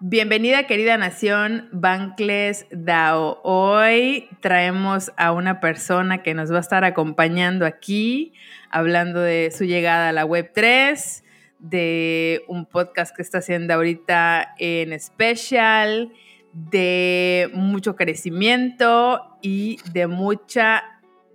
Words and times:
Bienvenida 0.00 0.66
querida 0.66 0.98
nación 0.98 1.68
Bankless 1.70 2.66
DAO. 2.72 3.40
Hoy 3.44 4.28
traemos 4.40 5.12
a 5.16 5.30
una 5.30 5.60
persona 5.60 6.22
que 6.22 6.34
nos 6.34 6.52
va 6.52 6.56
a 6.56 6.60
estar 6.60 6.84
acompañando 6.84 7.64
aquí, 7.64 8.32
hablando 8.70 9.20
de 9.20 9.52
su 9.56 9.64
llegada 9.64 10.08
a 10.08 10.12
la 10.12 10.26
Web3, 10.26 11.22
de 11.60 12.42
un 12.48 12.66
podcast 12.66 13.14
que 13.14 13.22
está 13.22 13.38
haciendo 13.38 13.72
ahorita 13.72 14.56
en 14.58 14.98
Special, 14.98 16.12
de 16.52 17.48
mucho 17.54 17.94
crecimiento 17.94 19.38
y 19.42 19.78
de 19.92 20.08
mucha, 20.08 20.82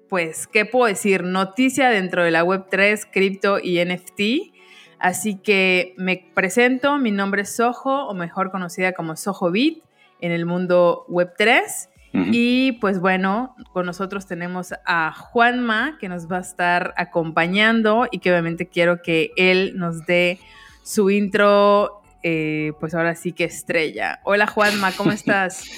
pues, 0.09 0.47
¿qué 0.47 0.65
puedo 0.65 0.87
decir? 0.87 1.23
Noticia 1.23 1.89
dentro 1.89 2.25
de 2.25 2.31
la 2.31 2.43
Web3, 2.43 3.07
cripto 3.09 3.57
y 3.57 3.83
NFT. 3.83 4.58
Así 4.99 5.35
que 5.35 5.93
me 5.97 6.29
presento, 6.33 6.97
mi 6.97 7.11
nombre 7.11 7.43
es 7.43 7.55
Soho, 7.55 8.07
o 8.07 8.13
mejor 8.13 8.51
conocida 8.51 8.91
como 8.93 9.15
Soho 9.15 9.51
Beat, 9.51 9.77
en 10.19 10.31
el 10.31 10.45
mundo 10.45 11.05
Web3. 11.07 11.89
Y 12.31 12.73
pues 12.73 12.99
bueno, 12.99 13.55
con 13.71 13.85
nosotros 13.85 14.25
tenemos 14.25 14.73
a 14.85 15.11
Juanma, 15.13 15.97
que 15.99 16.09
nos 16.09 16.29
va 16.29 16.37
a 16.37 16.41
estar 16.41 16.93
acompañando 16.97 18.07
y 18.09 18.17
que 18.17 18.31
obviamente 18.31 18.67
quiero 18.67 19.03
que 19.03 19.31
él 19.37 19.73
nos 19.75 20.07
dé 20.07 20.39
su 20.83 21.11
intro, 21.11 22.01
eh, 22.23 22.73
pues 22.79 22.95
ahora 22.95 23.13
sí 23.13 23.31
que 23.31 23.43
estrella. 23.43 24.21
Hola 24.23 24.47
Juanma, 24.47 24.91
¿cómo 24.93 25.11
estás? 25.13 25.69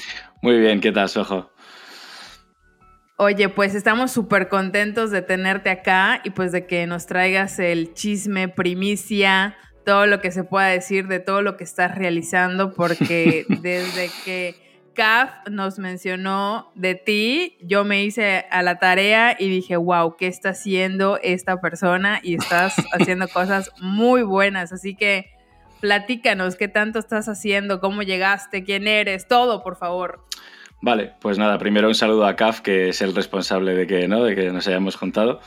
Muy 0.42 0.58
bien, 0.58 0.80
¿qué 0.80 0.94
tal, 0.94 1.10
Soho? 1.10 1.51
Oye, 3.24 3.50
pues 3.50 3.76
estamos 3.76 4.12
súper 4.12 4.50
contentos 4.50 5.12
de 5.12 5.22
tenerte 5.22 5.70
acá 5.70 6.22
y 6.24 6.32
pues 6.32 6.52
de 6.52 6.66
que 6.66 6.88
nos 6.88 7.06
traigas 7.06 7.60
el 7.60 7.94
chisme, 7.94 8.50
primicia, 8.50 9.56
todo 9.86 10.08
lo 10.08 10.22
que 10.22 10.32
se 10.32 10.44
pueda 10.44 10.66
decir 10.66 11.08
de 11.08 11.20
todo 11.20 11.44
lo 11.44 11.56
que 11.56 11.64
estás 11.64 11.94
realizando, 11.94 12.74
porque 12.74 13.46
desde 13.62 14.10
que 14.26 14.56
CAF 14.96 15.48
nos 15.52 15.78
mencionó 15.78 16.72
de 16.74 16.96
ti, 16.96 17.60
yo 17.62 17.84
me 17.84 18.04
hice 18.04 18.48
a 18.50 18.64
la 18.64 18.80
tarea 18.80 19.36
y 19.38 19.50
dije, 19.50 19.78
wow, 19.78 20.16
¿qué 20.18 20.26
está 20.26 20.50
haciendo 20.50 21.20
esta 21.22 21.62
persona? 21.62 22.22
Y 22.24 22.34
estás 22.34 22.74
haciendo 23.00 23.28
cosas 23.28 23.70
muy 23.80 24.24
buenas, 24.24 24.74
así 24.74 24.96
que 24.96 25.30
platícanos, 25.80 26.56
¿qué 26.56 26.68
tanto 26.68 26.98
estás 26.98 27.30
haciendo? 27.30 27.82
¿Cómo 27.82 28.02
llegaste? 28.02 28.64
¿Quién 28.64 28.88
eres? 28.88 29.28
Todo, 29.28 29.62
por 29.62 29.76
favor. 29.76 30.26
Vale, 30.82 31.14
pues 31.22 31.38
nada, 31.38 31.60
primero 31.60 31.88
un 31.88 31.96
saludo 31.96 32.26
a 32.26 32.36
CAF, 32.36 32.62
que 32.62 32.90
es 32.90 33.02
el 33.02 33.14
responsable 33.14 33.76
de 33.76 33.86
que, 33.86 34.08
¿no? 34.08 34.24
de 34.24 34.36
que 34.36 34.52
nos 34.52 34.68
hayamos 34.68 34.96
juntado. 34.96 35.40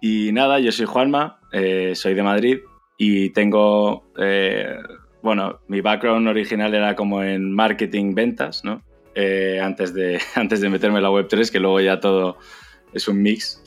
Y 0.00 0.32
nada, 0.32 0.58
yo 0.60 0.72
soy 0.72 0.86
Juanma, 0.86 1.38
eh, 1.52 1.92
soy 1.94 2.14
de 2.14 2.22
Madrid 2.22 2.58
y 2.96 3.30
tengo, 3.30 4.10
eh, 4.18 4.76
bueno, 5.22 5.60
mi 5.68 5.82
background 5.82 6.26
original 6.26 6.74
era 6.74 6.96
como 6.96 7.22
en 7.22 7.52
marketing, 7.52 8.14
ventas, 8.14 8.64
¿no? 8.64 8.82
Eh, 9.14 9.60
antes, 9.62 9.92
de, 9.92 10.18
antes 10.34 10.62
de 10.62 10.70
meterme 10.70 10.98
en 10.98 11.02
la 11.02 11.10
Web3, 11.10 11.50
que 11.50 11.60
luego 11.60 11.80
ya 11.80 12.00
todo 12.00 12.38
es 12.94 13.06
un 13.08 13.22
mix. 13.22 13.62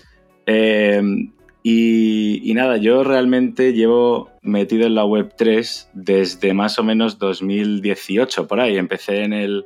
Y, 1.68 2.52
y, 2.52 2.54
nada, 2.54 2.78
yo 2.78 3.04
realmente 3.04 3.74
llevo 3.74 4.30
metido 4.42 4.86
en 4.86 4.94
la 4.94 5.04
Web3 5.04 5.90
desde 5.94 6.54
más 6.54 6.78
o 6.78 6.84
menos 6.84 7.18
2018, 7.18 8.48
por 8.48 8.60
ahí. 8.60 8.78
Empecé 8.78 9.24
en 9.24 9.34
el 9.34 9.66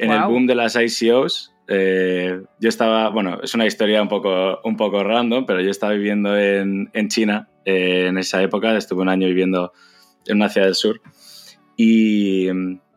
en 0.00 0.12
el 0.12 0.22
boom 0.24 0.46
de 0.46 0.54
las 0.54 0.76
ICOs, 0.76 1.54
eh, 1.68 2.42
yo 2.58 2.68
estaba, 2.68 3.10
bueno, 3.10 3.38
es 3.42 3.54
una 3.54 3.66
historia 3.66 4.02
un 4.02 4.08
poco, 4.08 4.60
un 4.64 4.76
poco 4.76 5.04
random, 5.04 5.46
pero 5.46 5.60
yo 5.60 5.70
estaba 5.70 5.92
viviendo 5.92 6.36
en, 6.36 6.90
en 6.92 7.08
China 7.08 7.48
eh, 7.64 8.06
en 8.08 8.18
esa 8.18 8.42
época, 8.42 8.76
estuve 8.76 9.02
un 9.02 9.08
año 9.08 9.26
viviendo 9.28 9.72
en 10.26 10.36
una 10.38 10.48
ciudad 10.48 10.66
del 10.66 10.74
sur 10.74 11.00
y, 11.76 12.48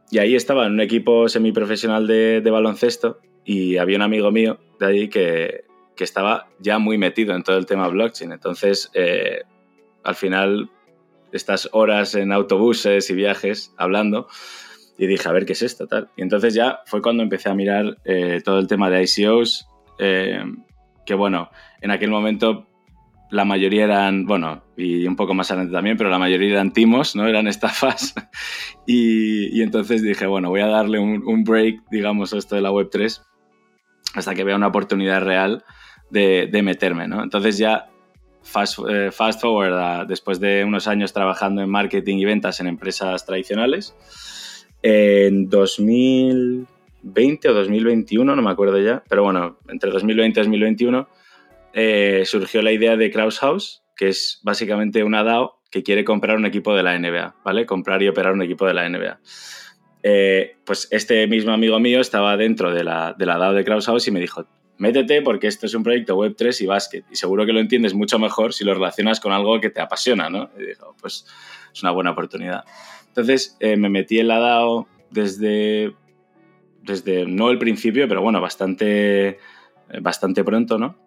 y 0.09 0.17
ahí 0.17 0.35
estaba 0.35 0.65
en 0.65 0.73
un 0.73 0.81
equipo 0.81 1.29
semiprofesional 1.29 2.07
de, 2.07 2.41
de 2.41 2.51
baloncesto 2.51 3.19
y 3.45 3.77
había 3.77 3.97
un 3.97 4.03
amigo 4.03 4.31
mío 4.31 4.59
de 4.79 4.85
ahí 4.85 5.09
que, 5.09 5.65
que, 5.95 6.03
estaba 6.03 6.47
ya 6.59 6.79
muy 6.79 6.97
metido 6.97 7.35
en 7.35 7.43
todo 7.43 7.57
el 7.57 7.65
tema 7.65 7.87
blockchain. 7.87 8.31
Entonces, 8.31 8.89
eh, 8.93 9.43
al 10.03 10.15
final, 10.15 10.69
estas 11.31 11.69
horas 11.71 12.15
en 12.15 12.31
autobuses 12.31 13.09
y 13.09 13.13
viajes 13.13 13.73
hablando, 13.77 14.27
y 14.97 15.07
dije, 15.07 15.27
a 15.27 15.31
ver 15.31 15.45
qué 15.45 15.53
es 15.53 15.61
esto, 15.61 15.87
tal. 15.87 16.09
Y 16.15 16.21
entonces 16.21 16.53
ya 16.53 16.81
fue 16.85 17.01
cuando 17.01 17.23
empecé 17.23 17.49
a 17.49 17.55
mirar 17.55 17.97
eh, 18.05 18.41
todo 18.43 18.59
el 18.59 18.67
tema 18.67 18.89
de 18.89 19.03
ICOs, 19.03 19.67
eh, 19.99 20.43
que 21.05 21.15
bueno, 21.15 21.49
en 21.81 21.91
aquel 21.91 22.09
momento 22.09 22.67
la 23.31 23.45
mayoría 23.45 23.85
eran, 23.85 24.25
bueno, 24.25 24.63
y 24.77 25.07
un 25.07 25.15
poco 25.15 25.33
más 25.33 25.49
adelante 25.49 25.73
también, 25.73 25.97
pero 25.97 26.09
la 26.11 26.19
mayoría 26.19 26.51
eran 26.51 26.71
timos, 26.71 27.15
¿no? 27.15 27.27
Eran 27.27 27.47
estafas. 27.47 28.13
y, 28.85 29.57
y, 29.57 29.63
entonces 29.63 30.03
dije, 30.03 30.27
bueno, 30.27 30.49
voy 30.49 30.61
a 30.61 30.67
darle 30.67 30.99
un, 30.99 31.23
un, 31.25 31.43
break, 31.43 31.81
digamos, 31.89 32.33
a 32.33 32.37
esto 32.37 32.55
de 32.55 32.61
la 32.61 32.71
Web3 32.71 33.21
hasta 34.13 34.35
que 34.35 34.43
vea 34.43 34.55
una 34.55 34.67
oportunidad 34.67 35.21
real 35.21 35.65
de, 36.11 36.47
de 36.51 36.61
meterme, 36.61 37.07
¿no? 37.07 37.23
Entonces 37.23 37.57
ya 37.57 37.89
fast, 38.43 38.77
eh, 38.87 39.09
fast 39.11 39.41
forward, 39.41 39.73
a, 39.73 40.05
después 40.05 40.39
de 40.39 40.63
unos 40.63 40.87
años 40.87 41.13
trabajando 41.13 41.61
en 41.61 41.69
marketing 41.69 42.17
y 42.17 42.25
ventas 42.25 42.59
en 42.59 42.67
empresas 42.67 43.25
tradicionales, 43.25 43.95
en 44.83 45.49
2020 45.49 47.49
o 47.49 47.53
2021, 47.53 48.35
no 48.35 48.41
me 48.41 48.51
acuerdo 48.51 48.79
ya, 48.79 49.03
pero 49.09 49.23
bueno, 49.23 49.57
entre 49.69 49.89
2020 49.89 50.39
y 50.39 50.43
2021 50.43 51.07
eh, 51.73 52.23
surgió 52.25 52.61
la 52.61 52.71
idea 52.71 52.97
de 52.97 53.09
Kraus 53.09 53.39
House, 53.39 53.83
que 53.95 54.09
es 54.09 54.41
básicamente 54.43 55.03
una 55.03 55.23
DAO 55.23 55.61
que 55.71 55.83
quiere 55.83 56.03
comprar 56.03 56.37
un 56.37 56.45
equipo 56.45 56.75
de 56.75 56.83
la 56.83 56.99
NBA, 56.99 57.37
¿vale? 57.43 57.65
Comprar 57.65 58.03
y 58.03 58.09
operar 58.09 58.33
un 58.33 58.43
equipo 58.43 58.67
de 58.67 58.73
la 58.73 58.87
NBA. 58.87 59.19
Eh, 60.03 60.57
pues 60.65 60.89
este 60.91 61.25
mismo 61.27 61.53
amigo 61.53 61.79
mío 61.79 62.01
estaba 62.01 62.35
dentro 62.35 62.73
de 62.73 62.83
la, 62.83 63.15
de 63.17 63.25
la 63.25 63.37
DAO 63.37 63.53
de 63.53 63.63
Kraus 63.63 63.85
House 63.85 64.07
y 64.07 64.11
me 64.11 64.19
dijo, 64.19 64.45
métete 64.77 65.21
porque 65.21 65.47
esto 65.47 65.65
es 65.65 65.73
un 65.73 65.83
proyecto 65.83 66.17
Web3 66.17 66.61
y 66.61 66.65
básquet 66.65 67.05
y 67.09 67.15
seguro 67.15 67.45
que 67.45 67.53
lo 67.53 67.61
entiendes 67.61 67.93
mucho 67.93 68.19
mejor 68.19 68.53
si 68.53 68.65
lo 68.65 68.73
relacionas 68.73 69.21
con 69.21 69.31
algo 69.31 69.61
que 69.61 69.69
te 69.69 69.79
apasiona, 69.79 70.29
¿no? 70.29 70.49
Y 70.59 70.65
dijo, 70.65 70.93
pues 70.99 71.25
es 71.73 71.81
una 71.81 71.91
buena 71.91 72.11
oportunidad. 72.11 72.65
Entonces 73.13 73.55
eh, 73.59 73.77
me 73.77 73.89
metí 73.89 74.19
en 74.19 74.27
la 74.27 74.39
DAO 74.39 74.87
desde, 75.11 75.93
desde, 76.81 77.27
no 77.27 77.51
el 77.51 77.59
principio, 77.59 78.07
pero 78.07 78.23
bueno, 78.23 78.41
bastante, 78.41 79.37
bastante 80.01 80.43
pronto, 80.43 80.79
¿no? 80.79 80.97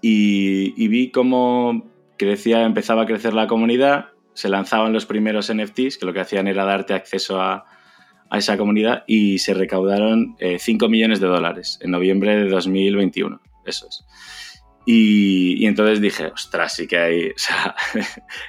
Y, 0.00 0.86
vi 0.86 1.10
cómo 1.10 1.90
crecía, 2.16 2.62
empezaba 2.62 3.02
a 3.02 3.06
crecer 3.06 3.34
la 3.34 3.48
comunidad, 3.48 4.10
se 4.34 4.48
lanzaban 4.48 4.92
los 4.92 5.06
primeros 5.06 5.52
NFTs, 5.52 5.98
que 5.98 6.06
lo 6.06 6.12
que 6.12 6.20
hacían 6.20 6.46
era 6.46 6.64
darte 6.64 6.94
acceso 6.94 7.40
a, 7.40 7.64
a 8.30 8.38
esa 8.38 8.56
comunidad 8.56 9.02
y 9.08 9.38
se 9.38 9.54
recaudaron 9.54 10.36
eh, 10.38 10.58
5 10.60 10.88
millones 10.88 11.18
de 11.18 11.26
dólares 11.26 11.80
en 11.82 11.90
noviembre 11.90 12.36
de 12.36 12.48
2021. 12.48 13.40
Eso 13.64 13.88
es. 13.88 14.04
Y, 14.88 15.64
y, 15.64 15.66
entonces 15.66 16.00
dije, 16.00 16.26
ostras, 16.26 16.76
sí 16.76 16.86
que 16.86 16.96
hay, 16.96 17.28
o 17.30 17.38
sea, 17.38 17.74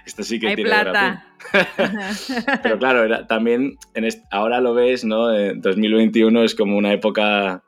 esto 0.05 0.23
sí 0.23 0.39
que 0.39 0.49
hay 0.49 0.55
tiene 0.55 0.69
plata. 0.69 1.25
Pero 2.63 2.77
claro, 2.77 3.03
era, 3.03 3.25
también 3.25 3.77
en 3.95 4.05
este, 4.05 4.23
ahora 4.31 4.61
lo 4.61 4.75
ves, 4.75 5.03
¿no? 5.03 5.33
Eh, 5.33 5.53
2021 5.55 6.43
es 6.43 6.53
como 6.53 6.77
una 6.77 6.93
época 6.93 7.63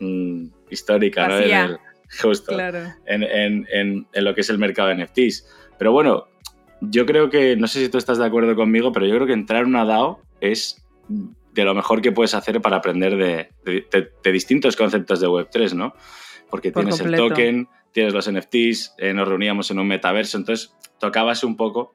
mmm, 0.00 0.46
histórica, 0.68 1.28
¿no? 1.28 1.38
En 1.38 1.50
el, 1.50 1.78
justo, 2.22 2.54
claro. 2.54 2.92
en, 3.06 3.22
en, 3.22 3.66
en, 3.72 4.06
en, 4.12 4.24
lo 4.24 4.34
que 4.34 4.40
es 4.40 4.50
el 4.50 4.58
mercado 4.58 4.88
de 4.88 5.04
NFTs. 5.04 5.46
Pero 5.78 5.92
bueno, 5.92 6.26
yo 6.80 7.06
creo 7.06 7.30
que, 7.30 7.56
no 7.56 7.68
sé 7.68 7.80
si 7.80 7.88
tú 7.88 7.98
estás 7.98 8.18
de 8.18 8.26
acuerdo 8.26 8.56
conmigo, 8.56 8.92
pero 8.92 9.06
yo 9.06 9.14
creo 9.14 9.26
que 9.26 9.32
entrar 9.32 9.62
en 9.62 9.68
una 9.68 9.84
DAO 9.84 10.20
es 10.40 10.84
de 11.52 11.64
lo 11.64 11.74
mejor 11.74 12.02
que 12.02 12.12
puedes 12.12 12.34
hacer 12.34 12.60
para 12.60 12.76
aprender 12.76 13.16
de, 13.16 13.50
de, 13.64 13.86
de, 13.90 14.10
de 14.22 14.32
distintos 14.32 14.76
conceptos 14.76 15.20
de 15.20 15.28
Web3, 15.28 15.72
¿no? 15.74 15.94
Porque 16.50 16.70
Por 16.70 16.84
tienes 16.84 17.00
completo. 17.00 17.24
el 17.24 17.28
token, 17.30 17.68
tienes 17.92 18.14
los 18.14 18.30
NFTs, 18.30 18.94
eh, 18.98 19.12
nos 19.14 19.28
reuníamos 19.28 19.70
en 19.70 19.78
un 19.78 19.86
metaverso, 19.86 20.38
entonces 20.38 20.74
tocabas 20.98 21.44
un 21.44 21.56
poco 21.56 21.92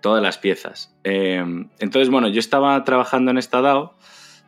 todas 0.00 0.22
las 0.22 0.38
piezas. 0.38 0.94
Eh, 1.04 1.44
entonces, 1.78 2.08
bueno, 2.10 2.28
yo 2.28 2.40
estaba 2.40 2.82
trabajando 2.84 3.30
en 3.30 3.38
esta 3.38 3.60
DAO 3.60 3.96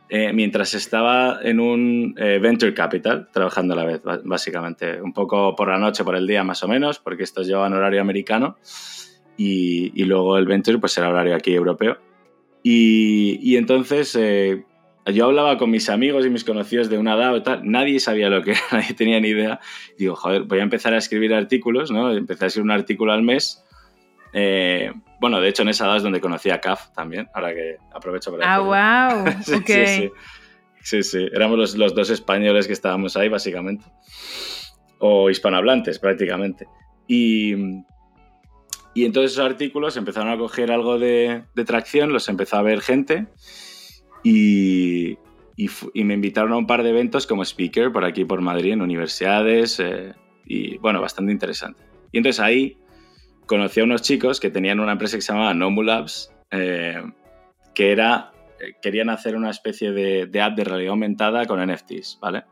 eh, 0.09 0.33
mientras 0.33 0.73
estaba 0.73 1.39
en 1.41 1.59
un 1.59 2.15
venture 2.15 2.73
capital, 2.73 3.29
trabajando 3.31 3.73
a 3.73 3.77
la 3.77 3.85
vez, 3.85 4.01
básicamente. 4.25 5.01
Un 5.01 5.13
poco 5.13 5.55
por 5.55 5.69
la 5.69 5.77
noche, 5.77 6.03
por 6.03 6.15
el 6.15 6.27
día 6.27 6.43
más 6.43 6.63
o 6.63 6.67
menos, 6.67 6.99
porque 6.99 7.23
estos 7.23 7.47
llevaban 7.47 7.73
horario 7.73 8.01
americano 8.01 8.57
y, 9.37 10.03
luego 10.03 10.37
el 10.37 10.45
venture 10.45 10.79
pues 10.79 10.97
era 10.97 11.09
horario 11.09 11.35
aquí 11.35 11.53
europeo. 11.53 11.97
Y, 12.61 13.55
entonces 13.55 14.17
yo 15.05 15.25
hablaba 15.25 15.57
con 15.57 15.71
mis 15.71 15.89
amigos 15.89 16.25
y 16.25 16.29
mis 16.29 16.43
conocidos 16.43 16.89
de 16.89 16.97
una 16.97 17.15
DAO 17.15 17.37
y 17.37 17.43
tal, 17.43 17.61
nadie 17.69 17.99
sabía 17.99 18.29
lo 18.29 18.43
que 18.43 18.51
era, 18.51 18.61
nadie 18.71 18.93
tenía 18.93 19.19
ni 19.19 19.29
idea. 19.29 19.59
Digo, 19.97 20.15
joder, 20.15 20.43
voy 20.43 20.59
a 20.59 20.63
empezar 20.63 20.93
a 20.93 20.97
escribir 20.97 21.33
artículos, 21.33 21.91
¿no? 21.91 22.11
Empecé 22.11 22.45
a 22.45 22.47
escribir 22.47 22.65
un 22.65 22.71
artículo 22.71 23.11
al 23.11 23.23
mes. 23.23 23.63
Eh, 24.33 24.93
bueno, 25.19 25.41
de 25.41 25.49
hecho 25.49 25.63
en 25.63 25.69
esa 25.69 25.87
DAO 25.87 25.97
es 25.97 26.03
donde 26.03 26.21
conocí 26.21 26.49
a 26.49 26.61
CAF 26.61 26.91
también, 26.93 27.27
ahora 27.33 27.53
que 27.53 27.77
aprovecho 27.93 28.31
para 28.31 28.55
Ah, 28.55 28.59
wow, 28.59 29.33
sí, 29.43 29.55
sí, 29.65 29.85
sí. 29.85 30.11
Sí, 30.83 31.03
sí, 31.03 31.27
éramos 31.31 31.59
los, 31.59 31.75
los, 31.75 31.93
dos 31.93 32.09
españoles 32.09 32.65
que 32.65 32.73
estábamos 32.73 33.15
ahí, 33.15 33.29
básicamente. 33.29 33.85
O 34.97 35.29
hispanohablantes, 35.29 35.99
prácticamente. 35.99 36.67
Y, 37.07 37.53
y 38.95 39.05
entonces 39.05 39.33
esos 39.33 39.45
artículos 39.45 39.95
empezaron 39.97 40.31
a 40.31 40.37
coger 40.37 40.71
algo 40.71 40.97
de, 40.97 41.43
de 41.53 41.65
tracción, 41.65 42.11
los 42.11 42.27
empezó 42.29 42.57
a 42.57 42.63
ver 42.63 42.81
gente 42.81 43.27
y, 44.23 45.17
y, 45.55 45.69
y, 45.93 46.03
me 46.03 46.13
invitaron 46.13 46.53
a 46.53 46.57
un 46.57 46.67
par 46.67 46.83
de 46.83 46.89
eventos 46.89 47.27
como 47.27 47.43
speaker 47.43 47.91
por 47.91 48.05
aquí, 48.05 48.25
por 48.25 48.41
Madrid, 48.41 48.73
en 48.73 48.81
universidades. 48.81 49.79
Eh, 49.79 50.13
y 50.45 50.77
bueno, 50.77 51.01
bastante 51.01 51.31
interesante. 51.31 51.83
Y 52.11 52.17
entonces 52.17 52.39
ahí 52.39 52.77
conocí 53.45 53.79
a 53.79 53.83
unos 53.83 54.01
chicos 54.01 54.39
que 54.39 54.49
tenían 54.49 54.79
una 54.79 54.93
empresa 54.93 55.17
que 55.17 55.21
se 55.21 55.33
llamaba 55.33 55.53
Nomu 55.53 55.83
Labs, 55.83 56.33
eh, 56.51 57.01
que 57.73 57.91
era 57.91 58.31
querían 58.81 59.09
hacer 59.09 59.35
una 59.35 59.49
especie 59.49 59.91
de, 59.91 60.27
de, 60.27 60.41
app 60.41 60.55
de 60.55 60.63
realidad 60.63 60.91
aumentada 60.91 61.45
con 61.45 61.65
NFTs, 61.65 62.19
¿vale? 62.21 62.43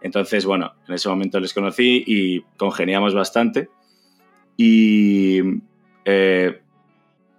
Entonces, 0.00 0.44
bueno, 0.44 0.74
en 0.88 0.94
ese 0.94 1.08
momento 1.08 1.38
les 1.40 1.54
conocí 1.54 2.04
y 2.06 2.42
congeniamos 2.56 3.14
bastante. 3.14 3.70
Y 4.56 5.40
eh, 6.04 6.60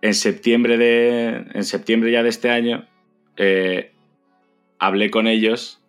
en, 0.01 0.13
septiembre 0.13 0.77
de, 0.77 1.45
en 1.53 1.63
septiembre 1.63 2.11
ya 2.11 2.23
de 2.23 2.29
este 2.29 2.49
año 2.49 2.87
eh, 3.37 3.93
hablé 4.79 5.09
con 5.09 5.27
ellos 5.27 5.79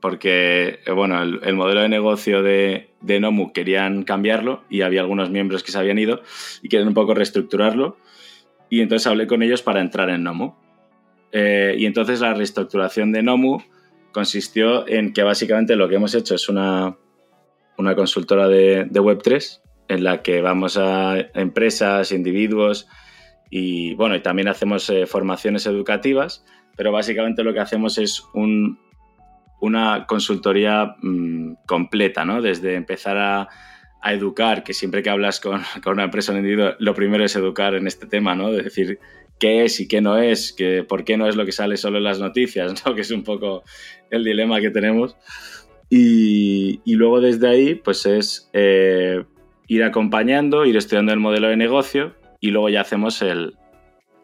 porque, 0.00 0.80
bueno, 0.94 1.22
el, 1.22 1.40
el 1.44 1.54
modelo 1.54 1.82
de 1.82 1.88
negocio 1.88 2.42
de, 2.42 2.90
de, 3.02 3.20
Nomu 3.20 3.52
querían 3.52 4.02
cambiarlo 4.02 4.64
y 4.70 4.80
había 4.80 5.02
algunos 5.02 5.30
miembros 5.30 5.62
que 5.62 5.72
se 5.72 5.78
habían 5.78 5.98
ido 5.98 6.22
y 6.62 6.68
quieren 6.68 6.88
un 6.88 6.94
poco 6.94 7.14
reestructurarlo. 7.14 7.98
Y 8.70 8.80
entonces 8.80 9.06
hablé 9.06 9.26
con 9.26 9.42
ellos 9.42 9.62
para 9.62 9.80
entrar 9.80 10.08
en 10.10 10.22
Nomu. 10.22 10.54
Eh, 11.32 11.74
y 11.78 11.86
entonces 11.86 12.20
la 12.20 12.34
reestructuración 12.34 13.12
de 13.12 13.22
Nomu 13.22 13.58
consistió 14.12 14.88
en 14.88 15.12
que 15.12 15.22
básicamente 15.22 15.76
lo 15.76 15.88
que 15.88 15.96
hemos 15.96 16.14
hecho 16.14 16.34
es 16.34 16.48
una, 16.48 16.96
una 17.76 17.94
consultora 17.94 18.48
de, 18.48 18.84
de, 18.84 19.00
Web3 19.00 19.60
en 19.88 20.04
la 20.04 20.22
que 20.22 20.40
vamos 20.40 20.76
a 20.76 21.18
empresas, 21.34 22.10
individuos 22.10 22.88
y 23.50 23.94
bueno, 23.94 24.14
y 24.14 24.20
también 24.20 24.48
hacemos 24.48 24.88
eh, 24.90 25.06
formaciones 25.06 25.66
educativas, 25.66 26.44
pero 26.76 26.92
básicamente 26.92 27.42
lo 27.42 27.52
que 27.52 27.60
hacemos 27.60 27.98
es 27.98 28.24
un, 28.34 28.78
una 29.60 30.06
consultoría 30.06 30.96
mmm, 31.00 31.54
completa, 31.66 32.24
¿no? 32.24 32.42
Desde 32.42 32.74
empezar 32.74 33.18
a, 33.18 33.48
a, 34.00 34.12
educar, 34.12 34.64
que 34.64 34.74
siempre 34.74 35.02
que 35.02 35.10
hablas 35.10 35.40
con, 35.40 35.60
con 35.82 35.94
una 35.94 36.04
empresa 36.04 36.32
individuo, 36.32 36.74
lo 36.78 36.94
primero 36.94 37.24
es 37.24 37.36
educar 37.36 37.74
en 37.74 37.86
este 37.86 38.06
tema, 38.06 38.34
¿no? 38.34 38.50
De 38.50 38.62
decir, 38.62 38.98
qué 39.40 39.64
es 39.64 39.80
y 39.80 39.88
qué 39.88 40.00
no 40.00 40.18
es, 40.18 40.52
que 40.52 40.84
por 40.84 41.02
qué 41.04 41.16
no 41.16 41.26
es 41.26 41.34
lo 41.34 41.44
que 41.44 41.52
sale 41.52 41.76
solo 41.76 41.98
en 41.98 42.04
las 42.04 42.20
noticias, 42.20 42.74
¿no? 42.86 42.94
que 42.94 43.00
es 43.00 43.10
un 43.10 43.24
poco 43.24 43.64
el 44.10 44.22
dilema 44.22 44.60
que 44.60 44.70
tenemos. 44.70 45.16
Y, 45.88 46.80
y 46.84 46.94
luego 46.94 47.20
desde 47.20 47.48
ahí, 47.48 47.74
pues 47.74 48.06
es 48.06 48.48
eh, 48.52 49.24
ir 49.66 49.82
acompañando, 49.82 50.64
ir 50.64 50.76
estudiando 50.76 51.12
el 51.12 51.18
modelo 51.18 51.48
de 51.48 51.56
negocio 51.56 52.14
y 52.38 52.50
luego 52.50 52.68
ya 52.68 52.82
hacemos 52.82 53.22
el, 53.22 53.56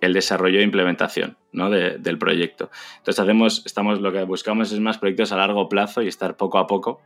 el 0.06 0.12
desarrollo 0.12 0.60
e 0.60 0.62
implementación 0.62 1.36
¿no? 1.52 1.68
de, 1.70 1.98
del 1.98 2.18
proyecto. 2.18 2.70
Entonces 2.98 3.20
hacemos, 3.20 3.62
estamos, 3.66 4.00
lo 4.00 4.12
que 4.12 4.22
buscamos 4.24 4.72
es 4.72 4.80
más 4.80 4.98
proyectos 4.98 5.32
a 5.32 5.36
largo 5.36 5.68
plazo 5.68 6.02
y 6.02 6.08
estar 6.08 6.36
poco 6.36 6.58
a 6.58 6.66
poco, 6.66 7.00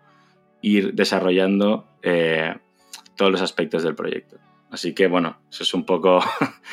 ir 0.62 0.94
desarrollando 0.94 1.88
eh, 2.02 2.54
todos 3.16 3.32
los 3.32 3.42
aspectos 3.42 3.82
del 3.82 3.94
proyecto. 3.94 4.36
Así 4.70 4.94
que 4.94 5.08
bueno, 5.08 5.38
eso 5.50 5.62
es 5.62 5.74
un 5.74 5.84
poco 5.84 6.20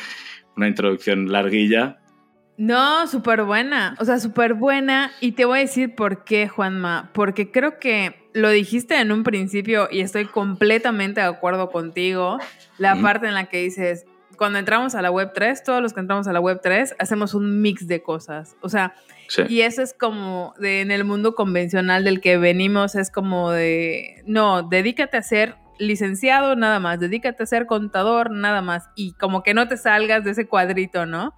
una 0.55 0.67
introducción 0.67 1.31
larguilla. 1.31 1.99
No, 2.57 3.05
súper 3.07 3.43
buena, 3.43 3.95
o 3.99 4.05
sea, 4.05 4.19
súper 4.19 4.55
buena. 4.55 5.11
Y 5.21 5.33
te 5.33 5.45
voy 5.45 5.59
a 5.59 5.61
decir 5.61 5.95
por 5.95 6.23
qué, 6.23 6.47
Juanma, 6.47 7.11
porque 7.13 7.51
creo 7.51 7.79
que 7.79 8.29
lo 8.33 8.49
dijiste 8.49 8.99
en 8.99 9.11
un 9.11 9.23
principio 9.23 9.87
y 9.91 10.01
estoy 10.01 10.25
completamente 10.25 11.21
de 11.21 11.27
acuerdo 11.27 11.69
contigo, 11.69 12.39
la 12.77 12.95
mm. 12.95 13.01
parte 13.01 13.27
en 13.27 13.33
la 13.35 13.45
que 13.45 13.61
dices, 13.61 14.05
cuando 14.37 14.59
entramos 14.59 14.95
a 14.95 15.01
la 15.01 15.11
web 15.11 15.31
3, 15.33 15.63
todos 15.63 15.81
los 15.81 15.93
que 15.93 15.99
entramos 15.99 16.27
a 16.27 16.33
la 16.33 16.39
web 16.39 16.59
3, 16.61 16.95
hacemos 16.99 17.33
un 17.33 17.61
mix 17.61 17.87
de 17.87 18.01
cosas. 18.01 18.55
O 18.61 18.69
sea, 18.69 18.95
sí. 19.27 19.43
y 19.49 19.61
eso 19.61 19.81
es 19.81 19.93
como 19.93 20.53
de, 20.59 20.81
en 20.81 20.91
el 20.91 21.03
mundo 21.03 21.35
convencional 21.35 22.03
del 22.03 22.21
que 22.21 22.37
venimos, 22.37 22.95
es 22.95 23.11
como 23.11 23.51
de, 23.51 24.23
no, 24.25 24.63
dedícate 24.63 25.17
a 25.17 25.23
ser 25.23 25.55
licenciado 25.79 26.55
nada 26.55 26.79
más, 26.79 26.99
dedícate 26.99 27.43
a 27.43 27.45
ser 27.45 27.65
contador 27.65 28.31
nada 28.31 28.61
más 28.61 28.89
y 28.95 29.13
como 29.13 29.43
que 29.43 29.53
no 29.53 29.67
te 29.67 29.77
salgas 29.77 30.23
de 30.23 30.31
ese 30.31 30.47
cuadrito, 30.47 31.05
¿no? 31.05 31.35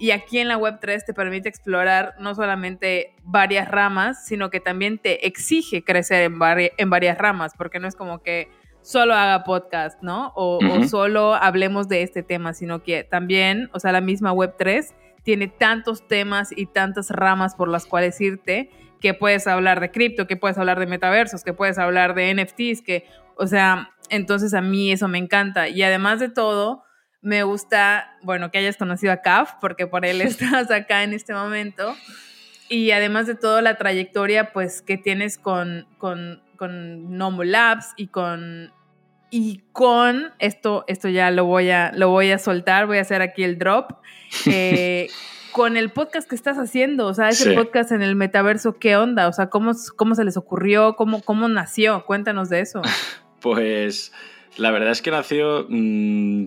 Y 0.00 0.12
aquí 0.12 0.38
en 0.38 0.46
la 0.46 0.56
Web3 0.56 1.04
te 1.04 1.12
permite 1.12 1.48
explorar 1.48 2.14
no 2.20 2.34
solamente 2.34 3.16
varias 3.24 3.68
ramas, 3.68 4.24
sino 4.24 4.48
que 4.48 4.60
también 4.60 4.98
te 4.98 5.26
exige 5.26 5.82
crecer 5.82 6.22
en, 6.22 6.38
vari 6.38 6.70
en 6.76 6.88
varias 6.88 7.18
ramas, 7.18 7.52
porque 7.58 7.80
no 7.80 7.88
es 7.88 7.96
como 7.96 8.22
que 8.22 8.48
solo 8.88 9.12
haga 9.12 9.44
podcast, 9.44 10.02
¿no? 10.02 10.32
O, 10.34 10.56
uh 10.56 10.60
-huh. 10.60 10.84
o, 10.86 10.88
solo 10.88 11.34
hablemos 11.34 11.88
de 11.88 12.02
este 12.02 12.22
tema, 12.22 12.54
sino 12.54 12.82
que 12.82 13.04
también, 13.04 13.68
o 13.74 13.80
sea, 13.80 13.92
la 13.92 14.00
misma 14.00 14.32
Web3 14.32 14.94
tiene 15.22 15.48
tantos 15.48 16.08
temas 16.08 16.52
y 16.56 16.64
tantas 16.64 17.10
ramas 17.10 17.54
por 17.54 17.68
las 17.68 17.84
cuales 17.84 18.18
irte, 18.18 18.70
que 18.98 19.12
puedes 19.12 19.46
hablar 19.46 19.80
de 19.80 19.90
cripto, 19.90 20.26
que 20.26 20.38
puedes 20.38 20.56
hablar 20.56 20.80
de 20.80 20.86
metaversos, 20.86 21.44
que 21.44 21.52
puedes 21.52 21.76
hablar 21.76 22.14
de 22.14 22.32
NFTs, 22.32 22.80
que, 22.80 23.04
o 23.36 23.46
sea, 23.46 23.90
entonces 24.08 24.54
a 24.54 24.62
mí 24.62 24.90
eso 24.90 25.06
me 25.06 25.18
encanta. 25.18 25.68
Y 25.68 25.82
además 25.82 26.18
de 26.18 26.30
todo, 26.30 26.82
me 27.20 27.42
gusta, 27.42 28.16
bueno, 28.22 28.50
que 28.50 28.56
hayas 28.56 28.78
conocido 28.78 29.12
a 29.12 29.18
CAF, 29.18 29.52
porque 29.60 29.86
por 29.86 30.06
él 30.06 30.20
estás 30.22 30.70
acá 30.70 31.02
en 31.02 31.12
este 31.12 31.34
momento. 31.34 31.94
Y 32.70 32.92
además 32.92 33.26
de 33.26 33.34
todo, 33.34 33.60
la 33.60 33.76
trayectoria, 33.76 34.54
pues, 34.54 34.80
que 34.80 34.96
tienes 34.96 35.36
con, 35.36 35.86
con, 35.98 36.42
con 36.56 37.18
Nomo 37.18 37.44
Labs 37.44 37.92
y 37.96 38.06
con, 38.06 38.72
y 39.30 39.62
con, 39.72 40.32
esto, 40.38 40.84
esto 40.88 41.08
ya 41.08 41.30
lo 41.30 41.44
voy, 41.44 41.70
a, 41.70 41.92
lo 41.94 42.08
voy 42.10 42.30
a 42.30 42.38
soltar, 42.38 42.86
voy 42.86 42.98
a 42.98 43.02
hacer 43.02 43.22
aquí 43.22 43.44
el 43.44 43.58
drop, 43.58 43.92
eh, 44.46 45.08
con 45.52 45.76
el 45.76 45.90
podcast 45.90 46.28
que 46.28 46.34
estás 46.34 46.58
haciendo, 46.58 47.06
o 47.06 47.14
sea, 47.14 47.28
ese 47.28 47.50
sí. 47.50 47.56
podcast 47.56 47.92
en 47.92 48.02
el 48.02 48.16
metaverso, 48.16 48.78
¿qué 48.78 48.96
onda? 48.96 49.28
O 49.28 49.32
sea, 49.32 49.50
¿cómo, 49.50 49.72
cómo 49.96 50.14
se 50.14 50.24
les 50.24 50.36
ocurrió? 50.36 50.96
¿Cómo, 50.96 51.22
¿Cómo 51.22 51.48
nació? 51.48 52.04
Cuéntanos 52.06 52.48
de 52.48 52.60
eso. 52.60 52.82
Pues 53.40 54.12
la 54.56 54.72
verdad 54.72 54.90
es 54.90 55.00
que 55.00 55.12
nació... 55.12 55.64
Mmm, 55.68 56.46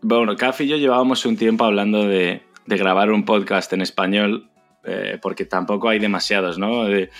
bueno, 0.00 0.36
Caf 0.36 0.60
y 0.60 0.68
yo 0.68 0.76
llevábamos 0.76 1.26
un 1.26 1.36
tiempo 1.36 1.64
hablando 1.64 2.06
de, 2.06 2.42
de 2.66 2.76
grabar 2.76 3.10
un 3.10 3.24
podcast 3.24 3.72
en 3.72 3.80
español, 3.80 4.48
eh, 4.84 5.18
porque 5.20 5.44
tampoco 5.44 5.88
hay 5.88 5.98
demasiados, 5.98 6.58
¿no? 6.58 6.84
De, 6.84 7.10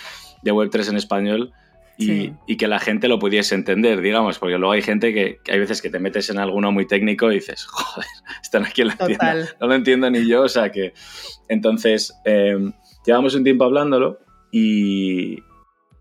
de 0.42 0.52
Web3 0.52 0.90
en 0.90 0.96
español. 0.96 1.52
Y, 2.00 2.06
sí. 2.06 2.32
y, 2.46 2.56
que 2.56 2.68
la 2.68 2.78
gente 2.78 3.08
lo 3.08 3.18
pudiese 3.18 3.56
entender, 3.56 4.00
digamos, 4.00 4.38
porque 4.38 4.56
luego 4.56 4.72
hay 4.72 4.82
gente 4.82 5.12
que, 5.12 5.40
que, 5.42 5.52
hay 5.52 5.58
veces 5.58 5.82
que 5.82 5.90
te 5.90 5.98
metes 5.98 6.30
en 6.30 6.38
alguno 6.38 6.70
muy 6.70 6.86
técnico 6.86 7.32
y 7.32 7.36
dices, 7.36 7.64
joder, 7.68 8.06
están 8.40 8.64
aquí 8.64 8.82
en 8.82 8.88
la 8.88 8.96
Total. 8.96 9.16
tienda, 9.18 9.56
no 9.60 9.66
lo 9.66 9.74
entiendo 9.74 10.10
ni 10.10 10.26
yo, 10.26 10.42
o 10.42 10.48
sea 10.48 10.70
que... 10.70 10.94
Entonces, 11.48 12.14
eh, 12.24 12.56
llevamos 13.04 13.34
un 13.34 13.42
tiempo 13.42 13.64
hablándolo 13.64 14.20
y, 14.52 15.38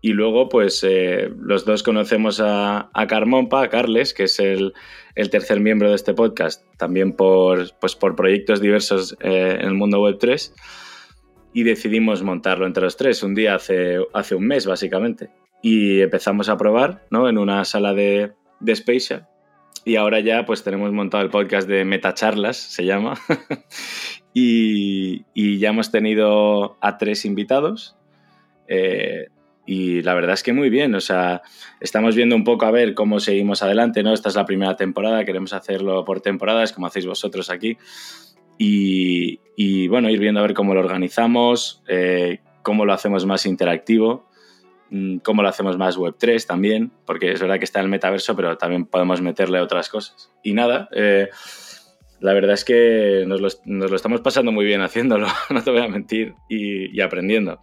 y 0.00 0.12
luego, 0.12 0.48
pues, 0.48 0.84
eh, 0.84 1.30
los 1.40 1.64
dos 1.64 1.82
conocemos 1.82 2.40
a, 2.40 2.90
a 2.92 3.06
Carmompa, 3.06 3.62
a 3.62 3.68
Carles, 3.68 4.14
que 4.14 4.24
es 4.24 4.38
el, 4.38 4.74
el, 5.16 5.30
tercer 5.30 5.60
miembro 5.60 5.88
de 5.88 5.96
este 5.96 6.14
podcast, 6.14 6.64
también 6.76 7.14
por, 7.14 7.76
pues, 7.80 7.96
por 7.96 8.14
proyectos 8.14 8.60
diversos 8.60 9.16
eh, 9.20 9.58
en 9.60 9.66
el 9.66 9.74
mundo 9.74 10.00
Web3, 10.00 10.52
y 11.52 11.62
decidimos 11.62 12.22
montarlo 12.22 12.66
entre 12.66 12.82
los 12.84 12.96
tres, 12.96 13.22
un 13.22 13.34
día 13.34 13.54
hace, 13.54 13.98
hace 14.12 14.34
un 14.34 14.46
mes, 14.46 14.66
básicamente. 14.66 15.30
Y 15.62 16.00
empezamos 16.00 16.48
a 16.48 16.56
probar, 16.56 17.06
¿no? 17.10 17.28
En 17.28 17.38
una 17.38 17.64
sala 17.64 17.94
de, 17.94 18.32
de 18.60 18.76
Spatial. 18.76 19.26
Y 19.84 19.96
ahora 19.96 20.20
ya, 20.20 20.44
pues, 20.44 20.62
tenemos 20.62 20.92
montado 20.92 21.22
el 21.22 21.30
podcast 21.30 21.68
de 21.68 21.84
Metacharlas, 21.84 22.56
se 22.56 22.84
llama. 22.84 23.14
y, 24.34 25.24
y, 25.34 25.58
ya 25.58 25.70
hemos 25.70 25.90
tenido 25.90 26.76
a 26.80 26.98
tres 26.98 27.24
invitados. 27.24 27.96
Eh, 28.68 29.28
y 29.68 30.00
la 30.00 30.14
verdad 30.14 30.32
es 30.32 30.42
que 30.42 30.54
muy 30.54 30.70
bien, 30.70 30.94
o 30.94 31.00
sea, 31.00 31.42
estamos 31.80 32.16
viendo 32.16 32.34
un 32.34 32.42
poco 32.42 32.64
a 32.64 32.70
ver 32.70 32.94
cómo 32.94 33.20
seguimos 33.20 33.62
adelante, 33.62 34.02
¿no? 34.02 34.14
Esta 34.14 34.30
es 34.30 34.34
la 34.34 34.46
primera 34.46 34.76
temporada, 34.76 35.26
queremos 35.26 35.52
hacerlo 35.52 36.06
por 36.06 36.22
temporadas, 36.22 36.72
como 36.72 36.86
hacéis 36.86 37.04
vosotros 37.04 37.50
aquí. 37.50 37.76
Y, 38.58 39.88
bueno, 39.88 40.10
ir 40.10 40.18
viendo 40.18 40.40
a 40.40 40.42
ver 40.42 40.54
cómo 40.54 40.74
lo 40.74 40.80
organizamos, 40.80 41.82
eh, 41.88 42.40
cómo 42.62 42.84
lo 42.84 42.92
hacemos 42.92 43.24
más 43.24 43.46
interactivo, 43.46 44.28
mm, 44.90 45.18
cómo 45.18 45.42
lo 45.42 45.48
hacemos 45.48 45.78
más 45.78 45.96
Web3 45.96 46.44
también, 46.46 46.90
porque 47.06 47.32
es 47.32 47.40
verdad 47.40 47.58
que 47.58 47.64
está 47.64 47.80
el 47.80 47.88
metaverso, 47.88 48.34
pero 48.36 48.58
también 48.58 48.86
podemos 48.86 49.20
meterle 49.20 49.60
otras 49.60 49.88
cosas. 49.88 50.32
Y 50.42 50.54
nada, 50.54 50.88
eh, 50.92 51.28
la 52.20 52.32
verdad 52.32 52.54
es 52.54 52.64
que 52.64 53.24
nos 53.26 53.40
lo, 53.40 53.94
estamos 53.94 54.20
pasando 54.20 54.50
muy 54.50 54.64
bien 54.64 54.80
haciéndolo, 54.80 55.28
no 55.50 55.62
te 55.62 55.70
voy 55.70 55.82
a 55.82 55.88
mentir, 55.88 56.34
y 56.48 57.00
aprendiendo. 57.00 57.60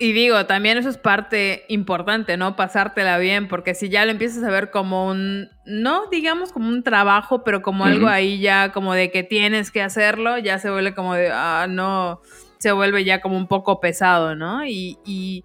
Y 0.00 0.12
digo, 0.12 0.46
también 0.46 0.78
eso 0.78 0.88
es 0.88 0.96
parte 0.96 1.64
importante, 1.68 2.36
¿no? 2.36 2.54
Pasártela 2.54 3.18
bien, 3.18 3.48
porque 3.48 3.74
si 3.74 3.88
ya 3.88 4.04
lo 4.04 4.12
empiezas 4.12 4.44
a 4.44 4.50
ver 4.50 4.70
como 4.70 5.08
un, 5.08 5.48
no 5.66 6.06
digamos 6.08 6.52
como 6.52 6.68
un 6.68 6.84
trabajo, 6.84 7.42
pero 7.42 7.62
como 7.62 7.84
algo 7.84 8.06
ahí 8.06 8.38
ya 8.38 8.70
como 8.70 8.94
de 8.94 9.10
que 9.10 9.24
tienes 9.24 9.72
que 9.72 9.82
hacerlo, 9.82 10.38
ya 10.38 10.60
se 10.60 10.70
vuelve 10.70 10.94
como 10.94 11.14
de, 11.14 11.30
ah, 11.32 11.66
no, 11.68 12.20
se 12.58 12.70
vuelve 12.70 13.02
ya 13.02 13.20
como 13.20 13.36
un 13.36 13.48
poco 13.48 13.80
pesado, 13.80 14.36
¿no? 14.36 14.64
Y, 14.64 14.98
y 15.04 15.44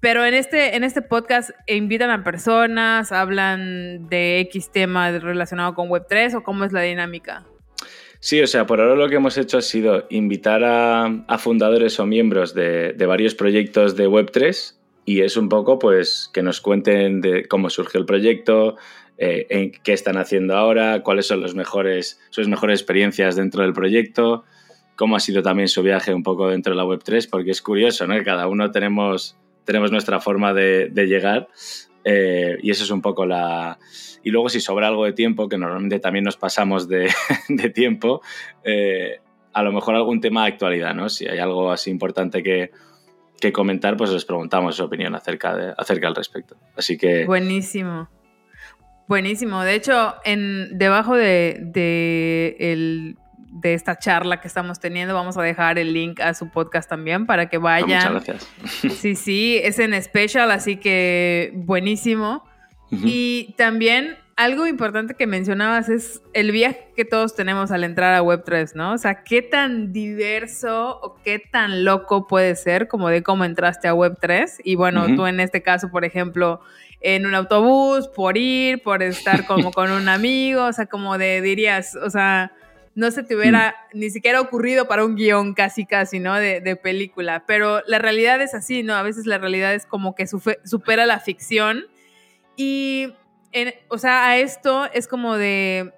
pero 0.00 0.24
en 0.24 0.32
este, 0.32 0.74
en 0.74 0.82
este 0.82 1.02
podcast 1.02 1.50
invitan 1.66 2.10
a 2.10 2.24
personas, 2.24 3.12
hablan 3.12 4.08
de 4.08 4.40
X 4.40 4.72
tema 4.72 5.10
relacionado 5.10 5.74
con 5.74 5.90
Web3 5.90 6.34
o 6.36 6.42
cómo 6.42 6.64
es 6.64 6.72
la 6.72 6.80
dinámica. 6.80 7.44
Sí, 8.24 8.40
o 8.40 8.46
sea, 8.46 8.66
por 8.66 8.80
ahora 8.80 8.94
lo 8.94 9.08
que 9.08 9.16
hemos 9.16 9.36
hecho 9.36 9.58
ha 9.58 9.62
sido 9.62 10.06
invitar 10.08 10.62
a, 10.62 11.38
fundadores 11.38 11.98
o 11.98 12.06
miembros 12.06 12.54
de, 12.54 12.94
varios 13.04 13.34
proyectos 13.34 13.96
de 13.96 14.08
Web3 14.08 14.76
y 15.04 15.22
es 15.22 15.36
un 15.36 15.48
poco 15.48 15.80
pues 15.80 16.30
que 16.32 16.40
nos 16.40 16.60
cuenten 16.60 17.20
de 17.20 17.48
cómo 17.48 17.68
surgió 17.68 17.98
el 17.98 18.06
proyecto, 18.06 18.76
eh, 19.18 19.48
en 19.50 19.72
qué 19.72 19.92
están 19.92 20.18
haciendo 20.18 20.56
ahora, 20.56 21.02
cuáles 21.02 21.26
son 21.26 21.40
los 21.40 21.56
mejores, 21.56 22.20
sus 22.30 22.46
mejores 22.46 22.78
experiencias 22.78 23.34
dentro 23.34 23.64
del 23.64 23.72
proyecto, 23.72 24.44
cómo 24.94 25.16
ha 25.16 25.20
sido 25.20 25.42
también 25.42 25.66
su 25.66 25.82
viaje 25.82 26.14
un 26.14 26.22
poco 26.22 26.48
dentro 26.48 26.74
de 26.74 26.76
la 26.76 26.84
Web3, 26.84 27.28
porque 27.28 27.50
es 27.50 27.60
curioso, 27.60 28.06
¿no? 28.06 28.14
Cada 28.22 28.46
uno 28.46 28.70
tenemos, 28.70 29.36
tenemos 29.64 29.90
nuestra 29.90 30.20
forma 30.20 30.54
de, 30.54 30.92
llegar 30.94 31.48
eh, 32.04 32.58
y 32.62 32.70
eso 32.70 32.84
es 32.84 32.90
un 32.90 33.02
poco 33.02 33.26
la 33.26 33.78
y 34.24 34.30
luego 34.30 34.48
si 34.48 34.60
sobra 34.60 34.88
algo 34.88 35.04
de 35.04 35.12
tiempo, 35.12 35.48
que 35.48 35.58
normalmente 35.58 35.98
también 35.98 36.24
nos 36.24 36.36
pasamos 36.36 36.88
de, 36.88 37.12
tiempo, 37.74 38.22
eh, 38.64 39.20
a 39.52 39.62
lo 39.62 39.72
mejor 39.72 39.94
algún 39.94 40.20
tema 40.20 40.42
de 40.44 40.52
actualidad, 40.52 40.94
¿no? 40.94 41.08
Si 41.08 41.26
hay 41.26 41.38
algo 41.38 41.70
así 41.70 41.90
importante 41.90 42.42
que, 42.42 42.70
comentar, 43.52 43.96
pues 43.96 44.10
les 44.10 44.24
preguntamos 44.24 44.76
su 44.76 44.84
opinión 44.84 45.16
acerca, 45.16 45.56
de, 45.56 45.74
acerca 45.76 46.06
al 46.06 46.14
respecto. 46.14 46.56
Así 46.76 46.96
que... 46.96 47.24
Buenísimo. 47.24 48.08
Buenísimo. 49.08 49.62
De 49.64 49.74
hecho, 49.74 50.14
en, 50.24 50.78
debajo 50.78 51.16
de, 51.16 51.58
de, 51.60 53.16
de 53.52 53.74
esta 53.74 53.98
charla 53.98 54.40
que 54.40 54.48
estamos 54.48 54.80
teniendo, 54.80 55.14
vamos 55.14 55.36
a 55.36 55.42
dejar 55.42 55.78
el 55.78 55.92
link 55.92 56.20
a 56.20 56.32
su 56.32 56.48
podcast 56.48 56.88
también 56.88 57.26
para 57.26 57.48
que 57.50 57.58
vayan. 57.58 58.14
muchas 58.14 58.26
gracias. 58.26 58.50
Sí, 58.98 59.14
sí, 59.14 59.60
es 59.62 59.78
en 59.78 60.00
special, 60.02 60.50
así 60.50 60.76
que 60.76 61.52
buenísimo. 61.54 62.44
Y 62.90 63.54
también 63.56 64.18
algo 64.36 64.66
importante 64.66 65.14
que 65.14 65.26
mencionabas 65.26 65.88
es 65.88 66.22
el 66.34 66.52
viaje 66.52 66.92
que 66.94 67.06
todos 67.06 67.34
tenemos 67.34 67.70
al 67.70 67.84
entrar 67.84 68.12
a 68.12 68.22
Web3, 68.22 68.74
¿no? 68.74 68.92
O 68.92 68.98
sea, 68.98 69.22
qué 69.24 69.40
tan 69.40 69.94
diverso 69.94 70.98
o 71.02 71.16
qué 71.24 71.38
tan 71.38 71.86
loco 71.86 72.26
puede 72.26 72.54
ser 72.54 72.88
como 72.88 73.08
de 73.08 73.22
cómo 73.22 73.44
entraste 73.44 73.88
a 73.88 73.94
Web3. 73.94 74.60
Y 74.64 74.74
bueno, 74.74 75.06
tú 75.16 75.26
en 75.26 75.40
este 75.40 75.62
caso, 75.62 75.90
por 75.90 76.04
ejemplo, 76.04 76.60
en 77.00 77.24
un 77.24 77.34
autobús, 77.34 78.08
por 78.08 78.36
ir, 78.36 78.82
por 78.82 79.02
estar 79.02 79.46
como 79.46 79.70
con 79.72 79.90
un 79.90 80.08
amigo, 80.08 80.66
o 80.66 80.72
sea, 80.72 80.86
como 80.86 81.16
de 81.16 81.40
dirías, 81.40 81.96
o 81.96 82.10
sea, 82.10 82.52
no 82.94 83.10
se 83.10 83.22
te 83.22 83.36
hubiera 83.36 83.74
mm. 83.92 83.98
ni 83.98 84.10
siquiera 84.10 84.40
ocurrido 84.40 84.86
para 84.86 85.04
un 85.04 85.16
guion 85.16 85.54
casi, 85.54 85.86
casi, 85.86 86.20
¿no? 86.20 86.34
De, 86.34 86.60
de, 86.60 86.76
película. 86.76 87.44
Pero 87.46 87.82
la 87.86 87.98
realidad 87.98 88.40
es 88.40 88.54
así, 88.54 88.82
¿no? 88.82 88.94
A 88.94 89.02
veces 89.02 89.26
la 89.26 89.38
realidad 89.38 89.74
es 89.74 89.86
como 89.86 90.14
que 90.14 90.26
supera 90.26 91.06
la 91.06 91.20
ficción 91.20 91.86
y, 92.56 93.14
o 93.88 93.98
sea, 93.98 94.28
a 94.28 94.38
esto 94.38 94.88
es 94.92 95.08
como 95.08 95.36
de, 95.36 95.92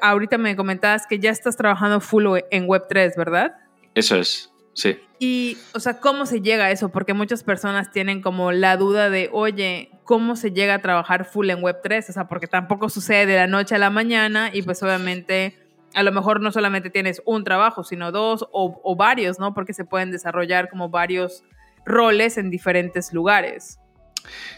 ahorita 0.00 0.38
me 0.38 0.56
comentabas 0.56 1.06
que 1.06 1.18
ya 1.18 1.30
estás 1.30 1.56
trabajando 1.56 2.00
full 2.00 2.26
en 2.50 2.66
Web3, 2.66 3.16
¿verdad? 3.16 3.56
Eso 3.94 4.16
es, 4.16 4.52
sí. 4.72 4.98
Y, 5.18 5.58
o 5.74 5.80
sea, 5.80 6.00
¿cómo 6.00 6.26
se 6.26 6.40
llega 6.40 6.66
a 6.66 6.70
eso? 6.70 6.90
Porque 6.90 7.12
muchas 7.12 7.42
personas 7.42 7.90
tienen 7.90 8.22
como 8.22 8.52
la 8.52 8.76
duda 8.76 9.10
de, 9.10 9.28
oye, 9.32 9.90
¿cómo 10.04 10.36
se 10.36 10.52
llega 10.52 10.74
a 10.74 10.78
trabajar 10.80 11.24
full 11.24 11.50
en 11.50 11.58
Web3? 11.58 12.08
O 12.08 12.12
sea, 12.12 12.28
porque 12.28 12.46
tampoco 12.46 12.88
sucede 12.88 13.26
de 13.26 13.36
la 13.36 13.46
noche 13.46 13.74
a 13.74 13.78
la 13.78 13.90
mañana 13.90 14.50
y 14.52 14.62
pues 14.62 14.82
obviamente 14.82 15.67
a 15.94 16.02
lo 16.02 16.12
mejor 16.12 16.40
no 16.40 16.52
solamente 16.52 16.90
tienes 16.90 17.22
un 17.24 17.44
trabajo, 17.44 17.84
sino 17.84 18.12
dos 18.12 18.46
o, 18.52 18.80
o 18.82 18.96
varios, 18.96 19.38
¿no? 19.38 19.54
Porque 19.54 19.72
se 19.72 19.84
pueden 19.84 20.10
desarrollar 20.10 20.68
como 20.68 20.88
varios 20.88 21.44
roles 21.84 22.38
en 22.38 22.50
diferentes 22.50 23.12
lugares. 23.12 23.78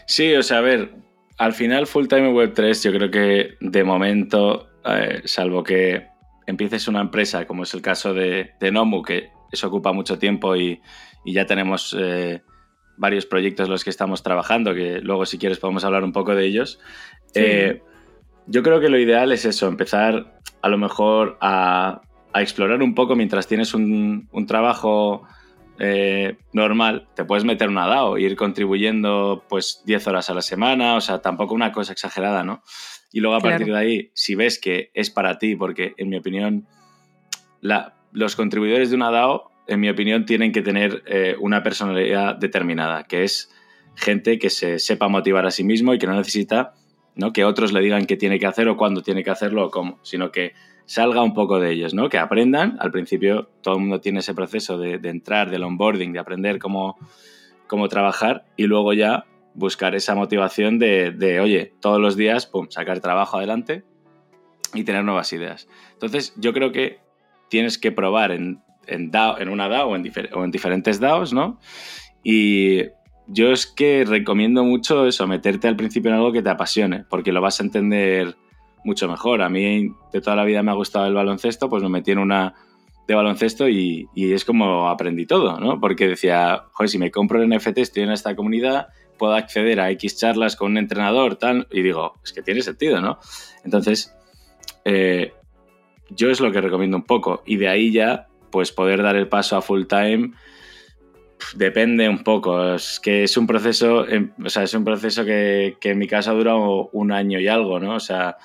Sí, 0.05 0.33
o 0.35 0.43
sea, 0.43 0.57
a 0.57 0.61
ver, 0.61 0.91
al 1.37 1.53
final 1.53 1.87
Full 1.87 2.07
Time 2.07 2.33
Web 2.33 2.53
3 2.53 2.83
yo 2.83 2.91
creo 2.91 3.09
que 3.09 3.55
de 3.59 3.83
momento, 3.83 4.69
eh, 4.85 5.21
salvo 5.25 5.63
que 5.63 6.07
empieces 6.45 6.87
una 6.87 7.01
empresa, 7.01 7.45
como 7.45 7.63
es 7.63 7.73
el 7.73 7.81
caso 7.81 8.13
de, 8.13 8.51
Nomu, 8.71 9.01
que 9.01 9.29
eso 9.51 9.67
ocupa 9.67 9.93
mucho 9.93 10.19
tiempo 10.19 10.55
y, 10.55 10.81
ya 11.25 11.45
tenemos 11.45 11.95
eh, 11.99 12.41
varios 12.97 13.27
proyectos 13.27 13.67
en 13.67 13.71
los 13.71 13.83
que 13.83 13.91
estamos 13.91 14.23
trabajando, 14.23 14.73
que 14.73 14.99
luego 15.01 15.25
si 15.27 15.37
quieres 15.37 15.59
podemos 15.59 15.83
hablar 15.83 16.03
un 16.03 16.11
poco 16.11 16.33
de 16.33 16.45
ellos. 16.45 16.79
Eh, 17.35 17.81
yo 18.47 18.63
creo 18.63 18.79
que 18.79 18.89
lo 18.89 18.99
ideal 18.99 19.31
es 19.31 19.45
eso, 19.45 19.67
empezar 19.67 20.39
a 20.61 20.69
lo 20.69 20.77
mejor 20.77 21.37
a, 21.41 22.01
explorar 22.33 22.81
un 22.81 22.95
poco 22.95 23.15
mientras 23.15 23.45
tienes 23.45 23.73
un, 23.73 24.29
un 24.31 24.45
trabajo 24.45 25.27
eh, 25.83 26.37
normal, 26.53 27.07
te 27.15 27.25
puedes 27.25 27.43
meter 27.43 27.67
una 27.67 27.87
DAO 27.87 28.19
ir 28.19 28.35
contribuyendo 28.35 29.43
pues 29.49 29.81
10 29.85 30.07
horas 30.07 30.29
a 30.29 30.35
la 30.35 30.43
semana, 30.43 30.95
o 30.95 31.01
sea, 31.01 31.23
tampoco 31.23 31.55
una 31.55 31.71
cosa 31.71 31.93
exagerada, 31.93 32.43
¿no? 32.43 32.61
Y 33.11 33.19
luego 33.19 33.35
a 33.35 33.39
partir 33.39 33.65
de 33.65 33.77
ahí, 33.77 34.11
si 34.13 34.35
ves 34.35 34.59
que 34.59 34.91
es 34.93 35.09
para 35.09 35.39
ti, 35.39 35.55
porque 35.55 35.95
en 35.97 36.09
mi 36.09 36.17
opinión, 36.17 36.67
los 38.11 38.35
contribuidores 38.35 38.91
de 38.91 38.95
una 38.95 39.09
DAO, 39.09 39.49
en 39.67 39.79
mi 39.79 39.89
opinión, 39.89 40.25
tienen 40.25 40.51
que 40.51 40.61
tener 40.61 41.01
eh, 41.07 41.35
una 41.39 41.63
personalidad 41.63 42.35
determinada, 42.35 43.05
que 43.05 43.23
es 43.23 43.51
gente 43.95 44.37
que 44.37 44.51
se 44.51 44.77
sepa 44.77 45.07
motivar 45.07 45.47
a 45.47 45.51
sí 45.51 45.63
mismo 45.63 45.95
y 45.95 45.97
que 45.97 46.05
no 46.05 46.13
necesita 46.13 46.75
¿no? 47.15 47.33
que 47.33 47.45
otros 47.45 47.73
le 47.73 47.81
digan 47.81 48.05
qué 48.05 48.17
tiene 48.17 48.39
que 48.39 48.47
hacer 48.47 48.67
o 48.67 48.77
cuándo 48.77 49.01
tiene 49.01 49.23
que 49.23 49.29
hacerlo 49.29 49.65
o 49.65 49.69
cómo, 49.69 49.99
sino 50.03 50.31
que 50.31 50.53
salga 50.85 51.23
un 51.23 51.33
poco 51.33 51.59
de 51.59 51.71
ellos, 51.71 51.93
¿no? 51.93 52.09
Que 52.09 52.17
aprendan. 52.17 52.77
Al 52.79 52.91
principio 52.91 53.49
todo 53.61 53.75
el 53.75 53.81
mundo 53.81 54.01
tiene 54.01 54.19
ese 54.19 54.33
proceso 54.33 54.77
de, 54.77 54.99
entrar, 55.03 55.49
del 55.49 55.63
onboarding, 55.63 56.11
de 56.11 56.19
aprender 56.19 56.59
cómo, 56.59 56.97
cómo 57.67 57.87
trabajar 57.87 58.45
y 58.57 58.65
luego 58.65 58.91
ya 58.93 59.25
buscar 59.53 59.95
esa 59.95 60.15
motivación 60.15 60.79
de, 60.79 61.39
oye, 61.41 61.73
todos 61.79 61.99
los 61.99 62.15
días, 62.17 62.45
pum, 62.45 62.67
sacar 62.69 62.99
trabajo 62.99 63.37
adelante 63.37 63.83
y 64.73 64.83
tener 64.83 65.03
nuevas 65.03 65.31
ideas. 65.33 65.67
Entonces, 65.93 66.33
yo 66.37 66.53
creo 66.53 66.71
que 66.71 66.99
tienes 67.49 67.77
que 67.77 67.91
probar 67.91 68.31
en, 68.31 68.61
en, 68.87 69.11
en 69.13 69.49
una 69.49 69.69
DAO 69.69 69.95
en, 69.95 70.11
o 70.33 70.43
en 70.43 70.51
diferentes 70.51 70.99
DAOs, 70.99 71.33
¿no? 71.33 71.59
Y 72.23 72.83
yo 73.27 73.51
es 73.51 73.65
que 73.65 74.03
recomiendo 74.05 74.63
mucho 74.63 75.05
eso, 75.07 75.27
meterte 75.27 75.67
al 75.67 75.75
principio 75.75 76.09
en 76.09 76.17
algo 76.17 76.31
que 76.31 76.41
te 76.41 76.49
apasione, 76.49 77.05
porque 77.09 77.31
lo 77.31 77.41
vas 77.41 77.59
a 77.59 77.63
entender 77.63 78.35
mucho 78.83 79.07
mejor. 79.07 79.41
A 79.41 79.49
mí 79.49 79.93
de 80.11 80.21
toda 80.21 80.35
la 80.35 80.43
vida 80.43 80.63
me 80.63 80.71
ha 80.71 80.75
gustado 80.75 81.05
el 81.07 81.13
baloncesto, 81.13 81.69
pues 81.69 81.83
me 81.83 81.89
metí 81.89 82.11
en 82.11 82.19
una 82.19 82.53
de 83.07 83.15
baloncesto 83.15 83.67
y, 83.67 84.07
es 84.15 84.45
como 84.45 84.89
aprendí 84.89 85.25
todo, 85.25 85.59
¿no? 85.59 85.79
Porque 85.79 86.07
decía, 86.07 86.63
joder, 86.71 86.89
si 86.89 86.97
me 86.97 87.11
compro 87.11 87.41
el 87.41 87.49
NFT, 87.49 87.79
estoy 87.79 88.03
en 88.03 88.11
esta 88.11 88.35
comunidad, 88.35 88.87
puedo 89.17 89.33
acceder 89.33 89.79
a 89.79 89.91
X 89.91 90.17
charlas 90.17 90.55
con 90.55 90.71
un 90.71 90.77
entrenador, 90.77 91.35
tal, 91.35 91.67
y 91.71 91.81
digo, 91.81 92.13
es 92.23 92.31
que 92.33 92.41
tiene 92.41 92.61
sentido, 92.61 93.01
¿no? 93.01 93.19
Entonces, 93.63 94.15
eh, 94.85 95.33
yo 96.09 96.29
es 96.29 96.39
lo 96.39 96.51
que 96.51 96.61
recomiendo 96.61 96.97
un 96.97 97.03
poco, 97.03 97.43
y 97.45 97.57
de 97.57 97.67
ahí 97.67 97.91
ya, 97.91 98.27
pues 98.49 98.71
poder 98.71 99.01
dar 99.01 99.15
el 99.15 99.27
paso 99.27 99.57
a 99.57 99.61
full 99.61 99.85
time, 99.85 100.31
depende 101.55 102.07
un 102.07 102.23
poco, 102.23 102.75
es 102.75 102.99
que 102.99 103.23
es 103.23 103.37
un 103.37 103.47
proceso, 103.47 104.07
em, 104.07 104.31
o 104.43 104.49
sea, 104.49 104.63
es 104.63 104.73
un 104.73 104.83
proceso 104.83 105.25
que, 105.25 105.77
que 105.79 105.91
en 105.91 105.97
mi 105.97 106.07
caso 106.07 106.31
ha 106.31 106.33
durado 106.33 106.89
un 106.93 107.11
año 107.11 107.39
y 107.39 107.47
algo, 107.47 107.79
¿no? 107.79 107.95
O 107.95 107.99
sea, 107.99 108.37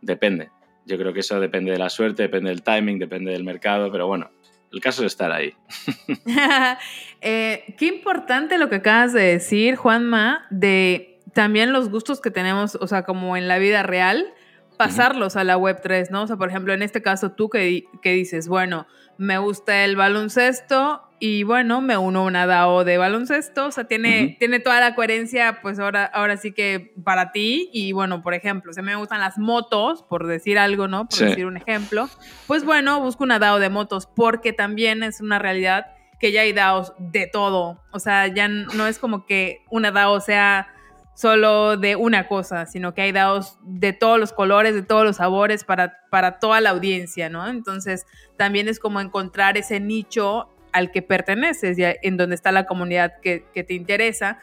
depende. 0.00 0.50
Yo 0.86 0.96
creo 0.96 1.12
que 1.12 1.20
eso 1.20 1.38
depende 1.38 1.72
de 1.72 1.78
la 1.78 1.90
suerte, 1.90 2.22
depende 2.22 2.50
del 2.50 2.62
timing, 2.62 2.98
depende 2.98 3.32
del 3.32 3.44
mercado, 3.44 3.92
pero 3.92 4.06
bueno, 4.06 4.30
el 4.72 4.80
caso 4.80 5.02
es 5.04 5.12
estar 5.12 5.32
ahí. 5.32 5.52
Eh, 7.20 7.74
qué 7.76 7.86
importante 7.86 8.58
lo 8.58 8.68
que 8.68 8.76
acabas 8.76 9.12
de 9.12 9.22
decir, 9.22 9.74
Juanma, 9.74 10.46
de 10.50 11.18
también 11.34 11.72
los 11.72 11.90
gustos 11.90 12.20
que 12.20 12.30
tenemos, 12.30 12.76
o 12.76 12.86
sea, 12.86 13.02
como 13.02 13.36
en 13.36 13.48
la 13.48 13.58
vida 13.58 13.82
real, 13.82 14.32
pasarlos 14.76 15.34
a 15.34 15.42
la 15.42 15.58
Web3, 15.58 16.10
¿no? 16.10 16.22
O 16.22 16.26
sea, 16.28 16.36
por 16.36 16.48
ejemplo, 16.48 16.72
en 16.72 16.82
este 16.82 17.02
caso 17.02 17.32
tú 17.32 17.50
que, 17.50 17.86
que 18.02 18.12
dices, 18.12 18.46
bueno, 18.46 18.86
me 19.16 19.36
gusta 19.38 19.84
el 19.84 19.96
baloncesto, 19.96 21.02
y 21.20 21.42
bueno, 21.42 21.80
me 21.80 21.96
uno 21.96 22.20
a 22.20 22.24
una 22.24 22.46
DAO 22.46 22.84
de 22.84 22.98
baloncesto, 22.98 23.66
o 23.66 23.70
sea, 23.72 23.84
tiene, 23.84 24.36
tiene 24.38 24.60
toda 24.60 24.80
la 24.80 24.94
coherencia, 24.94 25.60
pues 25.62 25.78
ahora, 25.78 26.04
ahora 26.04 26.36
sí 26.36 26.52
que 26.52 26.92
para 27.04 27.32
ti. 27.32 27.70
Y 27.72 27.92
bueno, 27.92 28.22
por 28.22 28.34
ejemplo, 28.34 28.72
si 28.72 28.82
me 28.82 28.94
gustan 28.96 29.20
las 29.20 29.38
motos, 29.38 30.02
por 30.02 30.26
decir 30.26 30.58
algo, 30.58 30.88
¿no? 30.88 31.08
Por 31.08 31.18
decir 31.18 31.46
un 31.46 31.56
ejemplo, 31.56 32.08
pues 32.46 32.64
bueno, 32.64 33.00
busco 33.00 33.24
una 33.24 33.38
DAO 33.38 33.58
de 33.58 33.70
motos, 33.70 34.06
porque 34.06 34.52
también 34.52 35.02
es 35.02 35.20
una 35.20 35.38
realidad 35.38 35.86
que 36.20 36.32
ya 36.32 36.42
hay 36.42 36.52
DAOs 36.52 36.92
de 36.98 37.26
todo. 37.26 37.82
O 37.92 37.98
sea, 37.98 38.26
ya 38.28 38.48
no 38.48 38.86
es 38.86 38.98
como 38.98 39.26
que 39.26 39.64
una 39.70 39.90
DAO 39.90 40.20
sea 40.20 40.68
solo 41.14 41.76
de 41.76 41.96
una 41.96 42.28
cosa, 42.28 42.66
sino 42.66 42.94
que 42.94 43.02
hay 43.02 43.12
DAOs 43.12 43.58
de 43.62 43.92
todos 43.92 44.20
los 44.20 44.32
colores, 44.32 44.74
de 44.74 44.82
todos 44.82 45.04
los 45.04 45.16
sabores 45.16 45.64
para, 45.64 45.96
para 46.10 46.38
toda 46.38 46.60
la 46.60 46.70
audiencia, 46.70 47.28
¿no? 47.28 47.48
Entonces, 47.48 48.06
también 48.36 48.68
es 48.68 48.78
como 48.78 49.00
encontrar 49.00 49.56
ese 49.56 49.80
nicho 49.80 50.48
al 50.72 50.90
que 50.90 51.02
perteneces, 51.02 51.78
y 51.78 51.84
en 51.84 52.16
donde 52.16 52.34
está 52.34 52.52
la 52.52 52.66
comunidad 52.66 53.14
que, 53.20 53.44
que 53.54 53.64
te 53.64 53.74
interesa. 53.74 54.38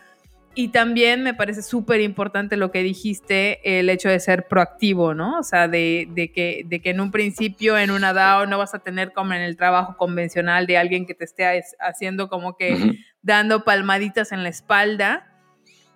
Y 0.57 0.69
también 0.69 1.21
me 1.21 1.33
parece 1.33 1.61
súper 1.61 1.99
importante 1.99 2.55
lo 2.55 2.71
que 2.71 2.81
dijiste, 2.81 3.59
el 3.77 3.89
hecho 3.89 4.07
de 4.07 4.21
ser 4.21 4.47
proactivo, 4.47 5.13
¿no? 5.13 5.39
O 5.39 5.43
sea, 5.43 5.67
de, 5.67 6.07
que, 6.33 6.63
de 6.65 6.79
que 6.81 6.91
en 6.91 7.01
un 7.01 7.11
principio 7.11 7.77
en 7.77 7.91
una 7.91 8.13
DAO 8.13 8.45
no 8.45 8.57
vas 8.57 8.73
a 8.73 8.79
tener 8.79 9.11
como 9.11 9.33
en 9.33 9.41
el 9.41 9.57
trabajo 9.57 9.97
convencional 9.97 10.65
de 10.65 10.77
alguien 10.77 11.05
que 11.05 11.13
te 11.13 11.25
esté 11.25 11.61
haciendo 11.81 12.29
como 12.29 12.55
que 12.55 12.99
dando 13.21 13.65
palmaditas 13.65 14.31
en 14.31 14.43
la 14.43 14.49
espalda, 14.49 15.27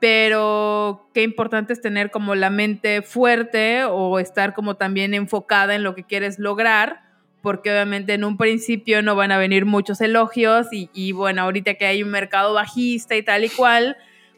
pero 0.02 1.10
qué 1.14 1.24
importante 1.24 1.72
es 1.72 1.82
tener 1.82 2.12
como 2.12 2.36
la 2.36 2.50
mente 2.50 3.02
fuerte 3.02 3.86
o 3.86 4.20
estar 4.20 4.54
como 4.54 4.76
también 4.76 5.14
enfocada 5.14 5.74
en 5.74 5.84
lo 5.84 5.96
que 5.96 6.04
quieres 6.04 6.38
lograr 6.38 7.09
porque 7.42 7.72
obviamente 7.72 8.14
en 8.14 8.24
un 8.24 8.38
principio 8.38 9.02
no 9.02 9.16
van 9.16 9.32
a 9.32 9.38
venir 9.38 9.66
muchos 9.66 10.02
elogios 10.02 10.68
y, 10.72 11.12
bueno, 11.12 11.44
ahorita 11.44 11.76
que 11.76 11.86
hay 11.86 12.04
un 12.04 12.10
mercado 12.10 12.54
bajista 12.54 13.16
y 13.16 13.24
tal 13.24 13.46
y 13.46 13.50
cual, 13.50 13.98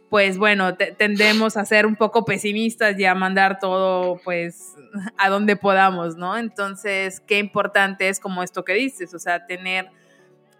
pues 0.10 0.38
bueno, 0.38 0.76
tendemos 0.76 1.58
a 1.58 1.66
ser 1.66 1.86
un 1.86 1.96
poco 1.96 2.26
pesimistas 2.26 3.00
y 3.00 3.06
a 3.06 3.16
mandar 3.16 3.60
todo 3.60 4.20
pues 4.24 4.76
a 5.18 5.30
donde 5.30 5.56
podamos, 5.56 6.18
¿no? 6.18 6.38
Entonces, 6.38 7.22
qué 7.22 7.40
importante 7.40 8.10
es 8.10 8.20
como 8.20 8.44
esto 8.44 8.64
que 8.64 8.74
dices, 8.74 9.14
o 9.14 9.20
sea, 9.20 9.46
tener 9.46 9.90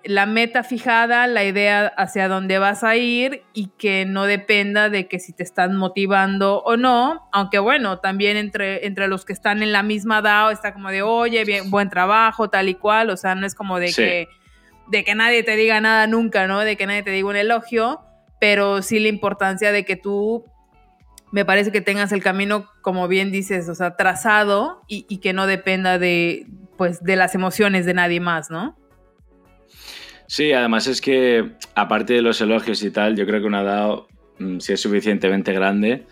la 0.04 0.26
meta 0.26 0.64
fijada, 0.64 1.28
la 1.28 1.44
idea 1.44 1.88
hacia 1.88 2.28
dónde 2.28 2.60
vas 2.60 2.84
a 2.84 2.96
ir 2.96 3.44
y 3.54 3.68
que 3.78 4.06
no 4.06 4.26
dependa 4.26 4.90
de 4.90 5.08
que 5.08 5.20
si 5.20 5.34
te 5.34 5.44
están 5.44 5.76
motivando 5.76 6.62
o 6.64 6.78
no, 6.78 7.30
aunque 7.32 7.60
bueno, 7.60 8.00
también 8.00 8.38
entre, 8.38 8.86
entre 8.86 9.08
los 9.08 9.26
que 9.26 9.34
están 9.34 9.64
en 9.64 9.72
la 9.72 9.84
misma 9.84 10.22
DAO 10.22 10.52
está 10.52 10.74
como 10.74 10.90
de, 10.90 11.02
oye, 11.02 11.46
bien, 11.46 11.70
buen 11.72 11.90
trabajo, 11.90 12.50
tal 12.50 12.70
y 12.70 12.76
cual, 12.76 13.10
o 13.10 13.18
sea, 13.18 13.36
no 13.36 13.46
es 13.46 13.56
como 13.56 13.80
de 13.80 13.94
que 13.94 14.28
de 14.92 15.06
que 15.06 15.16
nadie 15.16 15.42
te 15.42 15.56
diga 15.56 15.80
nada 15.80 16.06
nunca, 16.06 16.48
¿no? 16.48 16.60
De 16.60 16.76
que 16.76 16.86
nadie 16.86 17.02
te 17.02 17.12
diga 17.12 17.30
un 17.30 17.38
elogio, 17.38 18.02
pero 18.40 18.82
sí 18.82 19.00
la 19.00 19.08
importancia 19.08 19.72
de 19.72 19.86
que 19.86 19.96
tú, 19.96 20.46
me 21.32 21.46
parece 21.46 21.72
que 21.72 21.80
tengas 21.80 22.12
el 22.12 22.22
camino, 22.22 22.70
como 22.82 23.08
bien 23.08 23.32
dices, 23.32 23.70
o 23.70 23.76
sea, 23.76 23.96
trazado 23.96 24.82
y, 24.88 25.18
que 25.20 25.32
no 25.32 25.48
dependa 25.48 25.98
de, 25.98 26.46
pues, 26.78 27.02
de 27.04 27.16
las 27.16 27.36
emociones 27.36 27.86
de 27.86 27.94
nadie 27.94 28.20
más, 28.20 28.52
¿no? 28.52 28.76
Sí, 30.28 30.54
además 30.54 30.88
es 30.88 31.02
que, 31.02 31.52
aparte 31.76 32.14
de 32.14 32.22
los 32.22 32.40
elogios 32.42 32.82
y 32.84 32.92
tal, 32.92 33.18
yo 33.18 33.26
creo 33.26 33.42
que 33.42 33.48
una 33.48 33.64
DAO, 33.64 34.08
mm, 34.40 34.60
si 34.60 34.74
es 34.74 34.80
suficientemente 34.80 35.52
grande, 35.52 36.06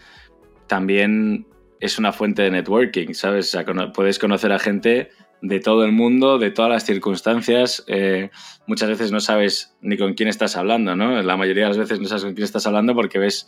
también 0.68 1.48
es 1.80 1.98
una 1.98 2.12
fuente 2.12 2.42
de 2.42 2.52
networking, 2.52 3.14
¿sabes? 3.14 3.48
O 3.48 3.52
sea, 3.52 3.92
puedes 3.94 4.20
conocer 4.20 4.52
a 4.52 4.60
gente 4.60 5.10
de 5.42 5.60
todo 5.60 5.86
el 5.86 5.92
mundo, 5.92 6.38
de 6.38 6.52
todas 6.52 6.70
las 6.70 6.86
circunstancias. 6.86 7.84
Eh, 7.88 8.30
muchas 8.68 8.90
veces 8.90 9.12
no 9.12 9.20
sabes 9.20 9.76
ni 9.82 9.98
con 9.98 10.14
quién 10.14 10.30
estás 10.30 10.58
hablando, 10.58 10.96
¿no? 10.96 11.22
La 11.22 11.38
mayoría 11.38 11.64
de 11.64 11.70
las 11.70 11.78
veces 11.78 12.00
no 12.00 12.08
sabes 12.08 12.26
con 12.26 12.34
quién 12.34 12.46
estás 12.46 12.68
hablando 12.68 12.94
porque 12.96 13.20
ves 13.20 13.48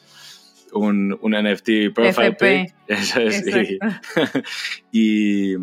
un, 0.73 1.17
un 1.21 1.33
NFT 1.33 1.93
profile 1.93 2.33
pic. 2.33 2.73
y, 4.91 5.53
y, 5.53 5.55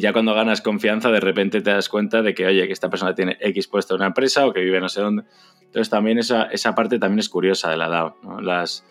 ya 0.00 0.12
cuando 0.12 0.34
ganas 0.34 0.60
confianza, 0.60 1.10
de 1.10 1.20
repente 1.20 1.60
te 1.62 1.70
das 1.70 1.88
cuenta 1.88 2.22
de 2.22 2.34
que, 2.34 2.46
oye, 2.46 2.66
que 2.66 2.72
esta 2.72 2.90
persona 2.90 3.14
tiene 3.14 3.36
X 3.40 3.68
puesto 3.68 3.94
en 3.94 4.00
una 4.00 4.08
empresa 4.08 4.46
o 4.46 4.52
que 4.52 4.60
vive 4.60 4.80
no 4.80 4.88
sé 4.88 5.00
dónde. 5.00 5.24
Entonces 5.62 5.90
también 5.90 6.18
esa, 6.18 6.44
esa 6.44 6.74
parte 6.74 6.98
también 6.98 7.20
es 7.20 7.28
curiosa 7.28 7.70
de 7.70 7.76
la 7.76 7.88
DAO, 7.88 8.16
¿no? 8.22 8.40
Las, 8.40 8.84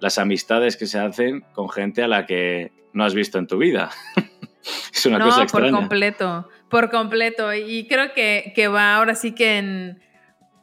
las 0.00 0.18
amistades 0.18 0.76
que 0.76 0.86
se 0.86 0.98
hacen 0.98 1.44
con 1.52 1.68
gente 1.68 2.02
a 2.02 2.08
la 2.08 2.26
que 2.26 2.72
no 2.92 3.04
has 3.04 3.14
visto 3.14 3.38
en 3.38 3.46
tu 3.46 3.58
vida. 3.58 3.90
es 4.92 5.06
una 5.06 5.20
cosa 5.20 5.42
extraña. 5.42 5.70
Por 5.70 5.80
completo, 5.80 6.48
por 6.68 6.90
completo. 6.90 7.54
Y 7.54 7.86
creo 7.86 8.12
que, 8.12 8.52
que 8.54 8.68
va 8.68 8.96
ahora 8.96 9.14
sí 9.14 9.34
que 9.34 9.58
en, 9.58 10.02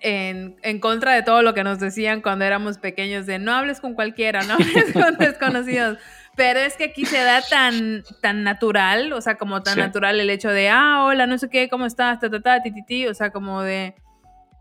en, 0.02 0.58
en, 0.62 0.80
contra 0.80 1.14
de 1.14 1.24
todo 1.24 1.42
lo 1.42 1.54
que 1.54 1.64
nos 1.64 1.80
decían 1.80 2.22
cuando 2.22 2.46
éramos 2.46 2.78
pequeños, 2.78 3.26
de 3.26 3.40
no 3.40 3.54
hables 3.54 3.80
con 3.80 3.94
cualquiera, 3.94 4.44
no 4.44 4.56
hables 4.56 4.94
con 4.94 5.18
desconocidos. 5.20 5.98
Pero 6.36 6.60
es 6.60 6.76
que 6.76 6.86
aquí 6.86 7.06
se 7.06 7.22
da 7.22 7.42
tan, 7.50 8.04
tan 8.22 8.44
natural, 8.44 9.14
o 9.14 9.22
sea, 9.22 9.36
como 9.36 9.64
tan 9.64 9.78
natural 9.78 10.20
el 10.20 10.30
hecho 10.30 10.50
de, 10.50 10.70
ah, 10.70 11.04
hola, 11.06 11.28
no 11.28 11.38
sé 11.38 11.50
qué, 11.50 11.70
¿cómo 11.70 11.86
estás? 11.86 12.20
Ta, 12.20 12.30
ta, 12.30 12.42
ta, 12.42 12.62
ti, 12.62 12.72
ti, 12.72 12.84
ti. 12.86 13.08
O 13.08 13.14
sea, 13.14 13.32
como 13.32 13.62
de 13.62 13.96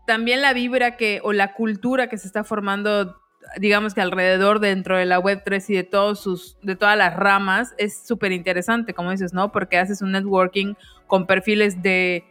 también 0.07 0.41
la 0.41 0.53
vibra 0.53 0.97
que, 0.97 1.19
o 1.23 1.33
la 1.33 1.53
cultura 1.53 2.07
que 2.07 2.17
se 2.17 2.27
está 2.27 2.43
formando 2.43 3.17
digamos 3.57 3.93
que 3.93 4.01
alrededor 4.01 4.59
dentro 4.59 4.97
de 4.97 5.05
la 5.05 5.19
Web3 5.19 5.69
y 5.69 5.75
de, 5.75 5.83
todos 5.83 6.19
sus, 6.19 6.57
de 6.61 6.75
todas 6.75 6.97
las 6.97 7.15
ramas 7.15 7.73
es 7.77 8.05
súper 8.05 8.31
interesante, 8.31 8.93
como 8.93 9.11
dices, 9.11 9.33
¿no? 9.33 9.51
Porque 9.51 9.77
haces 9.77 10.01
un 10.01 10.11
networking 10.11 10.73
con 11.07 11.27
perfiles 11.27 11.81
de, 11.81 12.23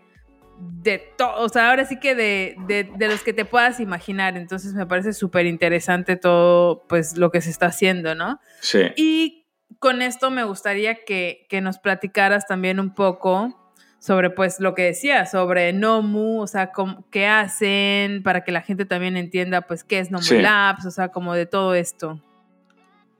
de 0.83 0.98
todo, 1.16 1.42
o 1.42 1.48
sea, 1.48 1.70
ahora 1.70 1.85
sí 1.85 1.98
que 1.98 2.14
de, 2.14 2.57
de, 2.66 3.09
los 3.09 3.22
que 3.22 3.33
te 3.33 3.44
puedas 3.44 3.81
imaginar. 3.81 4.37
Entonces 4.37 4.74
me 4.74 4.87
parece 4.87 5.12
súper 5.12 5.46
interesante 5.46 6.16
todo, 6.16 6.85
pues, 6.88 7.16
lo 7.16 7.31
que 7.31 7.40
se 7.40 7.50
está 7.50 7.66
haciendo, 7.66 8.14
¿no? 8.14 8.40
Sí. 8.61 8.81
Y 8.96 9.46
con 9.79 10.03
esto 10.03 10.31
me 10.31 10.44
gustaría 10.44 11.05
que, 11.05 11.46
que 11.48 11.61
nos 11.61 11.79
platicaras 11.79 12.46
también 12.46 12.81
un 12.81 12.94
poco 12.94 13.61
sobre 14.05 14.29
pues 14.29 14.61
lo 14.61 14.74
que 14.74 14.83
decía, 14.83 15.24
sobre 15.24 15.72
Nomu, 15.72 16.42
o 16.42 16.46
sea, 16.46 16.72
qué 17.11 17.27
hacen 17.27 18.22
para 18.22 18.44
que 18.44 18.53
la 18.53 18.61
gente 18.61 18.85
también 18.85 19.16
entienda 19.16 19.62
pues 19.62 19.83
qué 19.83 19.98
es 19.98 20.11
Nomu 20.11 20.42
Labs, 20.42 20.85
o 20.85 20.90
sea, 20.90 21.09
como 21.09 21.33
de 21.33 21.46
todo 21.46 21.74
esto. 21.74 22.20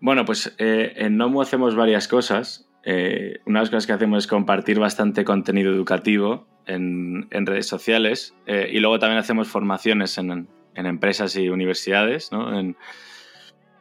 Bueno, 0.01 0.27
pues 0.27 0.55
eh, 0.59 0.93
en 0.97 1.17
Nomu 1.17 1.41
hacemos 1.41 1.75
varias 1.75 2.07
cosas. 2.07 2.69
Eh, 2.85 3.41
una 3.47 3.61
de 3.61 3.63
las 3.63 3.71
cosas 3.71 3.87
que 3.87 3.93
hacemos 3.95 4.25
es 4.25 4.27
compartir 4.27 4.79
bastante 4.79 5.25
contenido 5.25 5.73
educativo 5.73 6.47
en, 6.67 7.27
redes 7.31 7.67
sociales 7.67 8.35
eh, 8.47 8.69
y 8.73 8.81
luego 8.81 8.99
también 8.99 9.19
hacemos 9.19 9.49
formaciones 9.49 10.19
en, 10.19 10.49
empresas 10.75 11.37
y 11.37 11.49
universidades, 11.49 12.33
¿no? 12.33 12.51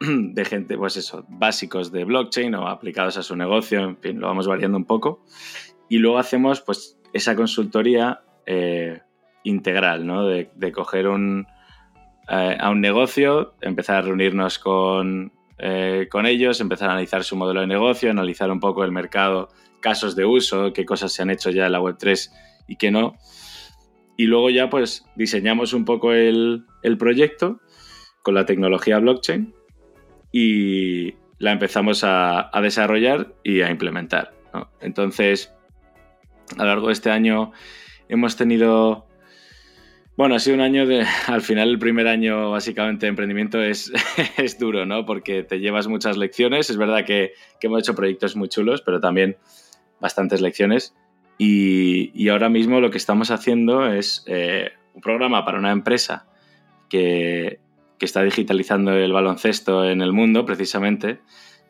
de 0.00 0.44
gente, 0.44 0.76
pues 0.76 0.96
eso, 0.96 1.24
básicos 1.28 1.92
de 1.92 2.04
blockchain 2.04 2.54
o 2.54 2.68
aplicados 2.68 3.16
a 3.16 3.22
su 3.22 3.36
negocio, 3.36 3.80
en 3.80 3.96
fin, 3.98 4.20
lo 4.20 4.28
vamos 4.28 4.46
variando 4.46 4.78
un 4.78 4.84
poco. 4.84 5.22
Y 5.88 5.98
luego 5.98 6.18
hacemos 6.18 6.60
pues 6.60 6.98
esa 7.12 7.36
consultoría 7.36 8.22
eh, 8.46 9.00
integral, 9.44 10.06
¿no? 10.06 10.26
De, 10.26 10.72
coger 10.72 11.06
eh, 11.06 12.58
a 12.58 12.70
un 12.70 12.80
negocio, 12.80 13.54
empezar 13.60 13.96
a 13.96 14.02
reunirnos 14.02 14.58
con, 14.58 15.32
eh, 15.58 16.08
con 16.10 16.26
ellos, 16.26 16.60
empezar 16.60 16.88
a 16.88 16.92
analizar 16.92 17.24
su 17.24 17.36
modelo 17.36 17.60
de 17.60 17.66
negocio, 17.66 18.10
analizar 18.10 18.50
un 18.50 18.60
poco 18.60 18.84
el 18.84 18.92
mercado, 18.92 19.48
casos 19.80 20.16
de 20.16 20.24
uso, 20.24 20.72
qué 20.72 20.84
cosas 20.84 21.12
se 21.12 21.22
han 21.22 21.30
hecho 21.30 21.50
ya 21.50 21.66
en 21.66 21.72
la 21.72 21.80
Web3 21.80 22.30
y 22.68 22.76
qué 22.76 22.90
no. 22.90 23.16
Y 24.16 24.26
luego 24.26 24.50
ya 24.50 24.70
pues 24.70 25.04
diseñamos 25.16 25.72
un 25.72 25.84
poco 25.84 26.12
el, 26.12 26.64
proyecto 26.98 27.60
con 28.22 28.34
la 28.34 28.46
tecnología 28.46 28.98
blockchain 28.98 29.54
y 30.32 31.14
la 31.38 31.52
empezamos 31.52 32.02
a, 32.04 32.50
desarrollar 32.62 33.34
y 33.42 33.60
a 33.60 33.70
implementar. 33.70 34.34
Entonces, 34.80 35.52
a 36.56 36.62
lo 36.62 36.66
largo 36.66 36.86
de 36.88 36.92
este 36.94 37.10
año 37.10 37.52
hemos 38.08 38.36
tenido... 38.36 39.06
Bueno, 40.16 40.36
ha 40.36 40.38
sido 40.38 40.54
un 40.54 40.60
año 40.60 40.86
de... 40.86 41.04
Al 41.26 41.40
final 41.42 41.70
el 41.70 41.78
primer 41.78 42.06
año 42.06 42.52
básicamente 42.52 43.06
de 43.06 43.10
emprendimiento 43.10 43.60
es, 43.60 43.92
es 44.36 44.58
duro, 44.58 44.86
¿no? 44.86 45.04
Porque 45.04 45.42
te 45.42 45.58
llevas 45.58 45.88
muchas 45.88 46.16
lecciones. 46.16 46.70
Es 46.70 46.76
verdad 46.76 47.04
que, 47.04 47.32
hemos 47.60 47.80
hecho 47.80 47.94
proyectos 47.94 48.36
muy 48.36 48.48
chulos, 48.48 48.80
pero 48.82 49.00
también 49.00 49.36
bastantes 50.00 50.40
lecciones. 50.40 50.94
Y, 51.36 52.28
ahora 52.28 52.48
mismo 52.48 52.80
lo 52.80 52.90
que 52.90 52.98
estamos 52.98 53.32
haciendo 53.32 53.92
es 53.92 54.22
eh, 54.28 54.70
un 54.94 55.00
programa 55.00 55.44
para 55.44 55.58
una 55.58 55.72
empresa 55.72 56.26
que, 56.88 57.58
que, 57.98 58.06
está 58.06 58.22
digitalizando 58.22 58.92
el 58.92 59.12
baloncesto 59.12 59.84
en 59.84 60.00
el 60.00 60.12
mundo, 60.12 60.44
precisamente, 60.44 61.18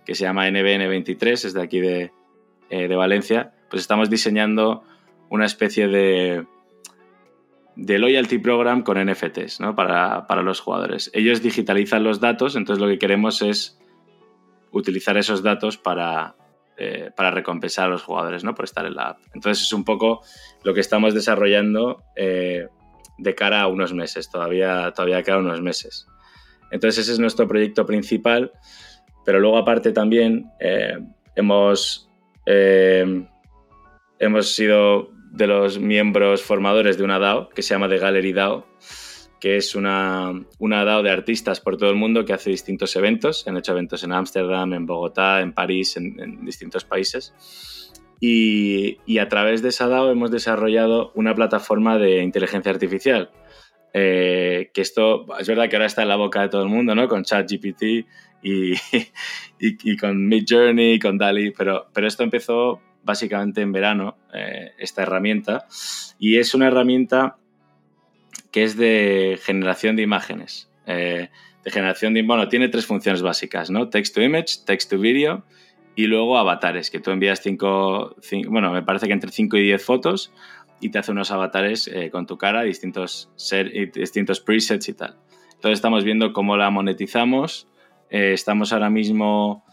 que 0.05 0.15
se 0.15 0.25
llama 0.25 0.49
NBN23, 0.49 1.33
es 1.33 1.55
de 1.55 1.63
aquí 1.63 1.81
de, 1.81 2.13
eh, 2.69 2.89
de 2.89 2.97
Valencia, 2.97 3.55
pues 3.71 3.81
estamos 3.81 4.11
diseñando 4.11 4.85
una 5.31 5.47
especie 5.47 5.89
de, 5.89 6.45
de 7.77 7.99
loyalty 7.99 8.39
program 8.39 8.83
con 8.83 8.99
NFTs 8.99 9.61
¿no? 9.61 9.75
para, 9.75 10.43
los 10.43 10.61
jugadores. 10.61 11.11
Ellos 11.13 11.43
digitalizan 11.43 12.05
los 12.05 12.21
datos, 12.21 12.57
entonces 12.57 12.81
lo 12.83 12.89
que 12.89 12.99
queremos 12.99 13.43
es 13.43 13.79
utilizar 14.71 15.17
esos 15.17 15.43
datos 15.43 15.77
para, 15.77 16.37
eh, 16.77 17.11
para 17.17 17.31
recompensar 17.31 17.87
a 17.87 17.89
los 17.89 18.03
jugadores 18.03 18.45
¿no? 18.45 18.55
por 18.55 18.65
estar 18.65 18.87
en 18.87 18.95
la 18.95 19.11
app. 19.11 19.19
Entonces 19.35 19.65
es 19.65 19.73
un 19.73 19.85
poco 19.85 20.23
lo 20.63 20.75
que 20.75 20.81
estamos 20.81 21.15
desarrollando 21.15 22.03
eh, 22.17 22.69
de 23.19 23.35
cara 23.35 23.63
a 23.63 23.69
unos 23.69 23.93
meses, 23.93 24.31
todavía, 24.31 24.93
todavía 24.93 25.23
queda 25.23 25.39
unos 25.39 25.61
meses. 25.61 26.07
Entonces 26.71 27.05
ese 27.05 27.13
es 27.13 27.19
nuestro 27.19 27.47
proyecto 27.47 27.87
principal, 27.87 28.53
pero 29.25 29.41
luego 29.41 29.59
aparte 29.59 29.93
también 29.93 30.51
eh, 30.61 30.99
hemos 31.35 32.09
hemos 34.19 34.55
sido 34.55 35.14
de 35.35 35.49
los 35.49 35.81
miembros 35.81 36.43
formadores 36.43 36.97
de 36.97 37.03
una 37.03 37.19
DAO 37.19 37.49
que 37.49 37.63
se 37.63 37.75
llama 37.75 37.89
The 37.89 37.99
Gallery 37.99 38.33
DAO, 38.33 38.67
que 39.41 39.57
es 39.57 39.75
una, 39.75 40.33
DAO 40.61 41.03
de 41.03 41.11
artistas 41.11 41.61
por 41.61 41.77
todo 41.77 41.91
el 41.91 41.97
mundo 41.97 42.25
que 42.25 42.33
hace 42.33 42.51
distintos 42.51 42.95
eventos. 42.95 43.47
Han 43.49 43.57
hecho 43.57 43.73
eventos 43.73 44.05
en 44.05 44.13
Ámsterdam, 44.13 44.73
en 44.75 44.87
Bogotá, 44.87 45.41
en 45.41 45.53
París, 45.53 45.97
en, 45.97 46.45
distintos 46.45 46.85
países. 46.85 47.35
Y, 48.21 48.99
y, 49.07 49.19
a 49.19 49.29
través 49.29 49.61
de 49.61 49.71
esa 49.71 49.89
DAO 49.89 50.11
hemos 50.13 50.31
desarrollado 50.31 51.11
una 51.15 51.35
plataforma 51.35 51.99
de 51.99 52.23
inteligencia 52.23 52.71
artificial. 52.71 53.31
Eh, 53.93 54.71
que 54.73 54.81
esto 54.81 55.27
es 55.39 55.47
verdad 55.49 55.69
que 55.69 55.77
ahora 55.77 55.87
está 55.87 56.03
en 56.03 56.09
la 56.09 56.17
boca 56.17 56.43
de 56.43 56.49
todo 56.49 56.63
el 56.63 56.69
mundo, 56.69 56.95
¿no? 56.95 57.09
Con 57.09 57.25
ChatGPT 57.25 57.83
y, 58.43 58.73
y, 58.73 58.77
y, 59.59 59.97
con 59.97 60.27
Midjourney, 60.29 61.01
con 61.01 61.19
DALI, 61.19 61.51
pero, 61.51 61.89
pero 61.93 62.07
esto 62.07 62.23
empezó 62.23 62.81
básicamente 63.05 63.61
en 63.61 63.73
verano, 63.73 64.17
eh, 64.33 64.73
esta 64.79 65.03
herramienta, 65.03 65.67
y 66.19 66.39
es 66.39 66.55
una 66.55 66.67
herramienta 66.67 67.37
que 68.51 68.65
es 68.65 68.77
de 68.77 69.39
generación 69.43 69.97
de 69.97 70.03
imágenes. 70.03 70.71
Eh, 70.87 71.29
de 71.65 71.71
generación 71.71 72.15
de. 72.15 72.23
Bueno, 72.23 72.49
tiene 72.49 72.69
tres 72.69 72.87
funciones 72.87 73.23
básicas, 73.23 73.71
¿no? 73.71 73.89
Text 73.89 74.15
to 74.15 74.23
image, 74.23 74.65
text 74.67 74.91
to 74.91 74.99
video 74.99 75.45
y 75.97 76.07
luego 76.07 76.39
avatares, 76.39 76.91
que 76.91 77.01
tú 77.01 77.11
envías 77.11 77.41
cinco, 77.41 78.17
bueno, 78.49 78.73
me 78.73 78.83
parece 78.83 79.07
que 79.07 79.13
entre 79.13 79.31
5 79.31 79.57
y 79.59 79.63
10 79.63 79.85
fotos 79.85 80.33
y 80.81 80.91
te 80.91 80.99
hace 80.99 81.13
unos 81.13 81.31
avatares 81.31 81.89
eh, 81.89 82.11
con 82.11 82.27
tu 82.27 82.37
cara, 82.37 82.63
distintos, 82.63 83.31
distintos 83.95 84.41
presets 84.41 84.89
y 84.89 84.95
tal. 84.95 85.17
Entonces 85.55 85.79
estamos 85.79 86.05
viendo 86.05 86.33
cómo 86.33 86.57
la 86.57 86.69
monetizamos. 86.71 87.69
Estamos 88.11 88.73
ahora 88.73 88.91
mismo 88.91 89.65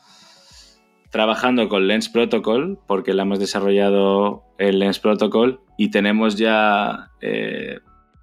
trabajando 1.12 1.70
con 1.70 1.88
Lens 1.88 2.10
Protocol, 2.10 2.80
porque 2.88 3.14
la 3.14 3.24
hemos 3.24 3.40
desarrollado 3.40 4.44
el 4.58 4.80
Lens 4.80 5.00
Protocol 5.00 5.62
y 5.78 5.92
tenemos 5.92 6.38
ya 6.38 7.10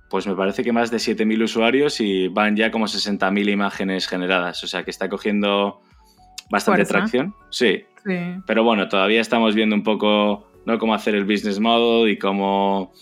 pues 0.09 0.27
me 0.27 0.35
parece 0.35 0.65
que 0.65 0.73
más 0.73 0.91
de 0.91 0.97
7.000 0.99 1.43
usuarios 1.43 2.01
y 2.01 2.29
van 2.29 2.57
ya 2.57 2.71
como 2.71 2.87
60.000 2.87 3.51
imágenes 3.51 4.09
generadas. 4.09 4.63
O 4.65 4.67
sea 4.67 4.83
que 4.83 4.91
está 4.91 5.09
cogiendo 5.09 5.81
bastante 6.51 6.85
tracción. 6.85 7.35
Sí. 7.51 7.85
Pero 8.47 8.65
bueno, 8.65 8.89
todavía 8.89 9.21
estamos 9.21 9.55
viendo 9.55 9.77
un 9.77 9.83
poco 9.83 10.51
¿no? 10.65 10.79
cómo 10.79 10.95
hacer 10.95 11.15
el 11.15 11.25
business 11.25 11.61
model 11.61 12.11
y 12.11 12.19
cómo. 12.19 12.93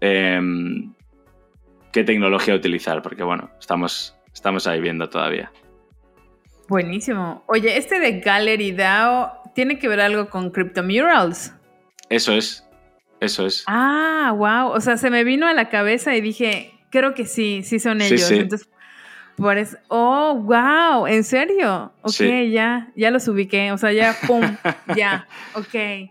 Em, 0.00 0.92
qué 1.92 2.04
tecnología 2.04 2.54
utilizar, 2.54 3.00
porque 3.00 3.22
bueno, 3.22 3.50
estamos, 3.58 4.14
estamos 4.34 4.66
ahí 4.66 4.80
viendo 4.80 5.08
todavía. 5.08 5.50
Buenísimo. 6.68 7.44
Oye, 7.46 7.76
este 7.76 8.00
de 8.00 8.20
Gallery 8.20 8.72
DAO 8.72 9.42
tiene 9.54 9.78
que 9.78 9.88
ver 9.88 10.00
algo 10.00 10.30
con 10.30 10.50
CryptoMurals. 10.50 11.52
Eso 12.08 12.32
es, 12.32 12.66
eso 13.20 13.46
es. 13.46 13.64
Ah, 13.66 14.32
wow. 14.36 14.76
O 14.76 14.80
sea, 14.80 14.96
se 14.96 15.10
me 15.10 15.24
vino 15.24 15.46
a 15.46 15.52
la 15.52 15.68
cabeza 15.68 16.14
y 16.16 16.20
dije, 16.20 16.72
creo 16.90 17.14
que 17.14 17.26
sí, 17.26 17.62
sí 17.62 17.78
son 17.78 18.00
ellos. 18.00 18.30
Entonces, 18.30 18.68
por 19.36 19.58
eso, 19.58 19.76
oh, 19.88 20.34
wow, 20.36 21.06
¿en 21.06 21.24
serio? 21.24 21.92
Ok, 22.02 22.20
ya, 22.50 22.92
ya 22.94 23.10
los 23.10 23.26
ubiqué. 23.26 23.72
O 23.72 23.78
sea, 23.78 23.92
ya, 23.92 24.16
pum, 24.26 24.42
ya, 24.96 25.26
ok. 25.54 26.10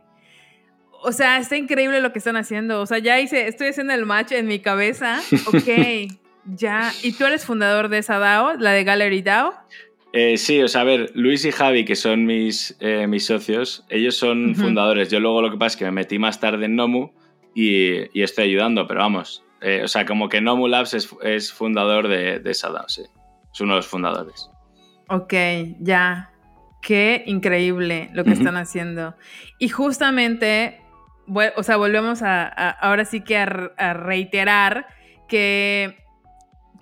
O 1.06 1.12
sea, 1.12 1.38
está 1.38 1.58
increíble 1.58 2.02
lo 2.02 2.12
que 2.12 2.20
están 2.20 2.38
haciendo. 2.38 2.82
O 2.82 2.86
sea, 2.86 3.00
ya 3.00 3.20
hice, 3.20 3.48
estoy 3.48 3.68
haciendo 3.68 3.94
el 3.94 4.06
match 4.06 4.34
en 4.34 4.48
mi 4.48 4.60
cabeza. 4.60 5.22
Ok, 5.48 6.12
ya. 6.46 6.92
¿Y 7.02 7.14
tú 7.14 7.26
eres 7.26 7.46
fundador 7.46 7.90
de 7.90 8.00
esa 8.00 8.20
DAO, 8.20 8.56
la 8.56 8.72
de 8.72 8.84
Gallery 8.84 9.22
DAO? 9.22 9.54
Eh, 10.16 10.38
sí, 10.38 10.62
o 10.62 10.68
sea, 10.68 10.82
a 10.82 10.84
ver, 10.84 11.12
Luis 11.16 11.44
y 11.44 11.52
Javi, 11.52 11.86
que 11.86 11.96
son 11.96 12.26
mis, 12.26 12.78
eh, 12.80 13.08
mis 13.08 13.26
socios, 13.26 13.84
ellos 13.90 14.16
son 14.16 14.54
fundadores. 14.54 15.10
Yo 15.10 15.20
luego 15.20 15.42
lo 15.42 15.50
que 15.50 15.58
pasa 15.58 15.74
es 15.74 15.78
que 15.78 15.86
me 15.86 15.92
metí 15.92 16.20
más 16.20 16.40
tarde 16.40 16.66
en 16.66 16.76
Nomu 16.76 17.10
y, 17.56 18.22
estoy 18.22 18.46
ayudando, 18.46 18.88
pero 18.88 19.00
vamos, 19.00 19.44
eh, 19.62 19.82
o 19.84 19.88
sea, 19.88 20.06
como 20.06 20.30
que 20.30 20.40
Nomu 20.40 20.68
Labs 20.68 20.94
es, 20.94 21.52
fundador 21.52 22.08
de, 22.08 22.40
de 22.40 22.52
esa 22.52 22.70
sí. 22.88 23.02
Es 23.52 23.62
uno 23.62 23.74
de 23.74 23.78
los 23.78 23.88
fundadores. 23.88 24.52
Ok, 25.10 25.34
ya. 25.80 26.30
Qué 26.84 27.24
increíble 27.26 28.12
lo 28.14 28.24
que 28.24 28.32
están 28.32 28.58
haciendo. 28.58 29.16
Y 29.58 29.70
justamente, 29.70 30.82
o 31.56 31.64
sea, 31.64 31.78
volvemos 31.78 32.22
a, 32.22 32.46
ahora 32.70 33.06
sí 33.06 33.22
que 33.22 33.38
a 33.38 33.94
reiterar 33.94 34.88
que 35.28 36.03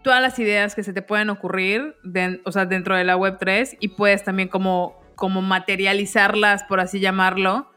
todas 0.03 0.21
las 0.21 0.37
ideas 0.39 0.75
que 0.75 0.83
se 0.83 0.93
te 0.93 1.01
pueden 1.01 1.29
ocurrir, 1.29 1.95
o 2.43 2.51
sea, 2.51 2.65
dentro 2.65 2.95
de 2.95 3.03
la 3.03 3.15
web 3.15 3.37
3 3.39 3.77
y 3.79 3.89
puedes 3.89 4.23
también 4.23 4.47
como, 4.49 5.01
como 5.15 5.41
materializarlas, 5.41 6.63
por 6.63 6.79
así 6.79 6.99
llamarlo. 6.99 7.67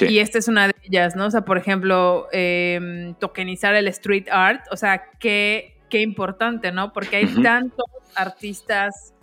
Y 0.00 0.20
esta 0.20 0.38
es 0.38 0.46
una 0.46 0.68
de 0.68 0.74
ellas, 0.84 1.16
¿no? 1.16 1.26
O 1.26 1.30
sea, 1.30 1.44
por 1.44 1.58
ejemplo, 1.58 2.28
em, 2.32 3.14
tokenizar 3.14 3.74
el 3.74 3.88
street 3.88 4.28
art, 4.30 4.64
o 4.70 4.76
sea, 4.76 5.10
qué, 5.18 5.78
qué 5.88 6.00
importante, 6.00 6.70
¿no? 6.70 6.92
Porque 6.92 7.16
hay 7.16 7.26
tantos 7.42 7.86
artistas 8.14 9.14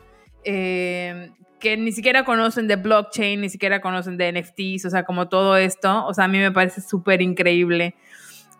em, 0.44 1.34
que 1.60 1.78
ni 1.78 1.92
siquiera 1.92 2.24
conocen 2.26 2.68
de 2.68 2.76
blockchain, 2.76 3.42
ni 3.42 3.50
siquiera 3.50 3.82
conocen 3.82 4.18
de 4.18 4.32
NFTs, 4.32 4.86
o 4.86 4.90
sea, 4.90 5.04
como 5.04 5.30
todo 5.30 5.58
esto, 5.58 6.06
o 6.06 6.14
sea, 6.14 6.26
a 6.26 6.28
mí 6.28 6.38
me 6.38 6.52
parece 6.52 6.82
súper 6.82 7.22
increíble. 7.22 7.96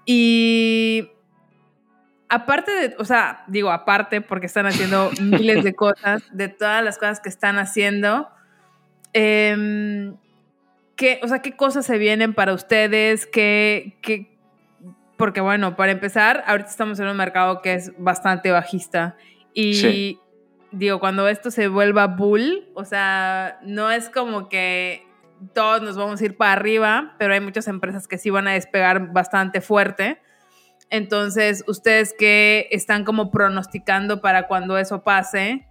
Y 0.06 1.10
aparte 2.30 2.72
de, 2.72 2.96
o 3.00 3.06
sea, 3.06 3.44
digo 3.48 3.72
aparte 3.72 4.22
porque 4.22 4.46
están 4.46 4.66
haciendo 4.66 5.12
miles 5.22 5.64
de 5.64 5.74
cosas, 5.74 6.24
de 6.32 6.48
todas 6.48 6.84
las 6.84 6.98
cosas 6.98 7.20
que 7.20 7.30
están 7.30 7.58
haciendo, 7.58 8.30
eh, 9.14 10.14
¿qué, 10.96 11.20
o 11.24 11.28
sea, 11.28 11.42
qué 11.42 11.56
cosas 11.56 11.86
se 11.86 11.98
vienen 11.98 12.34
para 12.34 12.54
ustedes? 12.54 13.26
¿Qué, 13.26 13.98
qué, 14.02 14.38
porque 15.18 15.42
bueno, 15.42 15.76
para 15.76 15.92
empezar, 15.92 16.44
ahorita 16.48 16.70
estamos 16.70 17.00
en 17.00 17.08
un 17.08 17.18
mercado 17.18 17.62
que 17.62 17.74
es 17.74 17.92
bastante 17.98 18.52
bajista 18.52 19.16
y 19.54 20.20
digo, 20.72 21.00
cuando 21.00 21.28
esto 21.28 21.52
se 21.52 21.68
vuelva 21.68 22.08
bull, 22.08 22.70
o 22.76 22.86
sea, 22.86 23.60
no 23.64 23.90
es 23.90 24.10
como 24.10 24.50
que 24.50 25.08
todos 25.54 25.82
nos 25.82 25.98
vamos 25.98 26.22
a 26.22 26.26
ir 26.26 26.38
para 26.38 26.54
arriba, 26.54 27.16
pero 27.18 27.34
hay 27.34 27.40
muchas 27.40 27.68
empresas 27.68 28.08
que 28.08 28.18
sí 28.18 28.30
van 28.30 28.48
a 28.48 28.54
despegar 28.54 29.12
bastante 29.12 29.62
fuerte. 29.62 30.22
Entonces, 30.90 31.64
ustedes 31.68 32.14
que 32.18 32.68
están 32.72 33.04
como 33.04 33.32
pronosticando 33.32 34.22
para 34.22 34.48
cuando 34.48 34.78
eso 34.78 35.04
pase, 35.04 35.68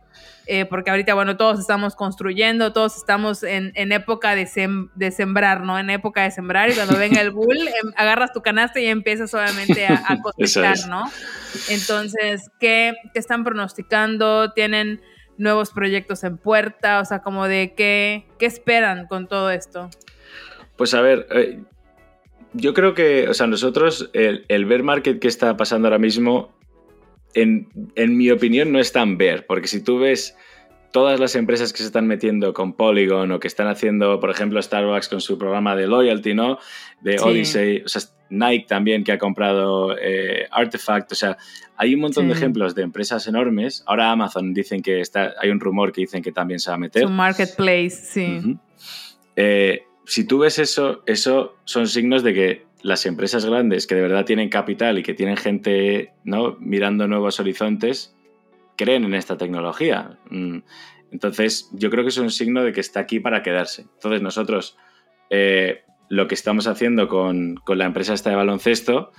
eh, 0.48 0.64
porque 0.64 0.90
ahorita, 0.90 1.14
bueno, 1.14 1.36
todos 1.36 1.58
estamos 1.58 1.96
construyendo, 1.96 2.72
todos 2.72 2.96
estamos 2.96 3.42
en, 3.42 3.72
época 3.92 4.36
de, 4.36 4.48
de, 4.94 5.10
sembrar, 5.10 5.62
¿no? 5.62 5.78
En 5.78 5.90
época 5.90 6.22
de 6.22 6.30
sembrar 6.30 6.70
y 6.70 6.74
cuando 6.74 6.96
venga 6.98 7.20
el 7.20 7.32
bull, 7.32 7.58
em, 7.58 7.92
agarras 7.96 8.32
tu 8.32 8.42
canasta 8.42 8.78
y 8.78 8.86
empiezas 8.86 9.34
obviamente 9.34 9.86
a, 9.86 10.04
a 10.06 10.20
cosechar, 10.22 10.88
¿no? 10.88 11.10
Entonces, 11.68 12.50
¿qué, 12.60 12.94
están 13.14 13.42
pronosticando? 13.42 14.52
¿Tienen 14.52 15.00
nuevos 15.36 15.70
proyectos 15.70 16.22
en 16.22 16.38
puerta? 16.38 17.00
O 17.00 17.04
sea, 17.04 17.20
como 17.20 17.48
de 17.48 17.74
qué, 17.76 18.28
qué 18.38 18.46
esperan 18.46 19.08
con 19.08 19.26
todo 19.26 19.50
esto. 19.50 19.90
Pues 20.76 20.94
a 20.94 21.00
ver, 21.00 21.26
eh, 21.30 21.64
yo 22.52 22.74
creo 22.74 22.94
que, 22.94 23.28
o 23.28 23.34
sea, 23.34 23.46
nosotros, 23.46 24.10
el, 24.12 24.44
el 24.48 24.64
bear 24.64 24.82
market 24.82 25.18
que 25.18 25.28
está 25.28 25.56
pasando 25.56 25.88
ahora 25.88 25.98
mismo, 25.98 26.54
en, 27.34 27.68
en, 27.94 28.16
mi 28.16 28.30
opinión, 28.30 28.72
no 28.72 28.78
es 28.78 28.92
tan 28.92 29.18
bear, 29.18 29.46
porque 29.46 29.68
si 29.68 29.82
tú 29.82 29.98
ves 29.98 30.36
todas 30.92 31.20
las 31.20 31.34
empresas 31.34 31.72
que 31.72 31.78
se 31.78 31.84
están 31.84 32.06
metiendo 32.06 32.54
con 32.54 32.72
Polygon 32.72 33.30
o 33.32 33.38
que 33.38 33.48
están 33.48 33.66
haciendo, 33.66 34.18
por 34.18 34.30
ejemplo, 34.30 34.62
Starbucks 34.62 35.08
con 35.08 35.20
su 35.20 35.36
programa 35.36 35.76
de 35.76 35.86
loyalty, 35.86 36.32
¿no? 36.32 36.58
De 37.02 37.18
Odyssey, 37.18 37.82
o 37.84 37.88
sea, 37.88 38.00
Nike 38.30 38.66
también 38.66 39.04
que 39.04 39.12
ha 39.12 39.18
comprado 39.18 39.96
eh, 39.98 40.46
Artifact, 40.50 41.12
o 41.12 41.14
sea, 41.14 41.36
hay 41.76 41.94
un 41.94 42.00
montón 42.00 42.28
de 42.28 42.34
ejemplos 42.34 42.74
de 42.74 42.82
empresas 42.82 43.26
enormes. 43.26 43.84
Ahora 43.86 44.10
Amazon 44.10 44.54
dicen 44.54 44.80
que 44.80 45.00
está, 45.00 45.34
hay 45.40 45.50
un 45.50 45.60
rumor 45.60 45.92
que 45.92 46.00
dicen 46.00 46.22
que 46.22 46.32
también 46.32 46.58
se 46.58 46.70
va 46.70 46.76
a 46.76 46.78
meter. 46.78 47.02
Su 47.02 47.10
marketplace, 47.10 47.90
sí. 47.90 48.56
eh, 49.36 49.85
si 50.06 50.24
tú 50.24 50.38
ves 50.38 50.58
eso, 50.58 51.02
eso 51.06 51.56
son 51.64 51.88
signos 51.88 52.22
de 52.22 52.34
que 52.34 52.66
las 52.82 53.06
empresas 53.06 53.44
grandes 53.44 53.86
que 53.86 53.96
de 53.96 54.02
verdad 54.02 54.24
tienen 54.24 54.48
capital 54.48 54.98
y 54.98 55.02
que 55.02 55.14
tienen 55.14 55.36
gente 55.36 56.12
¿no? 56.24 56.56
mirando 56.60 57.08
nuevos 57.08 57.40
horizontes, 57.40 58.14
creen 58.76 59.04
en 59.04 59.14
esta 59.14 59.36
tecnología. 59.36 60.18
Mm. 60.30 60.58
Entonces, 61.10 61.68
yo 61.72 61.90
creo 61.90 62.04
que 62.04 62.10
es 62.10 62.18
un 62.18 62.30
signo 62.30 62.62
de 62.62 62.72
que 62.72 62.80
está 62.80 63.00
aquí 63.00 63.20
para 63.20 63.42
quedarse. 63.42 63.82
Entonces, 63.82 64.22
nosotros 64.22 64.76
eh, 65.30 65.82
lo 66.08 66.28
que 66.28 66.34
estamos 66.34 66.66
haciendo 66.66 67.08
con, 67.08 67.60
la 67.66 67.84
empresa 67.84 68.14
esta 68.14 68.30
de 68.30 68.36
baloncesto, 68.36 69.12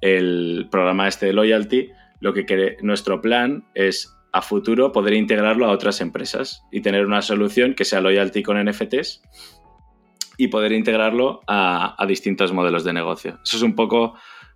el 0.00 0.68
programa 0.70 1.08
este 1.08 1.26
de 1.26 1.32
Loyalty, 1.32 1.90
lo 2.20 2.32
que 2.32 2.76
nuestro 2.80 3.20
plan 3.20 3.64
es 3.74 4.16
a 4.32 4.40
futuro 4.40 4.92
poder 4.92 5.12
integrarlo 5.12 5.66
a 5.66 5.72
otras 5.72 6.00
empresas 6.00 6.64
y 6.72 6.80
tener 6.80 7.04
una 7.04 7.20
solución 7.20 7.74
que 7.74 7.84
sea 7.84 8.00
Loyalty 8.00 8.42
con 8.42 8.62
NFTs 8.64 9.22
y 10.42 10.48
poder 10.48 10.72
integrarlo 10.72 11.40
a, 11.46 12.04
distintos 12.08 12.52
modelos 12.52 12.82
de 12.82 12.92
negocio. 12.92 13.38
Eso 13.44 13.58
es 13.58 13.62
un 13.62 13.76
poco 13.76 14.14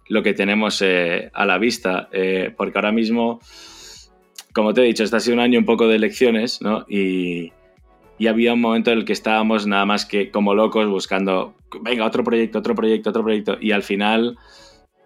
lo 0.08 0.24
que 0.24 0.34
tenemos 0.34 0.82
eh, 0.82 1.30
a 1.32 1.46
la 1.46 1.58
vista, 1.58 2.08
eh, 2.10 2.52
porque 2.56 2.76
ahora 2.76 2.90
mismo, 2.90 3.38
como 4.52 4.74
te 4.74 4.80
he 4.80 4.84
dicho, 4.84 5.04
este 5.04 5.16
ha 5.16 5.20
sido 5.20 5.34
un 5.34 5.40
año 5.40 5.60
un 5.60 5.64
poco 5.64 5.86
de 5.86 5.94
elecciones, 5.94 6.60
¿no? 6.60 6.84
Y, 6.88 7.52
había 8.26 8.54
un 8.54 8.60
momento 8.60 8.90
en 8.90 8.98
el 8.98 9.04
que 9.04 9.12
estábamos 9.12 9.68
nada 9.68 9.86
más 9.86 10.06
que 10.06 10.32
como 10.32 10.54
locos 10.56 10.88
buscando, 10.88 11.54
venga, 11.82 12.04
otro 12.04 12.24
proyecto, 12.24 12.58
otro 12.58 12.74
proyecto, 12.74 13.10
otro 13.10 13.22
proyecto, 13.22 13.56
y 13.60 13.70
al 13.70 13.84
final 13.84 14.36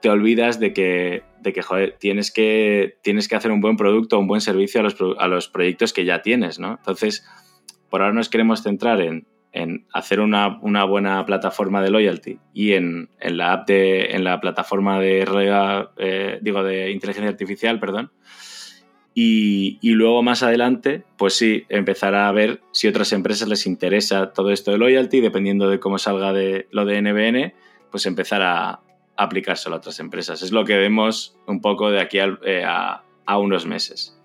te 0.01 0.09
olvidas 0.09 0.61
de 0.61 0.73
que, 0.73 1.25
de 1.43 1.53
que 1.53 1.63
tienes, 1.99 2.31
que 2.31 2.97
tienes 3.03 3.29
que 3.29 3.37
hacer 3.37 3.51
un 3.51 3.61
buen 3.61 3.77
producto, 3.77 4.19
un 4.19 4.29
buen 4.29 4.41
servicio 4.41 4.81
a 4.81 4.85
los, 4.85 4.97
a 5.19 5.29
los 5.29 5.49
proyectos 5.49 5.93
que 5.93 6.07
ya 6.07 6.23
tienes, 6.23 6.59
¿no? 6.59 6.71
Entonces, 6.79 7.27
por 7.91 8.01
ahora 8.01 8.15
nos 8.15 8.31
queremos 8.31 8.63
centrar 8.63 9.03
en, 9.03 9.27
en 9.53 9.87
hacer 9.93 10.21
una, 10.21 10.59
una, 10.63 10.85
buena 10.85 11.25
plataforma 11.27 11.83
de 11.83 11.91
loyalty 11.91 12.39
y 12.55 12.73
en, 12.73 13.09
en, 13.19 13.37
la 13.37 13.53
app 13.53 13.69
de, 13.69 14.13
en 14.13 14.25
la 14.25 14.41
plataforma 14.41 15.01
de 15.01 15.25
eh, 15.97 16.39
digo, 16.41 16.63
de 16.63 16.91
inteligencia 16.91 17.31
artificial, 17.31 17.81
perdón. 17.81 18.13
Y, 19.13 19.79
y, 19.83 19.91
luego 19.91 20.23
más 20.23 20.45
adelante, 20.45 21.03
pues 21.19 21.35
sí, 21.35 21.65
empezar 21.69 22.15
a 22.15 22.31
ver 22.31 22.63
si 22.71 22.87
otras 22.87 23.13
empresas 23.13 23.49
les 23.49 23.67
interesa 23.67 24.33
todo 24.33 24.53
esto 24.53 24.71
de 24.71 24.79
loyalty, 24.79 25.21
dependiendo 25.21 25.69
de 25.69 25.81
cómo 25.81 25.99
salga 25.99 26.33
de 26.33 26.69
lo 26.71 26.85
de 26.85 27.03
NBN, 27.03 27.53
pues 27.91 28.07
empezar 28.07 28.41
a, 28.43 28.81
aplicárselo 29.21 29.77
a 29.77 29.79
otras 29.79 30.01
empresas. 30.01 30.43
Es 30.43 30.51
lo 30.51 30.65
que 30.65 30.77
vemos 30.77 31.37
un 31.47 31.61
poco 31.61 31.91
de 31.91 32.01
aquí 32.01 32.19
eh, 32.19 32.65
a, 32.65 33.05
unos 33.39 33.65
meses. 33.67 34.19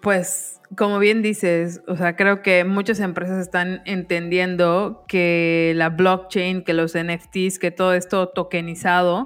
Pues, 0.00 0.51
como 0.76 0.98
bien 0.98 1.22
dices, 1.22 1.82
o 1.86 1.96
sea, 1.96 2.16
creo 2.16 2.42
que 2.42 2.64
muchas 2.64 3.00
empresas 3.00 3.38
están 3.38 3.82
entendiendo 3.84 5.04
que 5.06 5.72
la 5.76 5.90
blockchain, 5.90 6.64
que 6.64 6.72
los 6.72 6.94
NFTs, 6.94 7.58
que 7.58 7.70
todo 7.70 7.94
esto 7.94 8.28
tokenizado 8.28 9.24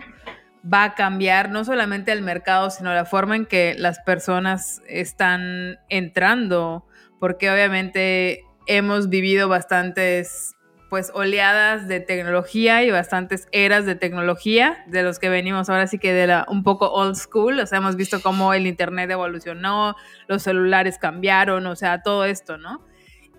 va 0.72 0.84
a 0.84 0.94
cambiar 0.94 1.50
no 1.50 1.64
solamente 1.64 2.10
el 2.12 2.22
mercado, 2.22 2.70
sino 2.70 2.92
la 2.92 3.04
forma 3.04 3.36
en 3.36 3.46
que 3.46 3.74
las 3.78 4.00
personas 4.00 4.82
están 4.88 5.78
entrando, 5.88 6.86
porque 7.20 7.50
obviamente 7.50 8.42
hemos 8.66 9.08
vivido 9.08 9.48
bastantes 9.48 10.55
pues 10.88 11.10
oleadas 11.14 11.88
de 11.88 12.00
tecnología 12.00 12.82
y 12.84 12.90
bastantes 12.90 13.48
eras 13.50 13.86
de 13.86 13.94
tecnología, 13.96 14.84
de 14.86 15.02
los 15.02 15.18
que 15.18 15.28
venimos 15.28 15.68
ahora 15.68 15.86
sí 15.86 15.98
que 15.98 16.12
de 16.12 16.26
la 16.28 16.46
un 16.48 16.62
poco 16.62 16.90
old 16.90 17.16
school, 17.16 17.58
o 17.58 17.66
sea, 17.66 17.78
hemos 17.78 17.96
visto 17.96 18.22
cómo 18.22 18.54
el 18.54 18.66
internet 18.66 19.10
evolucionó, 19.10 19.96
los 20.28 20.42
celulares 20.42 20.98
cambiaron, 20.98 21.66
o 21.66 21.76
sea, 21.76 22.02
todo 22.02 22.24
esto, 22.24 22.56
¿no? 22.56 22.84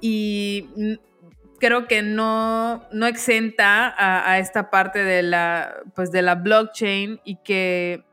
Y 0.02 1.00
creo 1.60 1.88
que 1.88 2.02
no, 2.02 2.86
no 2.92 3.08
exenta 3.08 3.94
a, 3.98 4.40
esta 4.40 4.70
parte 4.70 5.04
de 5.04 5.24
la, 5.24 5.78
pues 5.96 6.12
de 6.12 6.22
la 6.22 6.36
blockchain 6.36 7.22
y 7.24 7.38
que 7.38 8.04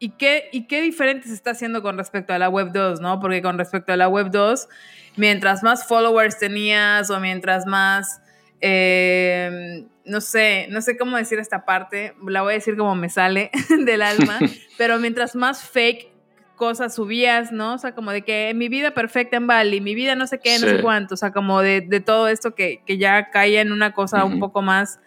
¿Y 0.00 0.10
qué, 0.10 0.48
¿Y 0.52 0.68
qué 0.68 0.80
diferente 0.80 1.26
se 1.26 1.34
está 1.34 1.50
haciendo 1.50 1.82
con 1.82 1.98
respecto 1.98 2.32
a 2.32 2.38
la 2.38 2.48
Web 2.48 2.70
2, 2.72 3.00
no? 3.00 3.18
Porque 3.18 3.42
con 3.42 3.58
respecto 3.58 3.92
a 3.92 3.96
la 3.96 4.06
Web 4.06 4.30
2, 4.30 4.68
mientras 5.16 5.64
más 5.64 5.88
followers 5.88 6.38
tenías 6.38 7.10
o 7.10 7.18
mientras 7.18 7.66
más 7.66 8.20
eh, 8.60 9.84
no 10.04 10.20
sé, 10.20 10.66
no 10.70 10.80
sé 10.80 10.96
cómo 10.96 11.16
decir 11.16 11.38
esta 11.38 11.64
parte, 11.64 12.14
la 12.26 12.42
voy 12.42 12.52
a 12.52 12.54
decir 12.54 12.76
como 12.76 12.94
me 12.94 13.08
sale 13.08 13.50
del 13.84 14.02
alma, 14.02 14.38
pero 14.78 14.98
mientras 14.98 15.36
más 15.36 15.62
fake 15.62 16.08
cosas 16.56 16.94
subías, 16.94 17.52
¿no? 17.52 17.74
O 17.74 17.78
sea, 17.78 17.94
como 17.94 18.10
de 18.10 18.22
que 18.22 18.52
mi 18.54 18.68
vida 18.68 18.90
perfecta 18.90 19.36
en 19.36 19.46
Bali, 19.46 19.80
mi 19.80 19.94
vida 19.94 20.16
no 20.16 20.26
sé 20.26 20.40
qué, 20.40 20.58
no 20.58 20.66
sé 20.66 20.82
cuánto, 20.82 21.14
o 21.14 21.16
sea, 21.16 21.32
como 21.32 21.62
de, 21.62 21.82
todo 22.04 22.26
esto 22.26 22.54
que, 22.54 22.82
ya 22.86 23.30
caía 23.30 23.60
en 23.60 23.70
una 23.70 23.92
cosa 23.92 24.24
un 24.24 24.40
poco 24.40 24.60
más 24.60 24.98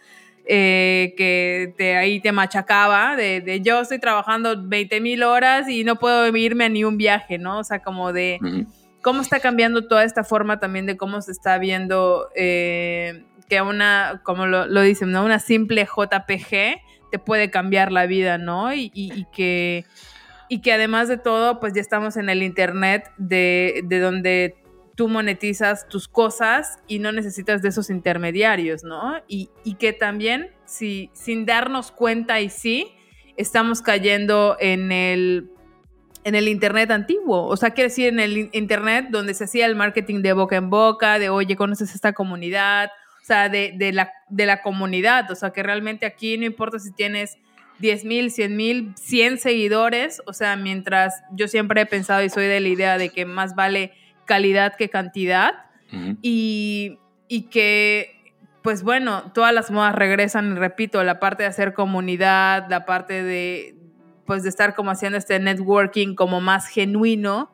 eh, 0.46 1.14
que 1.18 1.74
te, 1.78 1.98
ahí 1.98 2.22
te 2.22 2.32
machacaba, 2.32 3.18
de, 3.18 3.60
yo 3.62 3.82
estoy 3.82 4.00
trabajando 4.00 4.56
20 4.64 5.02
mil 5.02 5.24
horas 5.24 5.68
y 5.68 5.84
no 5.84 5.98
puedo 5.98 6.26
irme 6.36 6.66
a 6.66 6.70
ni 6.70 6.86
un 6.86 6.98
viaje, 6.98 7.38
¿no? 7.38 7.60
O 7.60 7.64
sea, 7.64 7.84
como 7.84 8.14
de... 8.14 8.40
¿Cómo 9.02 9.22
está 9.24 9.40
cambiando 9.40 9.88
toda 9.88 10.04
esta 10.04 10.24
forma 10.24 10.60
también 10.60 10.86
de 10.86 10.96
cómo 10.96 11.24
se 11.24 11.32
está 11.32 11.58
viendo 11.58 12.30
eh, 12.36 13.24
que 13.52 13.62
una, 13.62 14.22
como 14.24 14.48
lo, 14.48 14.82
dicen, 14.82 15.12
¿no? 15.12 15.26
Una 15.26 15.40
simple 15.40 15.86
JPG 15.86 16.80
te 17.12 17.20
puede 17.20 17.52
cambiar 17.52 17.92
la 17.92 18.06
vida, 18.06 18.38
¿no? 18.38 18.74
Y, 18.74 19.28
que, 19.34 19.84
y 20.48 20.62
que 20.62 20.72
además 20.72 21.10
de 21.10 21.18
todo, 21.18 21.60
pues 21.60 21.74
ya 21.74 21.82
estamos 21.82 22.16
en 22.16 22.30
el 22.30 22.44
Internet 22.44 23.12
de, 23.18 23.84
donde 23.90 24.56
tú 24.96 25.10
monetizas 25.10 25.90
tus 25.90 26.08
cosas 26.08 26.80
y 26.88 27.00
no 27.00 27.12
necesitas 27.12 27.62
de 27.62 27.68
esos 27.68 27.90
intermediarios, 27.90 28.86
¿no? 28.86 29.22
Y, 29.28 29.50
que 29.78 29.92
también, 29.92 30.52
si, 30.64 31.10
sin 31.12 31.46
darnos 31.46 31.92
cuenta 31.92 32.40
y 32.40 32.50
sí, 32.50 32.94
estamos 33.36 33.82
cayendo 33.82 34.56
en 34.62 34.94
el, 34.94 35.52
en 36.24 36.36
el 36.36 36.48
Internet 36.48 36.90
antiguo. 36.92 37.48
O 37.48 37.58
sea, 37.58 37.72
quiere 37.72 37.90
decir, 37.90 38.08
en 38.08 38.22
el 38.22 38.50
Internet 38.54 39.08
donde 39.10 39.34
se 39.34 39.44
hacía 39.44 39.66
el 39.66 39.76
marketing 39.76 40.22
de 40.22 40.32
boca 40.32 40.56
en 40.56 40.70
boca, 40.70 41.20
de, 41.20 41.28
oye, 41.28 41.58
conoces 41.58 41.94
esta 41.94 42.14
comunidad, 42.14 42.92
o 43.22 43.26
sea, 43.26 43.50
de, 43.50 43.74
de, 43.76 43.92
la, 43.92 44.12
de 44.30 44.46
la 44.46 44.62
comunidad, 44.62 45.30
o 45.30 45.36
sea, 45.36 45.52
que 45.52 45.62
realmente 45.64 46.06
aquí 46.06 46.38
no 46.38 46.46
importa 46.46 46.80
si 46.80 46.92
tienes 46.92 47.38
10 47.80 48.06
mil, 48.06 48.32
100 48.32 48.56
mil, 48.56 48.94
100 48.96 49.38
seguidores, 49.38 50.22
o 50.26 50.34
sea, 50.34 50.56
mientras 50.56 51.24
yo 51.32 51.48
siempre 51.48 51.82
he 51.82 51.86
pensado 51.86 52.24
y 52.24 52.30
soy 52.30 52.46
de 52.46 52.60
la 52.60 52.68
idea 52.68 52.98
de 52.98 53.10
que 53.10 53.26
más 53.26 53.56
vale 53.56 53.94
calidad 54.26 54.76
que 54.76 54.90
cantidad 54.90 55.66
y, 56.22 57.00
y 57.28 57.44
que, 57.50 58.34
pues 58.62 58.82
bueno, 58.82 59.32
todas 59.34 59.54
las 59.54 59.72
modas 59.72 59.94
regresan, 59.94 60.54
y 60.54 60.56
repito, 60.56 61.04
la 61.04 61.20
parte 61.20 61.44
de 61.44 61.50
hacer 61.50 61.74
comunidad, 61.74 62.68
la 62.70 62.86
parte 62.86 63.24
de, 63.24 63.76
pues 64.26 64.44
de 64.44 64.50
estar 64.50 64.74
como 64.74 64.92
haciendo 64.92 65.18
este 65.18 65.38
networking 65.40 66.16
como 66.16 66.40
más 66.40 66.68
genuino, 66.68 67.52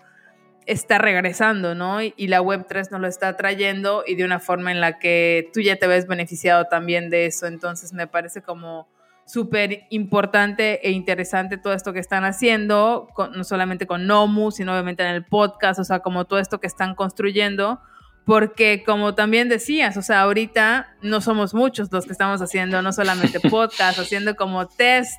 está 0.67 0.97
regresando, 0.97 1.75
¿no? 1.75 2.01
Y, 2.01 2.27
la 2.27 2.41
Web3 2.41 2.91
nos 2.91 3.01
lo 3.01 3.08
está 3.08 3.36
trayendo 3.38 4.03
y 4.06 4.15
de 4.15 4.25
una 4.25 4.39
forma 4.39 4.71
en 4.71 4.82
la 4.82 4.99
que 4.99 5.49
tú 5.53 5.62
ya 5.62 5.77
te 5.77 5.88
ves 5.88 6.08
beneficiado 6.08 6.65
también 6.65 7.10
de 7.10 7.25
eso. 7.25 7.47
Entonces 7.47 7.93
me 7.93 8.06
parece 8.06 8.41
como 8.41 8.88
súper 9.25 9.86
importante 9.89 10.86
e 10.88 10.91
interesante 10.91 11.58
todo 11.58 11.73
esto 11.73 11.93
que 11.93 11.99
están 11.99 12.25
haciendo, 12.25 13.08
no 13.34 13.43
solamente 13.45 13.88
con 13.88 14.08
Nomu, 14.08 14.51
sino 14.51 14.73
obviamente 14.73 15.03
en 15.03 15.10
el 15.10 15.25
podcast, 15.25 15.80
o 15.80 15.84
sea, 15.86 15.99
como 15.99 16.25
todo 16.25 16.39
esto 16.39 16.60
que 16.60 16.67
están 16.67 16.95
construyendo, 16.95 17.80
porque 18.25 18.84
como 18.86 19.15
también 19.15 19.47
decías, 19.47 19.95
o 19.95 20.01
sea, 20.01 20.21
ahorita 20.21 20.95
no 21.01 21.21
somos 21.21 21.53
muchos 21.53 21.91
los 21.93 22.06
que 22.06 22.12
estamos 22.12 22.41
haciendo, 22.41 22.82
no 22.82 22.91
solamente 22.91 23.39
podcast, 23.49 23.99
haciendo 23.99 24.36
como 24.36 24.67
test 24.67 25.13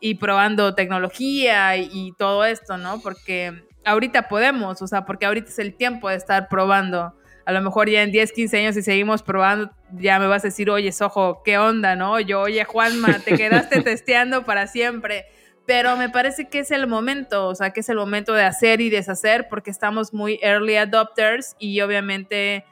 y 0.00 0.16
probando 0.16 0.74
tecnología 0.74 1.76
y, 1.78 1.88
y 1.92 2.12
todo 2.12 2.44
esto, 2.44 2.76
¿no? 2.76 3.00
Porque 3.00 3.71
ahorita 3.84 4.28
podemos, 4.28 4.82
o 4.82 4.86
sea, 4.86 5.04
porque 5.04 5.26
ahorita 5.26 5.48
es 5.48 5.58
el 5.58 5.74
tiempo 5.74 6.08
de 6.08 6.16
estar 6.16 6.48
probando. 6.48 7.14
A 7.44 7.52
lo 7.52 7.60
mejor 7.60 7.88
ya 7.88 8.02
en 8.02 8.12
10, 8.12 8.32
15 8.32 8.58
años 8.58 8.74
si 8.74 8.82
seguimos 8.82 9.22
probando, 9.22 9.72
ya 9.92 10.18
me 10.18 10.26
vas 10.26 10.44
a 10.44 10.48
decir, 10.48 10.70
oye, 10.70 10.92
Sojo, 10.92 11.42
¿qué 11.44 11.58
onda, 11.58 11.96
no? 11.96 12.20
Yo, 12.20 12.42
oye, 12.42 12.64
Juanma, 12.64 13.18
te 13.18 13.34
quedaste 13.36 13.82
testeando 13.82 14.44
para 14.44 14.66
siempre. 14.66 15.26
Pero 15.66 15.96
me 15.96 16.08
parece 16.08 16.48
que 16.48 16.60
es 16.60 16.70
el 16.72 16.86
momento, 16.86 17.46
o 17.46 17.54
sea, 17.54 17.70
que 17.70 17.80
es 17.80 17.88
el 17.88 17.96
momento 17.96 18.32
de 18.32 18.42
hacer 18.42 18.80
y 18.80 18.90
deshacer 18.90 19.46
porque 19.48 19.70
estamos 19.70 20.12
muy 20.12 20.40
early 20.42 20.76
adopters 20.76 21.54
y 21.58 21.80
obviamente 21.80 22.64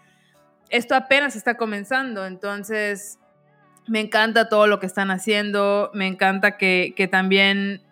esto 0.70 0.96
apenas 0.96 1.36
está 1.36 1.56
comenzando. 1.56 2.26
Entonces, 2.26 3.18
me 3.86 4.00
encanta 4.00 4.48
todo 4.48 4.66
lo 4.66 4.80
que 4.80 4.86
están 4.86 5.10
haciendo, 5.10 5.90
me 5.94 6.06
encanta 6.06 6.56
que, 6.56 6.94
que 6.96 7.06
también 7.06 7.82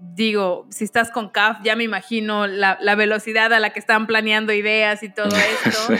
digo, 0.00 0.66
si 0.70 0.84
estás 0.84 1.10
con 1.10 1.30
CAF, 1.30 1.58
ya 1.62 1.76
me 1.76 1.84
imagino 1.84 2.46
la, 2.46 2.76
velocidad 2.96 3.52
a 3.52 3.60
la 3.60 3.70
que 3.70 3.78
están 3.78 4.06
planeando 4.06 4.52
ideas 4.52 5.02
y 5.02 5.08
todo 5.08 5.28
esto. 5.64 5.94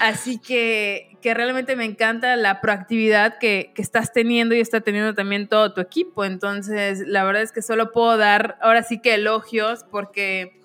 Así 0.00 0.38
que, 0.38 1.18
que 1.20 1.34
realmente 1.34 1.76
me 1.76 1.84
encanta 1.84 2.36
la 2.36 2.60
proactividad 2.60 3.38
que, 3.38 3.72
que, 3.74 3.82
estás 3.82 4.12
teniendo 4.12 4.54
y 4.54 4.60
está 4.60 4.80
teniendo 4.80 5.14
también 5.14 5.46
todo 5.46 5.74
tu 5.74 5.80
equipo. 5.80 6.24
Entonces, 6.24 7.00
la 7.06 7.22
verdad 7.24 7.42
es 7.42 7.52
que 7.52 7.60
solo 7.60 7.92
puedo 7.92 8.16
dar 8.16 8.56
ahora 8.62 8.82
sí 8.82 9.00
que 9.00 9.14
elogios 9.14 9.84
porque, 9.90 10.58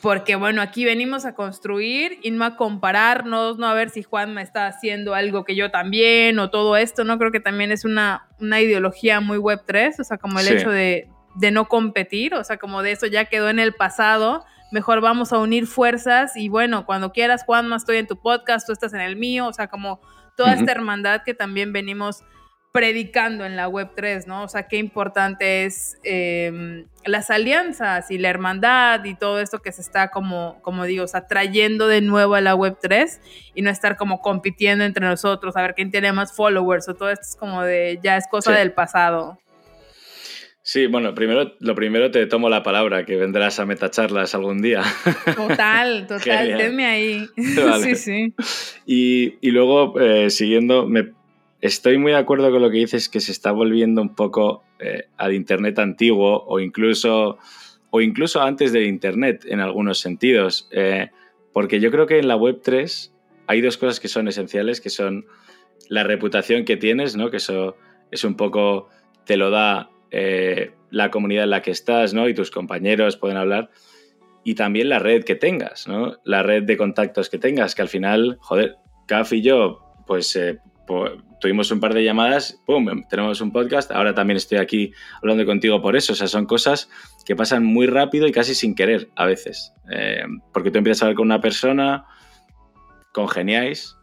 porque 0.00 0.36
bueno, 0.36 0.62
aquí 0.62 0.84
venimos 0.86 1.26
a 1.26 1.34
construir 1.34 2.18
y 2.22 2.30
no 2.30 2.44
a 2.44 2.56
compararnos, 2.56 3.58
no 3.58 3.66
a 3.66 3.74
ver 3.74 3.90
si 3.90 4.02
Juan 4.02 4.32
me 4.32 4.42
está 4.42 4.66
haciendo 4.66 5.14
algo 5.14 5.44
que 5.44 5.54
yo 5.54 5.70
también 5.70 6.38
o 6.38 6.48
todo 6.48 6.76
esto, 6.76 7.04
¿no? 7.04 7.18
Creo 7.18 7.32
que 7.32 7.40
también 7.40 7.70
es 7.70 7.84
una, 7.84 8.28
una 8.40 8.60
ideología 8.62 9.20
muy 9.20 9.36
Web3, 9.36 10.00
o 10.00 10.04
sea, 10.04 10.16
como 10.16 10.40
el 10.40 10.48
hecho 10.48 10.70
de, 10.70 11.10
de 11.34 11.50
no 11.50 11.68
competir, 11.68 12.34
o 12.34 12.44
sea, 12.44 12.58
como 12.58 12.82
de 12.82 12.92
eso 12.92 13.06
ya 13.06 13.26
quedó 13.26 13.48
en 13.48 13.58
el 13.58 13.72
pasado, 13.74 14.44
mejor 14.70 15.00
vamos 15.00 15.32
a 15.32 15.38
unir 15.38 15.66
fuerzas 15.66 16.36
y 16.36 16.48
bueno, 16.48 16.86
cuando 16.86 17.12
quieras, 17.12 17.44
Juanma, 17.44 17.76
estoy 17.76 17.98
en 17.98 18.06
tu 18.06 18.16
podcast, 18.16 18.66
tú 18.66 18.72
estás 18.72 18.92
en 18.94 19.00
el 19.00 19.16
mío, 19.16 19.46
o 19.46 19.52
sea, 19.52 19.68
como 19.68 20.00
toda 20.36 20.54
esta 20.54 20.72
hermandad 20.72 21.22
que 21.24 21.34
también 21.34 21.72
venimos 21.72 22.24
predicando 22.72 23.44
en 23.44 23.54
la 23.54 23.68
web 23.68 23.90
3, 23.94 24.26
¿no? 24.26 24.44
O 24.44 24.48
sea, 24.48 24.66
qué 24.66 24.78
importante 24.78 25.66
es 25.66 25.98
em, 26.04 26.86
las 27.04 27.30
alianzas 27.30 28.10
y 28.10 28.16
la 28.16 28.30
hermandad 28.30 29.04
y 29.04 29.14
todo 29.14 29.40
esto 29.40 29.60
que 29.60 29.72
se 29.72 29.82
está 29.82 30.08
como, 30.10 30.58
como 30.62 30.84
digo, 30.84 31.04
o 31.04 31.06
sea, 31.08 31.26
trayendo 31.26 31.86
de 31.86 32.00
nuevo 32.00 32.34
a 32.34 32.40
la 32.40 32.54
web 32.54 32.78
3 32.80 33.20
y 33.54 33.60
no 33.60 33.68
estar 33.68 33.98
como 33.98 34.22
compitiendo 34.22 34.84
entre 34.84 35.06
nosotros, 35.06 35.54
a 35.54 35.62
ver 35.62 35.74
quién 35.74 35.90
tiene 35.90 36.12
más 36.12 36.34
followers 36.34 36.88
o 36.88 36.94
todo 36.94 37.10
esto 37.10 37.26
es 37.28 37.36
como 37.36 37.62
de, 37.62 38.00
ya 38.02 38.16
es 38.16 38.26
cosa 38.26 38.52
del 38.52 38.72
pasado. 38.72 39.38
Sí, 40.64 40.86
bueno, 40.86 41.12
primero, 41.12 41.54
lo 41.58 41.74
primero 41.74 42.12
te 42.12 42.24
tomo 42.26 42.48
la 42.48 42.62
palabra, 42.62 43.04
que 43.04 43.16
vendrás 43.16 43.58
a 43.58 43.66
metacharlas 43.66 44.34
algún 44.36 44.62
día. 44.62 44.82
Total, 45.36 46.06
total, 46.06 46.56
tenme 46.56 46.86
ahí. 46.86 47.26
Sí, 47.82 47.96
sí. 47.96 48.34
Y, 48.86 49.50
luego, 49.50 49.98
eh, 50.00 50.30
siguiendo, 50.30 50.86
me, 50.86 51.12
estoy 51.60 51.98
muy 51.98 52.12
de 52.12 52.18
acuerdo 52.18 52.50
con 52.52 52.62
lo 52.62 52.70
que 52.70 52.78
dices, 52.78 53.08
que 53.08 53.18
se 53.20 53.32
está 53.32 53.50
volviendo 53.50 54.00
un 54.02 54.14
poco 54.14 54.62
eh, 54.78 55.06
al 55.16 55.34
Internet 55.34 55.80
antiguo 55.80 56.44
o 56.46 56.60
incluso, 56.60 57.38
o 57.90 58.00
incluso 58.00 58.40
antes 58.40 58.72
del 58.72 58.86
Internet 58.86 59.44
en 59.48 59.58
algunos 59.58 59.98
sentidos. 59.98 60.68
Eh, 60.70 61.10
porque 61.52 61.80
yo 61.80 61.90
creo 61.90 62.06
que 62.06 62.18
en 62.20 62.28
la 62.28 62.36
Web 62.36 62.60
3 62.62 63.12
hay 63.48 63.60
dos 63.62 63.78
cosas 63.78 63.98
que 63.98 64.06
son 64.06 64.28
esenciales, 64.28 64.80
que 64.80 64.90
son 64.90 65.26
la 65.88 66.04
reputación 66.04 66.64
que 66.64 66.76
tienes, 66.76 67.16
¿no? 67.16 67.30
que 67.30 67.38
eso 67.38 67.76
es 68.12 68.22
un 68.22 68.36
poco, 68.36 68.88
te 69.26 69.36
lo 69.36 69.50
da 69.50 69.91
eh, 70.12 70.72
la 70.90 71.10
comunidad 71.10 71.44
en 71.44 71.50
la 71.50 71.62
que 71.62 71.70
estás, 71.70 72.12
¿no? 72.12 72.28
Y 72.28 72.34
tus 72.34 72.50
compañeros 72.50 73.16
pueden 73.16 73.38
hablar. 73.38 73.70
Y 74.44 74.54
también 74.54 74.88
la 74.88 74.98
red 74.98 75.24
que 75.24 75.34
tengas, 75.34 75.88
¿no? 75.88 76.18
La 76.24 76.42
red 76.42 76.64
de 76.64 76.76
contactos 76.76 77.30
que 77.30 77.38
tengas, 77.38 77.74
que 77.74 77.82
al 77.82 77.88
final, 77.88 78.36
joder, 78.40 78.76
Caf 79.06 79.32
y 79.32 79.40
yo, 79.40 79.80
pues, 80.06 80.36
eh, 80.36 80.58
tuvimos 81.40 81.70
un 81.70 81.80
par 81.80 81.94
de 81.94 82.04
llamadas, 82.04 82.60
¡pum! 82.66 83.04
Tenemos 83.08 83.40
un 83.40 83.52
podcast, 83.52 83.90
ahora 83.90 84.14
también 84.14 84.36
estoy 84.36 84.58
aquí 84.58 84.92
hablando 85.22 85.46
contigo 85.46 85.80
por 85.80 85.96
eso. 85.96 86.12
O 86.12 86.16
sea, 86.16 86.26
son 86.26 86.46
cosas 86.46 86.90
que 87.24 87.34
pasan 87.34 87.64
muy 87.64 87.86
rápido 87.86 88.26
y 88.26 88.32
casi 88.32 88.54
sin 88.54 88.74
querer 88.74 89.08
a 89.16 89.26
veces. 89.26 89.72
Eh, 89.90 90.22
porque 90.52 90.70
tú 90.70 90.78
empiezas 90.78 91.02
a 91.02 91.06
hablar 91.06 91.16
con 91.16 91.26
una 91.26 91.40
persona, 91.40 92.04
congeniáis, 93.12 93.96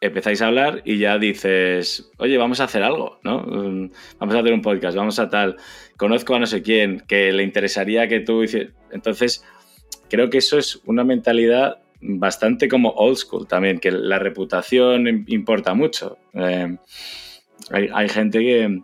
empezáis 0.00 0.40
a 0.40 0.46
hablar 0.46 0.82
y 0.84 0.98
ya 0.98 1.18
dices, 1.18 2.10
oye, 2.16 2.38
vamos 2.38 2.60
a 2.60 2.64
hacer 2.64 2.82
algo, 2.82 3.18
¿no? 3.22 3.40
Mm, 3.40 3.90
vamos 4.18 4.34
a 4.34 4.38
hacer 4.38 4.52
un 4.52 4.62
podcast, 4.62 4.96
vamos 4.96 5.18
a 5.18 5.28
tal, 5.28 5.56
conozco 5.96 6.34
a 6.34 6.38
no 6.38 6.46
sé 6.46 6.62
quién, 6.62 7.00
que 7.06 7.32
le 7.32 7.42
interesaría 7.42 8.08
que 8.08 8.20
tú 8.20 8.42
hicieras. 8.42 8.72
Entonces, 8.90 9.44
creo 10.08 10.30
que 10.30 10.38
eso 10.38 10.58
es 10.58 10.80
una 10.86 11.04
mentalidad 11.04 11.82
bastante 12.00 12.68
como 12.68 12.90
old 12.90 13.16
school 13.16 13.46
también, 13.46 13.78
que 13.78 13.90
la 13.90 14.18
reputación 14.18 15.24
importa 15.28 15.74
mucho. 15.74 16.16
Eh, 16.32 16.76
hay, 17.70 18.08
gente 18.08 18.38
que, 18.38 18.82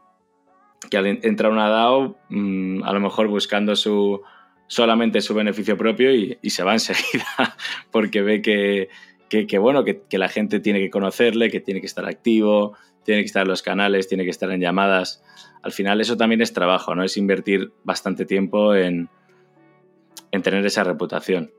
que 0.90 0.96
al 0.98 1.06
entrar 1.06 1.50
a 1.50 1.54
una 1.54 1.68
DAO, 1.70 2.18
mm, 2.28 2.84
a 2.84 2.92
lo 2.92 3.00
mejor 3.00 3.28
buscando 3.28 3.74
su 3.74 4.20
solamente 4.68 5.20
su 5.20 5.32
beneficio 5.32 5.76
propio 5.76 6.12
y, 6.12 6.38
y 6.42 6.50
se 6.50 6.64
va 6.64 6.72
enseguida 6.72 7.24
porque 7.92 8.20
ve 8.22 8.42
que, 8.42 8.88
que, 9.28 9.58
bueno, 9.58 9.84
que, 9.84 10.18
la 10.18 10.28
gente 10.28 10.60
tiene 10.60 10.78
que 10.80 10.90
conocerle, 10.90 11.50
que 11.50 11.60
tiene 11.60 11.80
que 11.80 11.86
estar 11.86 12.06
activo, 12.06 12.76
tiene 13.04 13.22
que 13.22 13.26
estar 13.26 13.42
en 13.42 13.48
los 13.48 13.62
canales, 13.62 14.08
tiene 14.08 14.24
que 14.24 14.30
estar 14.30 14.50
en 14.50 14.60
llamadas. 14.60 15.22
Al 15.62 15.72
final 15.72 16.00
eso 16.00 16.16
también 16.16 16.40
es 16.42 16.52
trabajo, 16.52 16.94
¿no? 16.94 17.04
Es 17.04 17.16
invertir 17.16 17.72
bastante 17.84 18.24
tiempo 18.24 18.74
en, 18.74 19.08
en 20.30 20.42
tener 20.42 20.64
esa 20.64 20.84
reputación. 20.84 21.50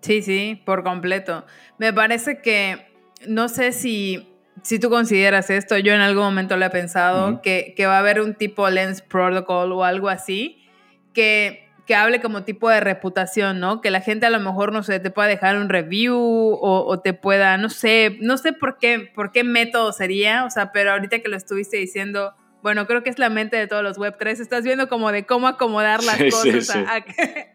Sí, 0.00 0.22
sí, 0.22 0.60
por 0.64 0.82
completo. 0.82 1.44
Me 1.78 1.92
parece 1.92 2.40
que, 2.40 2.88
no 3.28 3.48
sé 3.48 3.72
si, 3.72 4.28
si 4.62 4.78
tú 4.78 4.90
consideras 4.90 5.50
esto, 5.50 5.76
yo 5.78 5.92
en 5.92 6.00
algún 6.00 6.24
momento 6.24 6.56
lo 6.56 6.64
he 6.64 6.70
pensado, 6.70 7.42
que, 7.42 7.74
que 7.76 7.86
va 7.86 7.96
a 7.96 8.00
haber 8.00 8.20
un 8.20 8.34
tipo 8.34 8.68
Lens 8.70 9.02
Protocol 9.02 9.72
o 9.72 9.84
algo 9.84 10.08
así, 10.08 10.64
que 11.12 11.69
que 11.90 11.96
hable 11.96 12.20
como 12.20 12.44
tipo 12.44 12.68
de 12.68 12.78
reputación, 12.78 13.58
¿no? 13.58 13.80
Que 13.80 13.90
la 13.90 14.00
gente 14.00 14.24
a 14.24 14.30
lo 14.30 14.38
mejor, 14.38 14.72
no 14.72 14.84
sé, 14.84 15.00
te 15.00 15.10
pueda 15.10 15.26
dejar 15.26 15.56
un 15.56 15.68
review 15.68 16.16
o, 16.16 17.00
te 17.00 17.14
pueda, 17.14 17.56
no 17.56 17.68
sé, 17.68 18.16
no 18.20 18.38
sé 18.38 18.52
por 18.52 18.78
qué, 18.78 19.10
por 19.12 19.32
qué 19.32 19.42
método 19.42 19.92
sería, 19.92 20.44
o 20.44 20.50
sea, 20.50 20.70
pero 20.70 20.92
ahorita 20.92 21.18
que 21.18 21.28
lo 21.28 21.36
estuviste 21.36 21.78
diciendo, 21.78 22.32
bueno, 22.62 22.86
creo 22.86 23.02
que 23.02 23.10
es 23.10 23.18
la 23.18 23.28
mente 23.28 23.56
de 23.56 23.66
todos 23.66 23.82
los 23.82 23.98
Web3, 23.98 24.40
estás 24.40 24.62
viendo 24.62 24.88
como 24.88 25.10
de 25.10 25.26
cómo 25.26 25.48
acomodar 25.48 26.04
las 26.04 26.16
cosas 26.32 26.70
A, 26.86 27.00
que, 27.00 27.48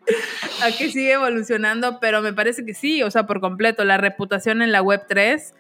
a, 0.61 0.71
que, 0.77 0.89
sigue 0.89 1.13
evolucionando, 1.13 2.01
pero 2.01 2.21
me 2.21 2.33
parece 2.33 2.65
que 2.65 2.73
sí, 2.73 3.03
o 3.03 3.11
sea, 3.11 3.25
por 3.25 3.39
completo, 3.39 3.85
la 3.85 3.95
reputación 3.95 4.61
en 4.61 4.73
la 4.73 4.83
Web3 4.83 5.53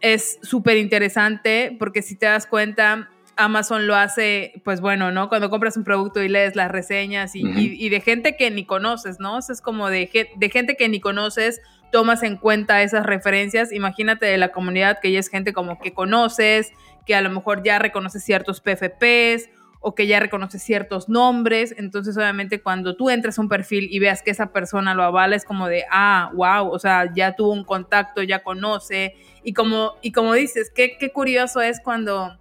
es 0.00 0.38
súper 0.40 0.78
interesante 0.78 1.76
porque 1.78 2.00
si 2.00 2.16
te 2.16 2.24
das 2.24 2.46
cuenta, 2.46 3.10
Amazon 3.36 3.86
lo 3.86 3.94
hace, 3.94 4.60
pues 4.64 4.80
bueno, 4.80 5.12
¿no? 5.12 5.28
Cuando 5.28 5.50
compras 5.50 5.76
un 5.76 5.84
producto 5.84 6.22
y 6.22 6.28
lees 6.28 6.56
las 6.56 6.70
reseñas 6.70 7.32
y, 7.34 7.88
de 7.88 8.00
gente 8.00 8.36
que 8.36 8.50
ni 8.50 8.64
conoces, 8.64 9.20
¿no? 9.20 9.36
O 9.36 9.42
sea, 9.42 9.52
es 9.52 9.60
como 9.60 9.90
de, 9.90 10.28
de, 10.36 10.50
gente 10.50 10.76
que 10.76 10.88
ni 10.88 11.00
conoces, 11.00 11.60
tomas 11.92 12.22
en 12.22 12.36
cuenta 12.36 12.82
esas 12.82 13.04
referencias. 13.04 13.72
Imagínate 13.72 14.26
de 14.26 14.38
la 14.38 14.48
comunidad 14.48 14.98
que 15.00 15.12
ya 15.12 15.20
es 15.20 15.28
gente 15.28 15.52
como 15.52 15.78
que 15.78 15.92
conoces, 15.92 16.72
que 17.04 17.14
a 17.14 17.20
lo 17.20 17.30
mejor 17.30 17.62
ya 17.62 17.78
reconoce 17.78 18.20
ciertos 18.20 18.60
PFPs 18.60 19.50
o 19.80 19.94
que 19.94 20.06
ya 20.06 20.18
reconoce 20.18 20.58
ciertos 20.58 21.08
nombres. 21.08 21.74
Entonces, 21.76 22.16
obviamente, 22.16 22.62
cuando 22.62 22.96
tú 22.96 23.10
entras 23.10 23.38
a 23.38 23.42
un 23.42 23.48
perfil 23.48 23.88
y 23.90 23.98
veas 23.98 24.22
que 24.22 24.30
esa 24.30 24.50
persona 24.50 24.94
lo 24.94 25.02
avala, 25.02 25.36
es 25.36 25.44
como 25.44 25.68
de, 25.68 25.84
ah, 25.90 26.30
wow, 26.34 26.70
o 26.70 26.78
sea, 26.78 27.12
ya 27.14 27.36
tuvo 27.36 27.52
un 27.52 27.64
contacto, 27.64 28.22
ya 28.22 28.42
conoce. 28.42 29.14
Y 29.44 29.52
como, 29.52 29.92
y 30.00 30.12
como 30.12 30.32
dices, 30.32 30.72
qué, 30.74 30.96
qué 30.98 31.12
curioso 31.12 31.60
es 31.60 31.80
cuando 31.80 32.36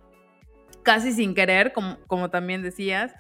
casi 0.86 1.12
sin 1.12 1.36
querer, 1.36 1.74
como, 1.74 1.98
como 2.08 2.30
también 2.30 2.62
decías, 2.62 3.12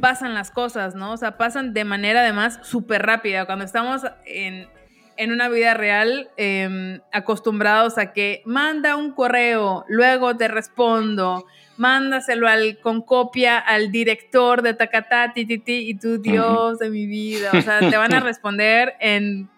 pasan 0.00 0.34
las 0.34 0.50
cosas, 0.50 0.94
¿no? 0.94 1.12
O 1.12 1.16
sea, 1.16 1.38
pasan 1.38 1.72
de 1.72 1.84
manera 1.84 2.20
además 2.20 2.60
súper 2.62 3.06
rápida. 3.06 3.46
Cuando 3.46 3.64
estamos 3.64 4.02
en, 4.26 4.68
una 5.18 5.48
vida 5.48 5.74
real 5.74 6.28
em, 6.36 7.00
acostumbrados 7.12 7.98
a 7.98 8.12
que 8.12 8.42
manda 8.44 8.96
un 8.96 9.12
correo, 9.12 9.84
luego 9.88 10.36
te 10.36 10.48
respondo, 10.48 11.46
mándaselo 11.76 12.48
al, 12.48 12.78
con 12.80 13.00
copia 13.02 13.58
al 13.58 13.90
director 13.90 14.62
de 14.62 14.74
Takata, 14.74 15.32
tititi, 15.32 15.88
y 15.88 15.94
tú, 15.94 16.20
Dios 16.20 16.78
de 16.78 16.90
mi 16.90 17.06
vida, 17.06 17.50
o 17.52 17.60
sea, 17.62 17.78
te 17.78 17.96
van 17.96 18.12
a 18.12 18.20
responder 18.20 18.94
en, 19.00 19.48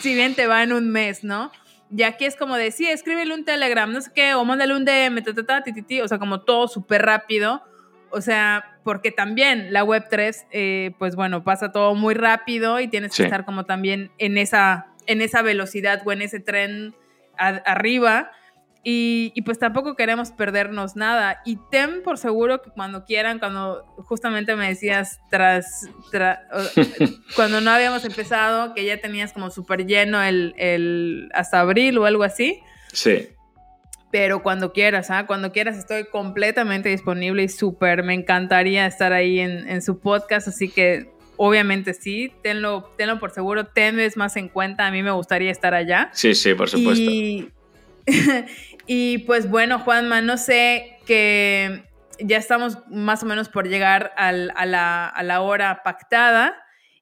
si 0.00 0.14
bien 0.14 0.34
te 0.34 0.46
va 0.46 0.62
en 0.62 0.72
un 0.72 0.90
mes, 0.90 1.24
¿no? 1.24 1.50
Y 1.94 2.02
aquí 2.04 2.24
es 2.24 2.36
como 2.36 2.56
de, 2.56 2.70
sí, 2.70 2.86
escríbele 2.86 3.34
un 3.34 3.44
Telegram, 3.44 3.92
no 3.92 4.00
sé 4.00 4.10
qué, 4.14 4.34
o 4.34 4.44
mándale 4.44 4.74
un 4.76 4.84
DM, 4.84 5.22
ta, 5.22 5.64
o 6.04 6.08
sea, 6.08 6.18
como 6.18 6.42
todo 6.42 6.68
súper 6.68 7.02
rápido. 7.02 7.62
O 8.10 8.20
sea, 8.20 8.78
porque 8.84 9.12
también 9.12 9.72
la 9.72 9.84
Web3, 9.84 10.46
eh, 10.50 10.92
pues 10.98 11.16
bueno, 11.16 11.44
pasa 11.44 11.72
todo 11.72 11.94
muy 11.94 12.14
rápido 12.14 12.80
y 12.80 12.88
tienes 12.88 13.16
que 13.16 13.24
estar 13.24 13.44
como 13.44 13.66
también 13.66 14.10
en 14.18 14.38
esa, 14.38 14.88
en 15.06 15.20
esa 15.20 15.42
velocidad 15.42 16.02
o 16.04 16.12
en 16.12 16.22
ese 16.22 16.40
tren 16.40 16.94
arriba. 17.36 18.32
Y, 18.82 19.42
pues 19.42 19.58
tampoco 19.58 19.94
queremos 19.94 20.30
perdernos 20.30 20.96
nada. 20.96 21.42
Y 21.44 21.58
ten 21.70 22.02
por 22.02 22.16
seguro 22.16 22.62
que 22.62 22.70
cuando 22.70 23.04
quieran, 23.04 23.38
cuando 23.38 23.84
justamente 23.98 24.56
me 24.56 24.68
decías 24.68 25.20
tras, 25.30 25.88
cuando 27.36 27.60
no 27.60 27.70
habíamos 27.70 28.04
empezado, 28.04 28.72
que 28.74 28.84
ya 28.84 28.98
tenías 28.98 29.32
como 29.32 29.50
súper 29.50 29.86
lleno 29.86 30.22
el, 30.22 31.28
hasta 31.34 31.60
abril 31.60 31.98
o 31.98 32.06
algo 32.06 32.22
así. 32.22 32.60
Sí. 32.92 33.28
Pero 34.10 34.42
cuando 34.42 34.72
quieras, 34.72 35.10
¿ah? 35.10 35.26
Cuando 35.26 35.52
quieras 35.52 35.76
estoy 35.76 36.04
completamente 36.04 36.88
disponible 36.88 37.42
y 37.42 37.48
súper, 37.48 38.02
me 38.02 38.14
encantaría 38.14 38.86
estar 38.86 39.12
ahí 39.12 39.38
en, 39.40 39.82
su 39.82 40.00
podcast, 40.00 40.48
así 40.48 40.68
que 40.68 41.12
obviamente 41.36 41.94
sí, 41.94 42.32
tenlo, 42.42 42.90
tenlo 42.96 43.20
por 43.20 43.30
seguro, 43.30 43.66
tenles 43.66 44.16
más 44.16 44.36
en 44.36 44.48
cuenta, 44.48 44.86
a 44.86 44.90
mí 44.90 45.02
me 45.02 45.12
gustaría 45.12 45.50
estar 45.52 45.74
allá. 45.74 46.10
Sí, 46.12 46.34
sí, 46.34 46.54
por 46.54 46.68
supuesto. 46.68 47.08
Y, 47.08 47.52
y 48.86 49.18
pues 49.18 49.48
bueno, 49.48 49.78
Juanma, 49.78 50.20
no 50.20 50.36
sé 50.36 50.98
que 51.06 51.84
ya 52.18 52.36
estamos 52.36 52.78
más 52.88 53.22
o 53.22 53.26
menos 53.26 53.48
por 53.48 53.68
llegar 53.68 54.12
a, 54.16 54.32
la, 54.32 55.40
hora 55.40 55.82
pactada. 55.82 56.56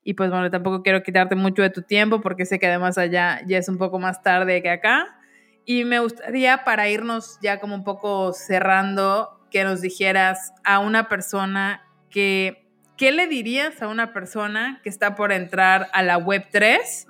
Y 0.04 0.14
pues 0.14 0.30
bueno, 0.30 0.50
tampoco 0.50 0.82
quiero 0.82 1.02
quitarte 1.02 1.34
mucho 1.34 1.62
de 1.62 1.70
tu 1.70 1.82
tiempo 1.82 2.20
porque 2.20 2.46
sé 2.46 2.58
que 2.58 2.66
además 2.66 2.96
allá 2.96 3.40
ya 3.46 3.58
es 3.58 3.68
un 3.68 3.78
poco 3.78 3.98
más 3.98 4.22
tarde 4.22 4.62
que 4.62 4.70
acá. 4.70 5.18
Y 5.64 5.84
me 5.84 5.98
gustaría 5.98 6.64
para 6.64 6.88
irnos 6.88 7.38
ya 7.42 7.60
como 7.60 7.74
un 7.74 7.84
poco 7.84 8.32
cerrando, 8.32 9.38
que 9.50 9.64
nos 9.64 9.80
dijeras 9.80 10.52
a 10.64 10.78
una 10.78 11.08
persona 11.08 11.82
que, 12.10 12.66
¿qué 12.96 13.12
le 13.12 13.26
dirías 13.26 13.82
a 13.82 13.88
una 13.88 14.12
persona 14.12 14.80
que 14.82 14.88
está 14.88 15.14
por 15.14 15.32
entrar 15.32 15.88
a 15.92 16.02
la 16.02 16.16
web 16.16 16.46
3? 16.50 17.06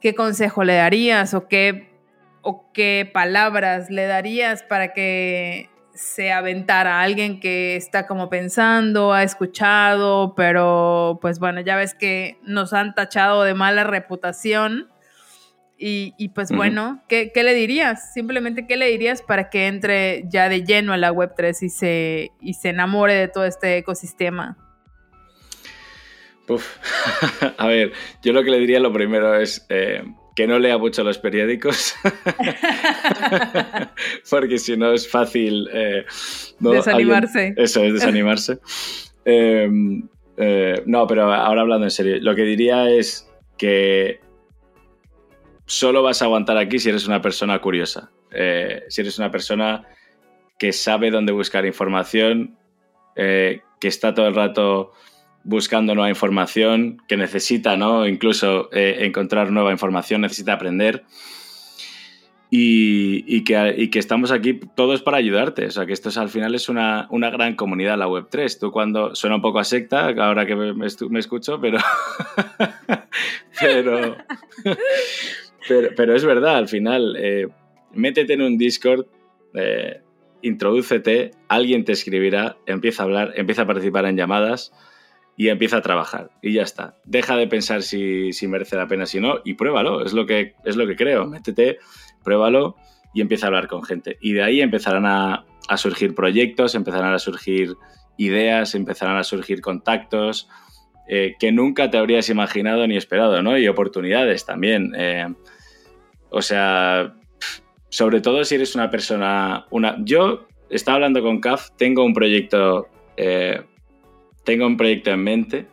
¿Qué 0.00 0.14
consejo 0.14 0.62
le 0.62 0.74
darías 0.74 1.34
o 1.34 1.48
qué 1.48 1.91
o 2.42 2.70
qué 2.72 3.10
palabras 3.12 3.90
le 3.90 4.06
darías 4.06 4.62
para 4.62 4.92
que 4.92 5.70
se 5.94 6.32
aventara 6.32 6.98
a 6.98 7.02
alguien 7.02 7.40
que 7.40 7.76
está 7.76 8.06
como 8.06 8.28
pensando, 8.28 9.12
ha 9.12 9.22
escuchado, 9.22 10.34
pero 10.34 11.18
pues 11.20 11.38
bueno, 11.38 11.60
ya 11.60 11.76
ves 11.76 11.94
que 11.94 12.38
nos 12.42 12.72
han 12.72 12.94
tachado 12.94 13.44
de 13.44 13.54
mala 13.54 13.84
reputación. 13.84 14.88
Y, 15.84 16.28
pues 16.28 16.52
bueno, 16.52 17.02
¿qué, 17.08 17.32
le 17.34 17.54
dirías? 17.54 18.14
Simplemente, 18.14 18.68
¿qué 18.68 18.76
le 18.76 18.86
dirías 18.86 19.20
para 19.20 19.50
que 19.50 19.66
entre 19.66 20.22
ya 20.28 20.48
de 20.48 20.62
lleno 20.62 20.92
a 20.92 20.96
la 20.96 21.12
Web3 21.12 21.60
y 21.60 21.68
se, 21.70 22.30
y 22.40 22.54
se 22.54 22.68
enamore 22.68 23.14
de 23.14 23.26
todo 23.26 23.44
este 23.44 23.78
ecosistema? 23.78 24.56
a 27.58 27.66
ver, 27.66 27.92
yo 28.22 28.32
lo 28.32 28.44
que 28.44 28.50
le 28.50 28.58
diría 28.58 28.78
lo 28.78 28.92
primero 28.92 29.34
es, 29.34 29.66
eh, 29.70 30.04
que 30.34 30.46
no 30.46 30.58
lea 30.58 30.78
mucho 30.78 31.04
los 31.04 31.18
periódicos, 31.18 31.94
porque 34.30 34.58
si 34.58 34.76
no 34.76 34.92
es 34.92 35.08
fácil... 35.08 35.68
Eh, 35.72 36.04
desanimarse. 36.58 37.54
eso 37.56 37.84
es 37.84 37.94
desanimarse. 37.94 38.58
Em, 39.24 40.08
eh, 40.36 40.82
no, 40.84 41.06
pero 41.06 41.32
ahora 41.32 41.60
hablando 41.60 41.86
en 41.86 41.92
serio, 41.92 42.16
lo 42.20 42.34
que 42.34 42.42
diría 42.42 42.90
es 42.90 43.30
que 43.56 44.18
solo 45.64 46.02
vas 46.02 46.22
a 46.22 46.24
aguantar 46.24 46.56
aquí 46.56 46.80
si 46.80 46.88
eres 46.88 47.06
una 47.06 47.22
persona 47.22 47.60
curiosa. 47.60 48.10
eh, 48.32 48.82
si 48.88 49.02
eres 49.02 49.20
una 49.20 49.30
persona 49.30 49.86
que 50.58 50.72
sabe 50.72 51.12
dónde 51.12 51.30
buscar 51.30 51.64
información, 51.66 52.58
que 53.14 53.62
está 53.80 54.12
todo 54.12 54.26
el 54.26 54.34
rato 54.34 54.90
buscando 55.44 55.94
nueva 55.94 56.08
información, 56.08 57.02
que 57.08 57.16
necesita, 57.16 57.76
¿no? 57.76 58.06
Incluso 58.06 58.68
eh, 58.72 58.98
encontrar 59.00 59.50
nueva 59.50 59.72
información, 59.72 60.20
necesita 60.20 60.52
aprender. 60.52 61.04
Y, 62.54 63.44
que, 63.44 63.88
estamos 63.98 64.30
aquí 64.30 64.60
todos 64.76 65.00
para 65.00 65.16
ayudarte. 65.16 65.64
O 65.64 65.70
sea, 65.70 65.86
que 65.86 65.94
esto 65.94 66.10
es, 66.10 66.18
al 66.18 66.28
final 66.28 66.54
es 66.54 66.68
una, 66.68 67.08
gran 67.10 67.56
comunidad, 67.56 67.96
la 67.96 68.08
Web3. 68.08 68.58
Tú 68.60 68.70
cuando 68.70 69.14
suena 69.14 69.36
un 69.36 69.42
poco 69.42 69.58
a 69.58 69.64
secta, 69.64 70.08
ahora 70.08 70.44
que 70.44 70.54
me, 70.54 70.86
escucho, 71.18 71.58
pero, 71.62 71.78
pero, 73.60 74.16
pero, 75.96 76.14
es 76.14 76.26
verdad, 76.26 76.56
al 76.56 76.68
final, 76.68 77.16
eh, 77.18 77.48
métete 77.94 78.34
en 78.34 78.42
un 78.42 78.58
Discord, 78.58 79.06
eh, 79.54 80.02
introdúcete, 80.42 81.30
alguien 81.48 81.86
te 81.86 81.92
escribirá, 81.92 82.58
empieza 82.66 83.02
a 83.02 83.06
hablar, 83.06 83.32
empieza 83.36 83.62
a 83.62 83.66
participar 83.66 84.04
en 84.04 84.18
llamadas 84.18 84.72
y 85.36 85.48
empieza 85.48 85.78
a 85.78 85.82
trabajar 85.82 86.30
y 86.42 86.52
ya 86.52 86.62
está. 86.62 86.96
Deja 87.04 87.36
de 87.36 87.46
pensar 87.46 87.82
si, 87.82 88.32
merece 88.48 88.76
la 88.76 88.86
pena, 88.86 89.06
si 89.06 89.20
no, 89.20 89.40
y 89.44 89.54
pruébalo, 89.54 90.04
es 90.04 90.12
lo 90.12 90.26
que, 90.26 90.54
es 90.64 90.76
lo 90.76 90.86
que 90.86 90.96
creo. 90.96 91.26
Métete, 91.26 91.78
pruébalo 92.22 92.76
y 93.14 93.20
empieza 93.20 93.46
a 93.46 93.48
hablar 93.48 93.68
con 93.68 93.82
gente. 93.82 94.18
Y 94.20 94.32
de 94.32 94.42
ahí 94.42 94.60
empezarán 94.60 95.06
a, 95.06 95.44
surgir 95.76 96.14
proyectos, 96.14 96.74
empezarán 96.74 97.14
a 97.14 97.18
surgir 97.18 97.76
ideas, 98.18 98.74
empezarán 98.74 99.16
a 99.16 99.24
surgir 99.24 99.62
contactos 99.62 100.48
eh, 101.08 101.34
que 101.38 101.50
nunca 101.50 101.90
te 101.90 101.96
habrías 101.96 102.28
imaginado 102.28 102.86
ni 102.86 102.96
esperado, 102.96 103.42
¿no? 103.42 103.56
Y 103.56 103.68
oportunidades 103.68 104.44
también. 104.44 104.92
Eh, 104.96 105.32
o 106.28 106.42
sea, 106.42 107.14
sobre 107.88 108.20
todo 108.20 108.44
si 108.44 108.56
eres 108.56 108.74
una 108.74 108.90
persona... 108.90 109.66
Una... 109.70 109.96
Yo 110.04 110.46
estaba 110.68 110.96
hablando 110.96 111.22
con 111.22 111.40
CAF, 111.40 111.70
tengo 111.76 112.04
un 112.04 112.12
proyecto... 112.12 112.88
Eh, 113.16 113.62
tengo 114.44 114.66
un 114.66 114.76
proyecto 114.76 115.10
en 115.10 115.22
mente 115.22 115.66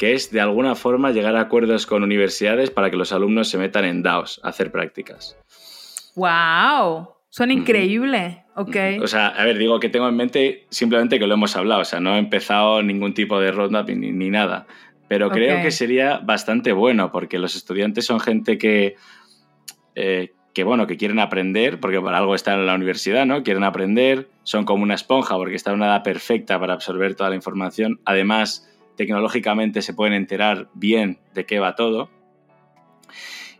que 0.00 0.14
es 0.14 0.30
de 0.30 0.40
alguna 0.40 0.74
forma 0.76 1.10
llegar 1.10 1.36
a 1.36 1.42
acuerdos 1.42 1.84
con 1.84 2.02
universidades 2.02 2.70
para 2.70 2.90
que 2.90 2.96
los 2.96 3.12
alumnos 3.12 3.50
se 3.50 3.58
metan 3.58 3.84
en 3.84 4.02
DAOs 4.02 4.40
a 4.42 4.48
hacer 4.48 4.72
prácticas. 4.72 5.36
¡Wow! 6.14 7.10
Son 7.28 7.50
increíbles. 7.50 8.38
Ok. 8.56 8.76
O 9.02 9.06
sea, 9.06 9.28
a 9.28 9.44
ver, 9.44 9.58
digo 9.58 9.78
que 9.78 9.90
tengo 9.90 10.08
en 10.08 10.16
mente 10.16 10.66
simplemente 10.70 11.18
que 11.18 11.26
lo 11.26 11.34
hemos 11.34 11.54
hablado. 11.54 11.82
O 11.82 11.84
sea, 11.84 12.00
no 12.00 12.16
he 12.16 12.18
empezado 12.18 12.82
ningún 12.82 13.12
tipo 13.12 13.38
de 13.40 13.52
roadmap 13.52 13.90
ni, 13.90 14.30
nada. 14.30 14.66
Pero 15.06 15.28
creo 15.28 15.60
que 15.62 15.70
sería 15.70 16.16
bastante 16.18 16.72
bueno 16.72 17.12
porque 17.12 17.38
los 17.38 17.54
estudiantes 17.54 18.06
son 18.06 18.20
gente 18.20 18.56
que, 18.56 18.96
eh, 19.96 20.32
que, 20.52 20.64
bueno, 20.64 20.86
que 20.86 20.96
quieren 20.96 21.18
aprender, 21.18 21.80
porque 21.80 22.00
para 22.00 22.18
algo 22.18 22.34
están 22.34 22.60
en 22.60 22.66
la 22.66 22.74
universidad, 22.74 23.26
¿no? 23.26 23.42
Quieren 23.42 23.64
aprender, 23.64 24.28
son 24.42 24.64
como 24.64 24.82
una 24.82 24.94
esponja 24.94 25.36
porque 25.36 25.54
están 25.54 25.74
en 25.74 25.80
una 25.80 25.86
edad 25.86 26.02
perfecta 26.02 26.58
para 26.58 26.74
absorber 26.74 27.14
toda 27.14 27.30
la 27.30 27.36
información. 27.36 28.00
Además, 28.04 28.68
tecnológicamente 28.96 29.82
se 29.82 29.94
pueden 29.94 30.14
enterar 30.14 30.68
bien 30.74 31.18
de 31.34 31.46
qué 31.46 31.58
va 31.60 31.74
todo 31.74 32.10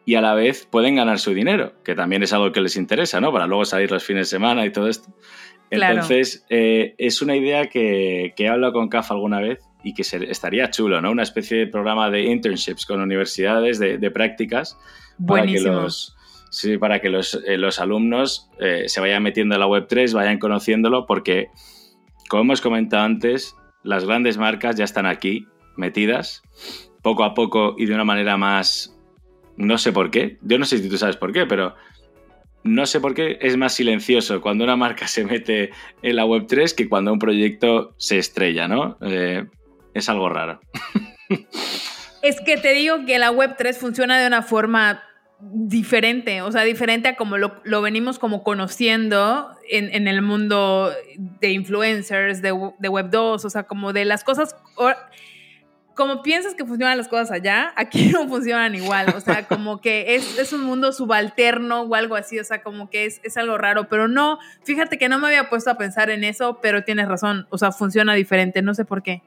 y 0.04 0.16
a 0.16 0.20
la 0.20 0.34
vez 0.34 0.66
pueden 0.66 0.96
ganar 0.96 1.18
su 1.18 1.32
dinero, 1.32 1.74
que 1.84 1.94
también 1.94 2.22
es 2.22 2.32
algo 2.32 2.52
que 2.52 2.60
les 2.60 2.76
interesa, 2.76 3.20
¿no? 3.20 3.32
Para 3.32 3.46
luego 3.46 3.64
salir 3.64 3.90
los 3.90 4.02
fines 4.02 4.28
de 4.28 4.36
semana 4.36 4.66
y 4.66 4.70
todo 4.72 4.88
esto. 4.88 5.14
Entonces, 5.70 6.44
eh, 6.50 6.94
es 6.98 7.22
una 7.22 7.36
idea 7.36 7.66
que, 7.66 8.32
que, 8.34 8.44
he 8.44 8.48
hablado 8.48 8.72
con 8.72 8.88
CAF 8.88 9.12
alguna 9.12 9.40
vez 9.40 9.60
y 9.84 9.94
que 9.94 10.02
estaría 10.02 10.70
chulo, 10.70 11.00
¿no? 11.00 11.12
Una 11.12 11.22
especie 11.22 11.58
de 11.58 11.66
programa 11.68 12.10
de 12.10 12.24
internships 12.24 12.86
con 12.86 13.00
universidades, 13.00 13.78
de, 13.78 14.10
prácticas, 14.10 14.76
para 15.24 15.46
que 15.46 15.60
los, 15.60 16.16
sí, 16.50 16.78
para 16.78 17.00
que 17.00 17.08
los, 17.08 17.40
eh, 17.46 17.58
alumnos 17.78 18.50
eh, 18.58 18.84
se 18.88 19.00
vayan 19.00 19.22
metiendo 19.22 19.54
en 19.54 19.60
la 19.60 19.66
Web3, 19.66 20.12
vayan 20.12 20.38
conociéndolo, 20.38 21.06
porque, 21.06 21.48
como 22.28 22.42
hemos 22.42 22.60
comentado 22.60 23.04
antes, 23.04 23.56
las 23.82 24.04
grandes 24.04 24.36
marcas 24.36 24.76
ya 24.76 24.84
están 24.84 25.06
aquí, 25.06 25.46
metidas, 25.76 26.42
poco 27.02 27.24
a 27.24 27.34
poco 27.34 27.74
y 27.78 27.86
de 27.86 27.94
una 27.94 28.04
manera 28.04 28.36
más 28.36 28.96
no 29.56 29.78
sé 29.78 29.92
por 29.92 30.10
qué. 30.10 30.38
Yo 30.42 30.58
no 30.58 30.64
sé 30.64 30.78
si 30.78 30.88
tú 30.88 30.96
sabes 30.96 31.16
por 31.16 31.32
qué, 31.32 31.46
pero 31.46 31.74
no 32.64 32.86
sé 32.86 33.00
por 33.00 33.14
qué 33.14 33.38
es 33.40 33.56
más 33.56 33.74
silencioso 33.74 34.40
cuando 34.40 34.64
una 34.64 34.76
marca 34.76 35.06
se 35.06 35.24
mete 35.24 35.70
en 36.02 36.16
la 36.16 36.24
Web3 36.24 36.74
que 36.74 36.88
cuando 36.88 37.12
un 37.12 37.18
proyecto 37.18 37.94
se 37.98 38.18
estrella, 38.18 38.68
¿no? 38.68 38.98
Eh, 39.02 39.46
es 39.94 40.08
algo 40.08 40.28
raro. 40.28 40.60
Es 42.22 42.38
que 42.42 42.58
te 42.58 42.74
digo 42.74 43.06
que 43.06 43.18
la 43.18 43.32
Web3 43.32 43.74
funciona 43.74 44.20
de 44.20 44.26
una 44.26 44.42
forma 44.42 45.02
diferente, 45.42 46.42
o 46.42 46.52
sea, 46.52 46.62
diferente 46.62 47.08
a 47.08 47.16
como 47.16 47.38
lo, 47.38 47.82
venimos 47.82 48.18
como 48.18 48.42
conociendo 48.42 49.50
en, 49.68 50.06
el 50.06 50.22
mundo 50.22 50.92
de 51.16 51.52
influencers, 51.52 52.42
de, 52.42 52.48
de 52.78 52.90
Web2, 52.90 53.44
o 53.44 53.50
sea, 53.50 53.62
como 53.64 53.92
de 53.92 54.04
las 54.04 54.24
cosas 54.24 54.54
como 56.00 56.22
piensas 56.22 56.54
que 56.54 56.64
funcionan 56.64 56.96
las 56.96 57.08
cosas 57.08 57.30
allá, 57.30 57.74
aquí 57.76 58.06
no 58.12 58.26
funcionan 58.26 58.74
igual. 58.74 59.12
O 59.14 59.20
sea, 59.20 59.46
como 59.46 59.82
que 59.82 60.14
es, 60.14 60.52
un 60.54 60.62
mundo 60.62 60.92
subalterno 60.92 61.82
o 61.82 61.94
algo 61.94 62.14
así. 62.14 62.38
O 62.38 62.44
sea, 62.44 62.62
como 62.62 62.88
que 62.88 63.04
es, 63.04 63.36
algo 63.36 63.58
raro. 63.58 63.86
Pero 63.90 64.08
no, 64.08 64.38
fíjate 64.64 64.96
que 64.96 65.10
no 65.10 65.18
me 65.18 65.26
había 65.26 65.50
puesto 65.50 65.70
a 65.70 65.76
pensar 65.76 66.08
en 66.08 66.24
eso, 66.24 66.58
pero 66.62 66.84
tienes 66.84 67.06
razón. 67.06 67.46
O 67.50 67.58
sea, 67.58 67.70
funciona 67.70 68.14
diferente. 68.14 68.62
No 68.62 68.72
sé 68.72 68.86
por 68.86 69.02
qué. 69.02 69.22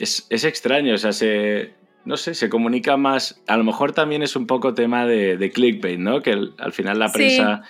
Es, 0.00 0.26
extraño. 0.28 0.94
O 0.94 0.98
sea, 0.98 1.12
se, 1.12 1.74
no 2.04 2.16
sé, 2.16 2.34
se 2.34 2.48
comunica 2.48 2.96
más. 2.96 3.42
A 3.46 3.56
lo 3.56 3.64
mejor 3.64 3.92
también 3.92 4.22
es 4.22 4.36
un 4.36 4.46
poco 4.46 4.74
tema 4.74 5.06
de, 5.06 5.50
clickbait, 5.52 5.98
¿no? 5.98 6.22
Que 6.22 6.32
al 6.58 6.72
final 6.72 6.98
la 6.98 7.12
prensa. 7.12 7.62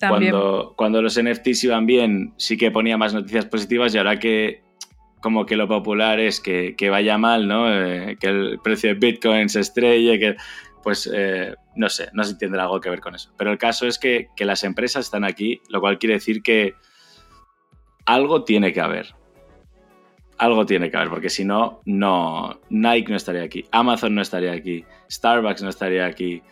cuando, 0.00 0.74
cuando 0.76 1.02
los 1.02 1.20
NFTs 1.20 1.64
iban 1.64 1.86
bien, 1.86 2.34
sí 2.36 2.56
que 2.56 2.70
ponía 2.70 2.96
más 2.96 3.14
noticias 3.14 3.46
positivas 3.46 3.94
y 3.94 3.98
ahora 3.98 4.18
que 4.18 4.62
como 5.24 5.46
que 5.46 5.56
lo 5.56 5.66
popular 5.66 6.20
es 6.20 6.38
que, 6.38 6.76
vaya 6.90 7.16
mal, 7.16 7.48
¿no? 7.48 7.72
Eh, 7.72 8.18
que 8.20 8.26
el 8.26 8.58
precio 8.62 8.90
de 8.90 8.96
Bitcoin 8.96 9.48
se 9.48 9.60
estrelle, 9.60 10.18
que 10.18 10.36
pues 10.82 11.10
eh, 11.10 11.54
no 11.76 11.88
sé, 11.88 12.10
no 12.12 12.24
se 12.24 12.34
tiene 12.34 12.58
algo 12.60 12.78
que 12.78 12.90
ver 12.90 13.00
con 13.00 13.14
eso. 13.14 13.32
Pero 13.38 13.50
el 13.50 13.56
caso 13.56 13.86
es 13.86 13.98
que, 13.98 14.28
las 14.36 14.64
empresas 14.64 15.06
están 15.06 15.24
aquí, 15.24 15.62
lo 15.70 15.80
cual 15.80 15.98
quiere 15.98 16.16
decir 16.16 16.42
que 16.42 16.74
algo 18.04 18.44
tiene 18.44 18.74
que 18.74 18.82
haber. 18.82 19.14
Algo 20.38 20.66
tiene 20.66 20.90
que 20.90 20.96
haber, 20.96 21.10
porque 21.10 21.30
si 21.30 21.44
no, 21.44 21.80
no, 21.84 22.60
Nike 22.68 23.10
no 23.10 23.16
estaría 23.16 23.42
aquí, 23.42 23.64
Amazon 23.70 24.14
no 24.14 24.22
estaría 24.22 24.52
aquí, 24.52 24.84
Starbucks 25.10 25.62
no 25.62 25.68
estaría 25.68 26.06
aquí. 26.06 26.42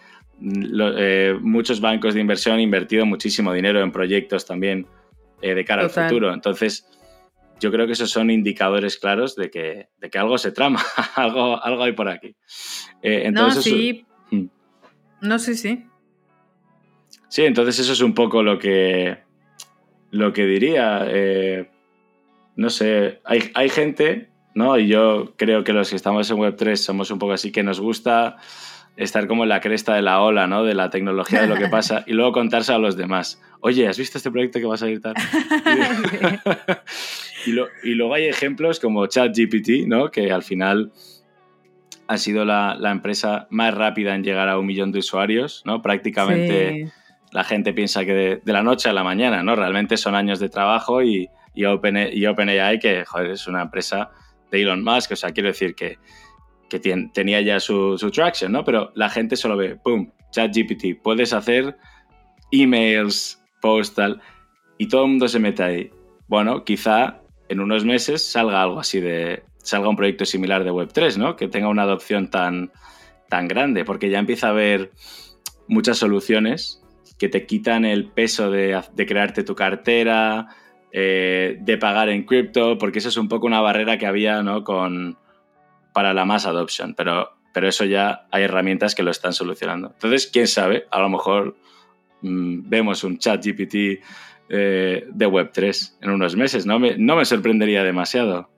Eh, 0.41 1.37
muchos 1.41 1.81
bancos 1.81 2.15
de 2.15 2.21
inversión 2.21 2.55
han 2.55 2.61
invertido 2.61 3.07
muchísimo 3.07 3.53
dinero 3.53 3.81
en 3.83 3.93
proyectos 3.93 4.47
también 4.47 4.87
de 5.41 5.65
cara 5.65 5.83
al 5.83 5.91
futuro. 5.91 6.33
Entonces, 6.33 6.87
yo 7.63 7.71
creo 7.71 7.87
que 7.87 7.93
esos 7.93 8.11
son 8.11 8.29
indicadores 8.29 8.99
claros 8.99 9.37
de 9.37 9.49
que, 9.49 9.89
de 10.01 10.11
que 10.11 10.19
algo 10.19 10.37
se 10.37 10.51
trama, 10.51 10.83
algo, 11.15 11.63
algo 11.63 11.85
hay 11.85 11.93
por 11.93 12.09
aquí. 12.09 12.35
Eh, 13.01 13.23
entonces, 13.25 13.57
no, 13.57 13.63
sí. 13.63 14.07
Hmm. 14.31 14.47
No, 15.21 15.39
sí, 15.39 15.55
sí. 15.55 15.87
Sí, 17.29 17.45
entonces 17.45 17.79
eso 17.79 17.93
es 17.93 18.01
un 18.01 18.15
poco 18.15 18.43
lo 18.43 18.59
que, 18.59 19.19
lo 20.11 20.33
que 20.33 20.45
diría. 20.45 21.07
Eh, 21.09 21.71
no 22.57 22.71
sé, 22.71 23.21
hay, 23.25 23.51
hay, 23.55 23.69
gente, 23.69 24.31
¿no? 24.55 24.79
Y 24.79 24.89
yo 24.89 25.35
creo 25.37 25.65
que 25.65 25.73
los 25.73 25.91
que 25.91 25.97
estamos 25.97 26.31
en 26.31 26.37
Web3 26.37 26.77
somos 26.77 27.11
un 27.11 27.19
poco 27.19 27.33
así, 27.33 27.53
que 27.53 27.63
nos 27.63 27.81
gusta 27.81 28.37
estar 28.97 29.27
como 29.27 29.45
en 29.45 29.49
la 29.49 29.61
cresta 29.61 29.95
de 29.95 30.03
la 30.03 30.21
ola, 30.21 30.47
¿no? 30.47 30.65
De 30.65 30.75
la 30.75 30.91
tecnología, 30.91 31.43
de 31.43 31.49
lo 31.49 31.57
que 31.57 31.69
pasa, 31.69 32.05
y 32.07 32.13
luego 32.13 32.33
contarse 32.33 32.73
a 32.73 32.79
los 32.79 32.97
demás. 32.97 33.41
Oye, 33.61 33.89
¿has 33.89 33.99
visto 33.99 34.19
este 34.19 34.31
proyecto 34.31 34.59
que 34.59 34.67
va 34.67 34.75
a 34.75 34.79
salir 34.79 35.01
tal? 35.01 35.15
y, 37.47 37.95
luego 37.95 38.15
hay 38.15 38.27
ejemplos 38.27 38.81
como 38.81 39.07
ChatGPT, 39.07 39.87
¿no? 39.87 40.11
Que 40.11 40.31
al 40.33 40.43
final 40.43 40.93
ha 42.07 42.19
sido 42.19 42.45
la, 42.45 42.77
empresa 42.91 43.47
más 43.51 43.75
rápida 43.75 44.15
en 44.15 44.25
llegar 44.25 44.49
a 44.49 44.59
un 44.59 44.67
millón 44.67 44.93
de 44.93 44.99
usuarios, 44.99 45.63
¿no? 45.65 45.81
Prácticamente 45.81 46.93
la 47.31 47.45
gente 47.45 47.73
piensa 47.73 48.05
que 48.05 48.13
de, 48.45 48.53
la 48.53 48.63
noche 48.63 48.91
a 48.91 48.93
la 48.93 49.05
mañana, 49.05 49.43
¿no? 49.43 49.57
Realmente 49.57 49.97
son 49.97 50.15
años 50.15 50.39
de 50.39 50.49
trabajo 50.51 51.03
y, 51.03 51.29
y, 51.55 51.63
y 51.65 52.27
OpenAI, 52.27 52.79
que, 52.79 53.05
es 53.31 53.47
una 53.47 53.63
empresa 53.63 54.11
de 54.51 54.63
Elon 54.63 54.83
Musk, 54.85 55.13
o 55.13 55.17
sea, 55.17 55.31
quiero 55.31 55.49
decir 55.49 55.75
que 55.75 55.99
que 56.79 57.09
tenía 57.13 57.41
ya 57.43 57.61
su, 57.61 57.97
traction, 58.13 58.53
¿no? 58.53 58.65
Pero 58.65 58.93
la 58.95 59.11
gente 59.11 59.37
solo 59.37 59.59
ve, 59.59 59.77
¡pum! 59.77 60.11
ChatGPT, 60.31 61.03
puedes 61.03 61.35
hacer 61.35 61.77
emails, 62.51 63.43
postal, 63.61 64.23
y 64.79 64.89
todo 64.89 65.05
el 65.05 65.11
mundo 65.11 65.29
se 65.29 65.39
mete 65.39 65.63
ahí. 65.63 65.91
Bueno, 66.29 66.65
quizá 66.65 67.21
en 67.51 67.61
unos 67.61 67.85
meses 67.85 68.25
salga 68.25 68.63
algo 68.63 68.81
así 68.81 69.01
de, 69.01 69.43
salga 69.59 69.89
un 69.89 69.97
proyecto 69.97 70.25
similar 70.25 70.65
de 70.65 70.73
Web3, 70.73 71.19
¿no? 71.19 71.37
Que 71.37 71.47
tenga 71.47 71.69
una 71.69 71.83
adopción 71.83 72.31
tan, 72.31 72.73
tan 73.29 73.49
grande, 73.49 73.85
porque 73.85 74.09
ya 74.09 74.19
empieza 74.19 74.47
a 74.47 74.51
haber 74.51 74.93
muchas 75.69 75.99
soluciones 75.99 76.83
que 77.19 77.29
te 77.29 77.45
quitan 77.45 77.85
el 77.85 78.09
peso 78.09 78.51
de 78.51 78.83
crearte 79.07 79.45
tu 79.45 79.55
cartera, 79.55 80.49
eh, 80.93 81.57
de 81.61 81.79
pagar 81.79 82.11
en 82.11 82.25
cripto, 82.25 82.77
porque 82.77 82.99
eso 82.99 83.09
es 83.09 83.17
un 83.17 83.29
poco 83.29 83.47
una 83.47 83.61
barrera 83.61 83.97
que 83.97 84.07
había, 84.07 84.43
¿no? 84.43 84.63
Con, 84.63 85.17
para 85.93 86.13
la 86.13 86.25
mass 86.25 86.47
adoption, 86.47 86.95
pero, 86.95 87.33
pero 87.53 87.69
eso 87.69 87.85
ya 87.85 88.27
hay 88.31 88.45
herramientas 88.45 88.95
que 88.95 89.03
lo 89.03 89.11
están 89.11 89.33
solucionando. 89.33 89.89
Entonces, 89.95 90.29
quién 90.33 90.47
sabe, 90.47 90.87
a 90.91 91.01
lo 91.01 91.09
mejor 91.09 91.57
mm, 92.21 92.69
vemos 92.69 93.05
un 93.05 93.19
chat 93.19 93.45
GPT 93.45 94.03
eh, 94.49 95.07
de 95.09 95.29
Web3 95.29 95.95
en 96.03 96.11
unos 96.11 96.37
meses. 96.37 96.67
No 96.67 96.79
me, 96.79 96.97
no 96.99 97.17
me 97.17 97.25
sorprendería 97.25 97.83
demasiado. 97.85 98.51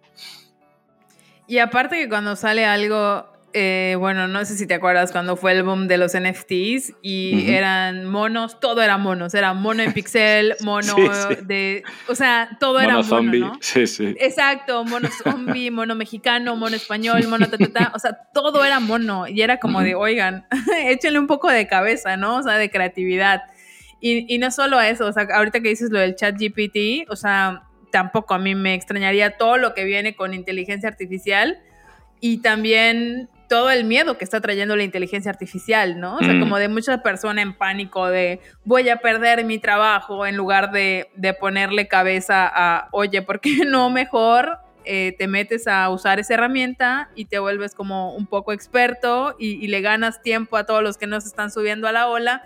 Y 1.47 1.59
aparte 1.59 1.97
que 1.97 2.09
cuando 2.09 2.37
sale 2.37 2.64
algo 2.64 3.28
eh, 3.57 3.94
bueno, 4.00 4.26
no 4.26 4.44
sé 4.44 4.57
si 4.57 4.66
te 4.66 4.74
acuerdas 4.74 5.12
cuando 5.12 5.36
fue 5.36 5.52
el 5.52 5.62
boom 5.62 5.86
de 5.86 5.96
los 5.96 6.12
NFTs 6.18 6.94
y 7.02 7.52
eran 7.52 8.05
monos, 8.05 8.59
todo 8.59 8.82
era 8.82 8.98
monos, 8.98 9.32
era 9.32 9.55
mono 9.55 9.84
en 9.84 9.92
pixel, 9.94 10.57
mono 10.62 10.96
de, 11.40 11.84
o 12.09 12.16
sea, 12.16 12.50
todo 12.59 12.80
era 12.80 12.94
mono, 12.94 13.05
zombie. 13.05 13.40
¿no? 13.40 13.57
Sí, 13.61 13.86
sí. 13.86 14.16
Exacto, 14.18 14.84
mono 14.84 15.09
zombie, 15.22 15.70
mono 15.70 15.94
mexicano, 15.94 16.57
mono 16.57 16.74
español, 16.74 17.28
mono 17.28 17.46
ta, 17.48 17.92
o 17.94 17.98
sea, 18.00 18.18
todo 18.34 18.64
era 18.64 18.80
mono 18.80 19.28
y 19.28 19.40
era 19.40 19.59
como 19.59 19.82
de, 19.82 19.94
oigan, 19.94 20.48
échenle 20.86 21.20
un 21.20 21.28
poco 21.28 21.48
de 21.48 21.68
cabeza, 21.68 22.16
¿no? 22.16 22.38
O 22.38 22.42
sea, 22.42 22.59
de 22.59 22.70
creatividad. 22.70 23.42
Y, 24.00 24.34
y 24.34 24.38
no 24.38 24.50
solo 24.50 24.80
eso, 24.80 25.07
o 25.07 25.12
sea, 25.12 25.28
ahorita 25.32 25.61
que 25.61 25.68
dices 25.68 25.90
lo 25.90 26.00
del 26.00 26.16
chat 26.16 26.34
GPT, 26.36 27.09
o 27.09 27.14
sea, 27.14 27.62
tampoco 27.92 28.34
a 28.34 28.38
mí 28.40 28.57
me 28.57 28.74
extrañaría 28.74 29.36
todo 29.36 29.59
lo 29.59 29.74
que 29.74 29.84
viene 29.84 30.16
con 30.16 30.34
inteligencia 30.34 30.88
artificial 30.88 31.61
y 32.18 32.38
también 32.38 33.28
todo 33.55 33.70
el 33.70 33.84
miedo 33.84 34.18
que 34.18 34.24
está 34.24 34.40
trayendo 34.40 34.74
la 34.74 34.82
inteligencia 34.82 35.30
artificial, 35.30 36.00
¿no? 36.00 36.16
O 36.16 36.18
sea, 36.18 36.32
mm. 36.32 36.40
como 36.40 36.59
de 36.59 36.66
mucha 36.66 37.05
persona 37.05 37.40
en 37.40 37.57
pánico 37.57 38.09
de 38.09 38.40
voy 38.64 38.88
a 38.88 38.96
perder 38.96 39.44
mi 39.44 39.61
trabajo 39.61 40.26
en 40.26 40.36
lugar 40.36 40.72
de, 40.72 41.07
ponerle 41.38 41.86
cabeza 41.86 42.50
a, 42.52 42.88
oye, 42.90 43.22
¿por 43.22 43.38
qué 43.38 43.59
no 43.64 43.90
mejor 43.90 44.59
eh, 44.84 45.14
te 45.16 45.28
metes 45.28 45.68
a 45.68 45.88
usar 45.90 46.18
esa 46.18 46.34
herramienta 46.34 47.11
y 47.14 47.26
te 47.26 47.38
vuelves 47.38 47.76
como 47.76 48.12
un 48.16 48.26
poco 48.26 48.52
experto 48.52 49.36
y, 49.38 49.68
le 49.68 49.80
ganas 49.82 50.20
tiempo 50.20 50.57
a 50.57 50.66
todos 50.66 50.82
los 50.82 50.98
que 50.98 51.07
no 51.07 51.20
se 51.20 51.28
están 51.28 51.52
subiendo 51.52 51.86
a 51.86 51.92
la 51.92 52.09
ola? 52.09 52.42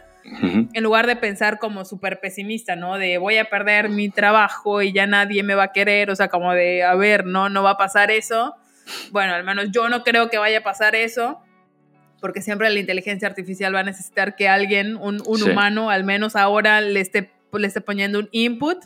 En 0.74 0.82
lugar 0.82 1.06
de 1.06 1.16
pensar 1.16 1.59
como 1.59 1.86
súper 1.86 2.20
pesimista, 2.20 2.76
¿no? 2.76 2.98
De 2.98 3.16
voy 3.16 3.38
a 3.38 3.46
perder 3.46 3.88
mi 3.88 4.11
trabajo 4.11 4.82
y 4.82 4.92
ya 4.92 5.06
nadie 5.06 5.42
me 5.42 5.54
va 5.54 5.62
a 5.62 5.72
querer, 5.72 6.11
o 6.11 6.16
sea, 6.16 6.28
como 6.28 6.52
de, 6.52 6.82
a 6.84 6.94
ver, 6.96 7.24
no, 7.24 7.48
no 7.48 7.62
va 7.62 7.70
a 7.70 7.78
pasar 7.78 8.11
eso 8.11 8.54
bueno, 9.11 9.34
al 9.34 9.45
menos 9.45 9.66
yo 9.70 9.89
no 9.89 10.05
creo 10.05 10.30
que 10.30 10.39
vaya 10.39 10.59
a 10.59 10.62
pasar 10.62 10.95
eso, 10.95 11.41
porque 12.20 12.43
siempre 12.43 12.70
la 12.70 12.80
inteligencia 12.80 13.28
artificial 13.28 13.74
va 13.74 13.80
a 13.80 13.84
necesitar 13.84 14.36
que 14.36 14.49
alguien, 14.49 14.97
un, 14.97 15.22
humano, 15.26 15.91
al 15.91 16.05
menos 16.05 16.36
ahora 16.36 16.80
le 16.80 17.01
esté, 17.01 17.30
le 17.53 17.66
esté 17.66 17.80
poniendo 17.80 18.18
un 18.18 18.28
input, 18.32 18.78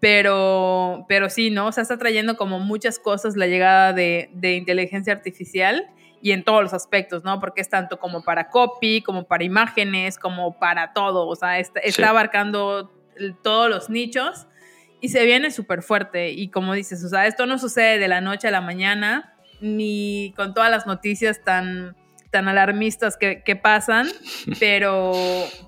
pero, 0.00 1.06
pero 1.08 1.30
sí, 1.30 1.50
¿no? 1.50 1.68
O 1.68 1.72
sea, 1.72 1.82
está 1.82 1.96
trayendo 1.96 2.36
como 2.36 2.58
muchas 2.58 2.98
cosas 2.98 3.36
la 3.36 3.46
llegada 3.46 3.92
de, 3.92 4.30
inteligencia 4.42 5.12
artificial 5.12 5.86
y 6.20 6.32
en 6.32 6.44
todos 6.44 6.62
los 6.62 6.74
aspectos, 6.74 7.24
¿no? 7.24 7.40
Porque 7.40 7.62
es 7.62 7.68
tanto 7.68 7.98
como 7.98 8.22
para 8.22 8.50
copy, 8.50 9.00
como 9.02 9.24
para 9.24 9.44
imágenes, 9.44 10.18
como 10.18 10.58
para 10.58 10.92
todo, 10.92 11.26
o 11.26 11.36
sea, 11.36 11.58
está, 11.58 11.80
está 11.80 12.10
abarcando 12.10 12.92
todos 13.42 13.70
los 13.70 13.88
nichos 13.88 14.46
y 15.00 15.08
se 15.08 15.24
viene 15.24 15.50
súper 15.50 15.82
fuerte. 15.82 16.30
Y 16.30 16.48
como 16.50 16.74
dices, 16.74 17.02
o 17.04 17.08
sea, 17.08 17.26
esto 17.26 17.46
no 17.46 17.58
sucede 17.58 17.98
de 17.98 18.08
la 18.08 18.20
noche 18.20 18.48
a 18.48 18.50
la 18.50 18.60
mañana, 18.60 19.35
ni 19.60 20.32
con 20.36 20.54
todas 20.54 20.70
las 20.70 20.86
noticias 20.86 21.42
tan, 21.44 21.96
tan 22.30 22.48
alarmistas 22.48 23.16
que, 23.16 23.56
pasan, 23.56 24.08
pero, 24.60 25.12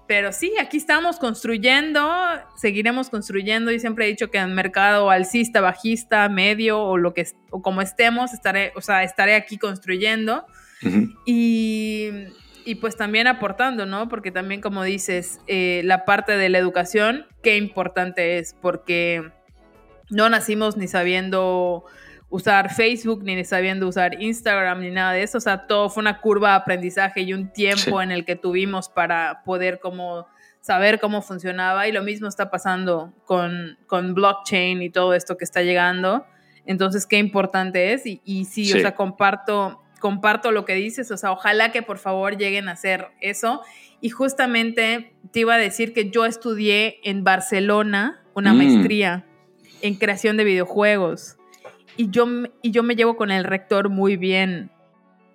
pero 0.06 0.32
sí, 0.32 0.52
aquí 0.60 0.76
estamos 0.76 1.18
construyendo, 1.18 2.10
seguiremos 2.56 3.10
construyendo 3.10 3.70
y 3.70 3.80
siempre 3.80 4.04
he 4.04 4.08
dicho 4.08 4.30
que 4.30 4.38
en 4.38 4.54
mercado 4.54 5.10
alcista, 5.10 5.60
bajista, 5.60 6.28
medio 6.28 6.80
o 6.82 6.98
lo 6.98 7.14
que 7.14 7.26
o 7.50 7.62
como 7.62 7.82
estemos, 7.82 8.32
estaré, 8.32 8.72
o 8.76 8.80
sea, 8.80 9.02
estaré 9.02 9.34
aquí 9.34 9.56
construyendo 9.56 10.44
y, 11.26 12.10
y, 12.64 12.74
pues 12.76 12.96
también 12.96 13.26
aportando, 13.26 13.84
¿no? 13.84 14.08
Porque 14.08 14.30
también 14.30 14.60
como 14.60 14.84
dices, 14.84 15.40
eh, 15.46 15.80
la 15.84 16.04
parte 16.04 16.36
de 16.36 16.48
la 16.50 16.58
educación, 16.58 17.26
qué 17.42 17.56
importante 17.56 18.38
es, 18.38 18.54
porque 18.60 19.32
no 20.10 20.28
nacimos 20.28 20.76
ni 20.76 20.86
sabiendo 20.86 21.84
usar 22.30 22.72
Facebook, 22.74 23.22
ni 23.24 23.42
sabiendo 23.44 23.88
usar 23.88 24.20
Instagram, 24.20 24.80
ni 24.80 24.90
nada 24.90 25.12
de 25.12 25.22
eso. 25.22 25.38
O 25.38 25.40
sea, 25.40 25.66
todo 25.66 25.88
fue 25.88 26.02
una 26.02 26.20
curva 26.20 26.50
de 26.50 26.56
aprendizaje 26.56 27.22
y 27.22 27.32
un 27.32 27.52
tiempo 27.52 28.02
en 28.02 28.10
el 28.10 28.24
que 28.24 28.36
tuvimos 28.36 28.88
para 28.88 29.42
poder 29.44 29.80
como 29.80 30.26
saber 30.60 31.00
cómo 31.00 31.22
funcionaba. 31.22 31.88
Y 31.88 31.92
lo 31.92 32.02
mismo 32.02 32.28
está 32.28 32.50
pasando 32.50 33.14
con, 33.24 33.78
con 33.86 34.14
blockchain 34.14 34.82
y 34.82 34.90
todo 34.90 35.14
esto 35.14 35.36
que 35.36 35.44
está 35.44 35.62
llegando. 35.62 36.26
Entonces, 36.66 37.06
qué 37.06 37.16
importante 37.16 37.94
es. 37.94 38.04
Y, 38.04 38.20
y 38.24 38.44
sí, 38.44 38.70
o 38.74 38.78
sea, 38.78 38.94
comparto, 38.94 39.82
comparto 40.00 40.52
lo 40.52 40.66
que 40.66 40.74
dices. 40.74 41.10
O 41.10 41.16
sea, 41.16 41.32
ojalá 41.32 41.72
que 41.72 41.82
por 41.82 41.98
favor 41.98 42.36
lleguen 42.36 42.68
a 42.68 42.72
hacer 42.72 43.08
eso. 43.22 43.62
Y 44.02 44.10
justamente 44.10 45.14
te 45.32 45.40
iba 45.40 45.54
a 45.54 45.58
decir 45.58 45.94
que 45.94 46.10
yo 46.10 46.26
estudié 46.26 47.00
en 47.04 47.24
Barcelona 47.24 48.22
una 48.34 48.52
mm. 48.52 48.56
maestría 48.56 49.24
en 49.80 49.94
creación 49.94 50.36
de 50.36 50.44
videojuegos 50.44 51.37
y 51.98 52.10
yo, 52.10 52.26
y 52.62 52.70
yo 52.70 52.82
me 52.82 52.94
llevo 52.94 53.16
con 53.16 53.30
el 53.30 53.44
rector 53.44 53.90
muy 53.90 54.16
bien, 54.16 54.70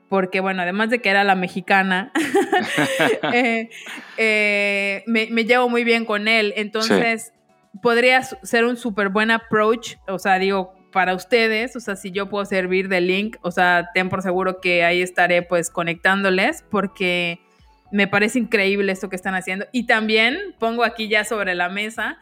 porque 0.09 0.39
bueno, 0.39 0.61
además 0.61 0.89
de 0.89 0.99
que 0.99 1.09
era 1.09 1.23
la 1.25 1.35
mexicana, 1.35 2.11
eh, 3.33 3.69
eh, 4.17 5.03
me, 5.05 5.43
llevo 5.43 5.69
muy 5.69 5.83
bien 5.83 6.05
con 6.05 6.27
él, 6.27 6.53
entonces 6.55 7.33
podría 7.81 8.23
ser 8.23 8.63
un 8.63 8.77
súper 8.77 9.09
buen 9.09 9.29
approach, 9.29 9.97
o 10.07 10.17
sea, 10.17 10.39
digo, 10.39 10.73
para 10.93 11.13
ustedes, 11.15 11.75
o 11.75 11.81
sea, 11.81 11.97
si 11.97 12.11
yo 12.11 12.29
puedo 12.29 12.45
servir 12.45 12.87
de 12.87 13.01
link, 13.01 13.35
o 13.41 13.51
sea, 13.51 13.89
ten 13.93 14.09
por 14.09 14.21
seguro 14.21 14.61
que 14.61 14.85
ahí 14.85 15.01
estaré 15.01 15.41
pues 15.41 15.69
conectándoles, 15.69 16.63
porque 16.71 17.41
me 17.91 18.07
parece 18.07 18.39
increíble 18.39 18.91
esto 18.91 19.09
que 19.09 19.15
están 19.17 19.35
haciendo. 19.35 19.65
Y 19.73 19.85
también 19.85 20.37
pongo 20.59 20.85
aquí 20.85 21.09
ya 21.09 21.25
sobre 21.25 21.55
la 21.55 21.67
mesa 21.67 22.17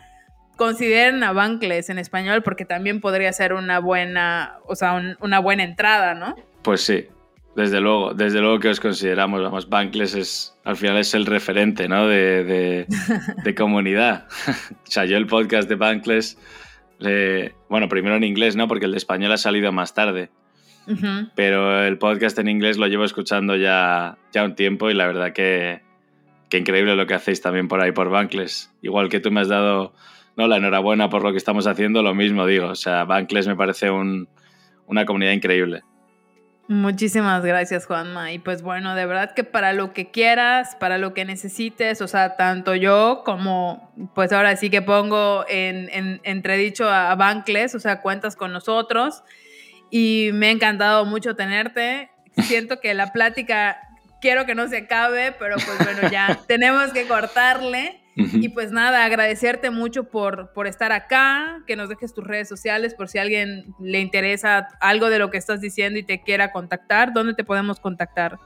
consideren 0.62 1.24
a 1.24 1.34
Bankless 1.34 1.90
en 1.90 1.98
español 1.98 2.44
porque 2.44 2.66
también 2.66 3.02
podría 3.02 3.34
ser 3.34 3.54
una 3.54 3.80
buena, 3.80 4.60
o 4.68 4.76
sea, 4.76 5.16
una 5.20 5.40
buena 5.40 5.64
entrada, 5.64 6.14
¿no? 6.14 6.36
Pues 6.62 6.82
sí, 6.82 7.08
desde 7.56 7.82
luego, 7.82 8.14
desde 8.14 8.42
luego 8.42 8.60
que 8.60 8.70
os 8.70 8.80
consideramos, 8.80 9.42
vamos, 9.42 9.68
Bankless 9.70 10.14
es, 10.14 10.56
al 10.64 10.78
final 10.78 10.98
es 10.98 11.16
el 11.16 11.26
referente, 11.26 11.88
¿no? 11.88 12.08
De, 12.08 12.86
de, 13.44 13.56
comunidad. 13.56 14.28
o 14.48 14.92
sea, 14.92 15.06
yo 15.06 15.18
el 15.18 15.26
podcast 15.26 15.68
de 15.68 15.74
Bankless, 15.74 16.38
bueno, 17.68 17.90
primero 17.90 18.16
en 18.16 18.24
inglés, 18.24 18.56
¿no? 18.56 18.68
Porque 18.68 18.86
el 18.86 18.92
de 18.92 19.00
español 19.00 19.32
ha 19.32 19.38
salido 19.38 19.72
más 19.72 19.96
tarde. 19.96 20.30
Pero 21.34 21.84
el 21.84 21.98
podcast 21.98 22.38
en 22.38 22.50
inglés 22.50 22.78
lo 22.78 22.86
llevo 22.86 23.04
escuchando 23.04 23.56
ya, 23.56 24.20
ya 24.32 24.44
un 24.44 24.54
tiempo 24.54 24.92
y 24.92 24.94
la 24.94 25.08
verdad 25.08 25.34
que, 25.34 25.82
que 26.50 26.60
increíble 26.60 26.96
lo 26.96 27.08
que 27.08 27.16
hacéis 27.16 27.42
también 27.42 27.68
por 27.68 27.82
ahí 27.82 27.94
por 27.94 28.12
Bankless. 28.12 28.72
Igual 28.84 29.10
que 29.10 29.20
tú 29.20 29.32
me 29.32 29.42
has 29.42 29.48
dado 29.48 29.96
no, 30.42 30.48
la 30.48 30.58
enhorabuena 30.58 31.10
por 31.10 31.24
lo 31.24 31.32
que 31.32 31.38
estamos 31.38 31.68
haciendo, 31.68 32.02
lo 32.02 32.16
mismo 32.16 32.46
digo. 32.46 32.68
O 32.68 32.76
sea, 32.76 33.04
Bankless 33.04 33.48
me 33.48 33.56
parece 33.56 33.92
una 33.92 35.06
comunidad 35.06 35.34
increíble. 35.34 35.82
Muchísimas 36.68 37.44
gracias, 37.44 37.86
Juanma. 37.86 38.32
Y 38.32 38.40
pues 38.40 38.62
bueno, 38.62 38.96
de 38.96 39.06
verdad 39.06 39.34
que 39.34 39.44
para 39.44 39.74
lo 39.74 39.94
que 39.94 40.10
quieras, 40.10 40.76
para 40.80 40.98
lo 40.98 41.14
que 41.14 41.26
necesites, 41.26 42.02
o 42.02 42.08
sea, 42.08 42.38
tanto 42.38 42.76
yo 42.76 43.24
como, 43.26 43.92
pues 44.16 44.32
ahora 44.32 44.56
sí 44.56 44.70
que 44.70 44.82
pongo 44.82 45.46
en, 45.50 46.22
entredicho 46.24 46.90
a 46.90 47.14
Bankless, 47.16 47.76
o 47.76 47.80
sea, 47.80 48.02
cuentas 48.02 48.36
con 48.36 48.54
nosotros. 48.54 49.24
Y 49.90 50.30
me 50.34 50.48
ha 50.48 50.52
encantado 50.52 51.06
mucho 51.06 51.36
tenerte. 51.36 52.10
Siento 52.44 52.80
que 52.80 52.94
la 52.94 53.12
plática, 53.12 53.78
quiero 54.22 54.46
que 54.46 54.56
no 54.56 54.68
se 54.70 54.78
acabe, 54.78 55.34
pero 55.34 55.58
pues 55.58 55.78
bueno, 55.78 56.10
ya 56.10 56.40
tenemos 56.48 56.94
que 56.94 57.06
cortarle. 57.06 58.01
Y 58.16 58.50
pues 58.50 58.72
nada, 58.72 59.06
agradecerte 59.06 59.72
mucho 59.72 60.04
por, 60.04 60.52
por 60.54 60.68
estar 60.68 60.92
acá, 60.92 61.64
que 61.66 61.76
nos 61.76 61.90
dejes 61.90 62.14
tus 62.14 62.26
redes 62.26 62.50
sociales 62.50 62.94
por 62.94 63.08
si 63.08 63.20
a 63.20 63.22
alguien 63.22 63.74
le 63.80 64.00
interesa 64.00 64.68
algo 64.82 65.10
de 65.10 65.20
lo 65.20 65.32
que 65.32 65.38
estás 65.38 65.62
diciendo 65.62 65.98
y 65.98 66.04
te 66.04 66.22
quiera 66.22 66.52
contactar. 66.52 67.14
¿Dónde 67.14 67.34
te 67.34 67.44
podemos 67.44 67.80
contactar? 67.80 68.38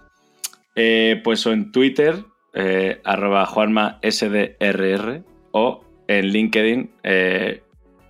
Eh, 0.76 1.22
pues 1.24 1.46
o 1.48 1.54
en 1.54 1.72
Twitter, 1.72 2.26
eh, 2.54 3.02
arroba 3.04 3.46
Juanma 3.46 4.00
SDRR, 4.04 5.24
o 5.52 5.86
en 6.08 6.28
LinkedIn, 6.28 6.92
eh, 7.04 7.64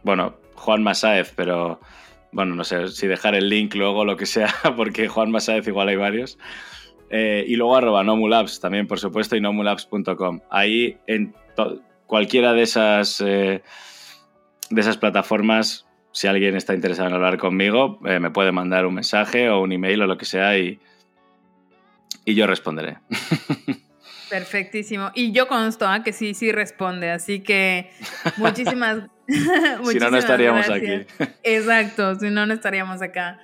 bueno, 0.03 0.35
Juanma 0.55 0.93
Saez, 0.93 1.31
pero 1.35 1.79
bueno, 2.31 2.55
no 2.55 2.63
sé 2.63 2.89
si 2.89 3.07
dejar 3.07 3.35
el 3.35 3.49
link 3.49 3.75
luego, 3.75 4.03
lo 4.03 4.17
que 4.17 4.25
sea, 4.25 4.53
porque 4.75 5.07
Juanma 5.07 5.39
Saez 5.39 5.67
igual 5.67 5.89
hay 5.89 5.95
varios. 5.95 6.37
y 7.11 7.55
luego 7.55 7.77
arroba 7.77 8.03
Nomulabs 8.03 8.59
también, 8.59 8.87
por 8.87 8.99
supuesto, 8.99 9.37
y 9.37 9.41
nomulabs.com. 9.41 10.41
Ahí 10.49 10.97
en 11.07 11.33
cualquiera 12.05 12.53
de 12.53 12.61
esas, 12.63 13.21
eh, 13.21 13.63
de 14.69 14.81
esas 14.81 14.97
plataformas, 14.97 15.85
si 16.11 16.27
alguien 16.27 16.55
está 16.55 16.73
interesado 16.73 17.09
en 17.09 17.15
hablar 17.15 17.37
conmigo, 17.37 17.99
eh, 18.05 18.19
me 18.19 18.31
puede 18.31 18.51
mandar 18.51 18.85
un 18.85 18.93
mensaje 18.93 19.49
o 19.49 19.61
un 19.61 19.71
email 19.71 20.01
o 20.01 20.07
lo 20.07 20.17
que 20.17 20.25
sea 20.25 20.57
y, 20.57 20.79
y 22.23 22.35
yo 22.35 22.47
responderé. 22.47 22.97
Perfectísimo. 24.29 25.11
Y 25.13 25.31
yo 25.31 25.47
consto 25.47 25.87
¿ah? 25.87 26.03
que 26.03 26.13
sí, 26.13 26.33
sí 26.33 26.51
responde. 26.51 27.11
Así 27.11 27.41
que 27.41 27.91
muchísimas, 28.37 29.03
si 29.27 29.99
no, 29.99 30.09
no 30.09 30.17
estaríamos 30.17 30.69
aquí. 30.69 31.05
Exacto, 31.43 32.15
si 32.15 32.29
no, 32.29 32.45
no 32.45 32.53
estaríamos 32.53 33.01
acá. 33.01 33.39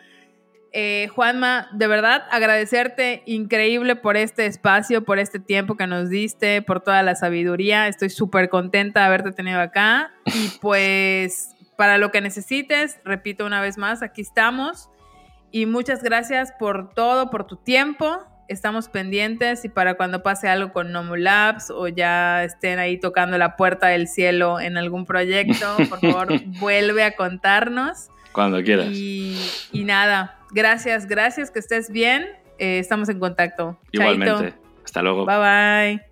Eh, 0.74 1.10
Juanma, 1.14 1.68
de 1.74 1.88
verdad 1.88 2.24
agradecerte 2.32 3.24
increíble 3.26 3.98
por 3.98 4.16
este 4.16 4.46
espacio, 4.46 5.04
por 5.04 5.20
este 5.20 5.40
tiempo 5.40 5.76
que 5.76 5.86
nos 5.86 6.10
diste, 6.10 6.62
por 6.62 6.82
toda 6.82 7.04
la 7.04 7.16
sabiduría. 7.16 7.88
Estoy 7.88 8.10
súper 8.10 8.50
contenta 8.50 9.02
de 9.02 9.06
haberte 9.08 9.32
tenido 9.32 9.60
acá. 9.60 10.12
Y 10.26 10.50
pues 10.62 11.56
para 11.76 11.98
lo 11.98 12.12
que 12.12 12.22
necesites, 12.22 13.00
repito 13.04 13.46
una 13.46 13.60
vez 13.60 13.78
más, 13.78 14.02
aquí 14.02 14.22
estamos. 14.22 14.90
Y 15.52 15.66
muchas 15.66 16.02
gracias 16.02 16.54
por 16.58 16.94
todo, 16.94 17.30
por 17.30 17.46
tu 17.46 17.58
tiempo. 17.58 18.20
Estamos 18.48 18.88
pendientes 18.88 19.66
y 19.66 19.70
para 19.70 19.96
cuando 19.96 20.24
pase 20.24 20.48
algo 20.48 20.72
con 20.74 20.92
Nomu 20.92 21.16
Labs 21.16 21.70
o 21.70 21.88
ya 21.88 22.44
estén 22.44 22.80
ahí 22.80 23.00
tocando 23.00 23.38
la 23.38 23.56
puerta 23.56 23.88
del 23.88 24.08
cielo 24.08 24.60
en 24.60 24.78
algún 24.78 25.06
proyecto, 25.06 25.76
por 25.90 26.00
favor, 26.00 26.28
vuelve 26.60 27.04
a 27.04 27.16
contarnos. 27.16 28.10
Cuando 28.32 28.62
quieras. 28.64 28.88
Y, 28.92 29.84
nada, 29.86 30.38
gracias, 30.52 31.08
gracias, 31.08 31.52
que 31.52 31.60
estés 31.60 31.90
bien. 31.90 32.26
Eh, 32.58 32.80
estamos 32.80 33.10
en 33.10 33.20
contacto. 33.20 33.78
Igualmente. 33.92 34.54
Hasta 34.84 35.02
luego. 35.02 35.26
Bye 35.26 35.38
bye. 35.98 36.11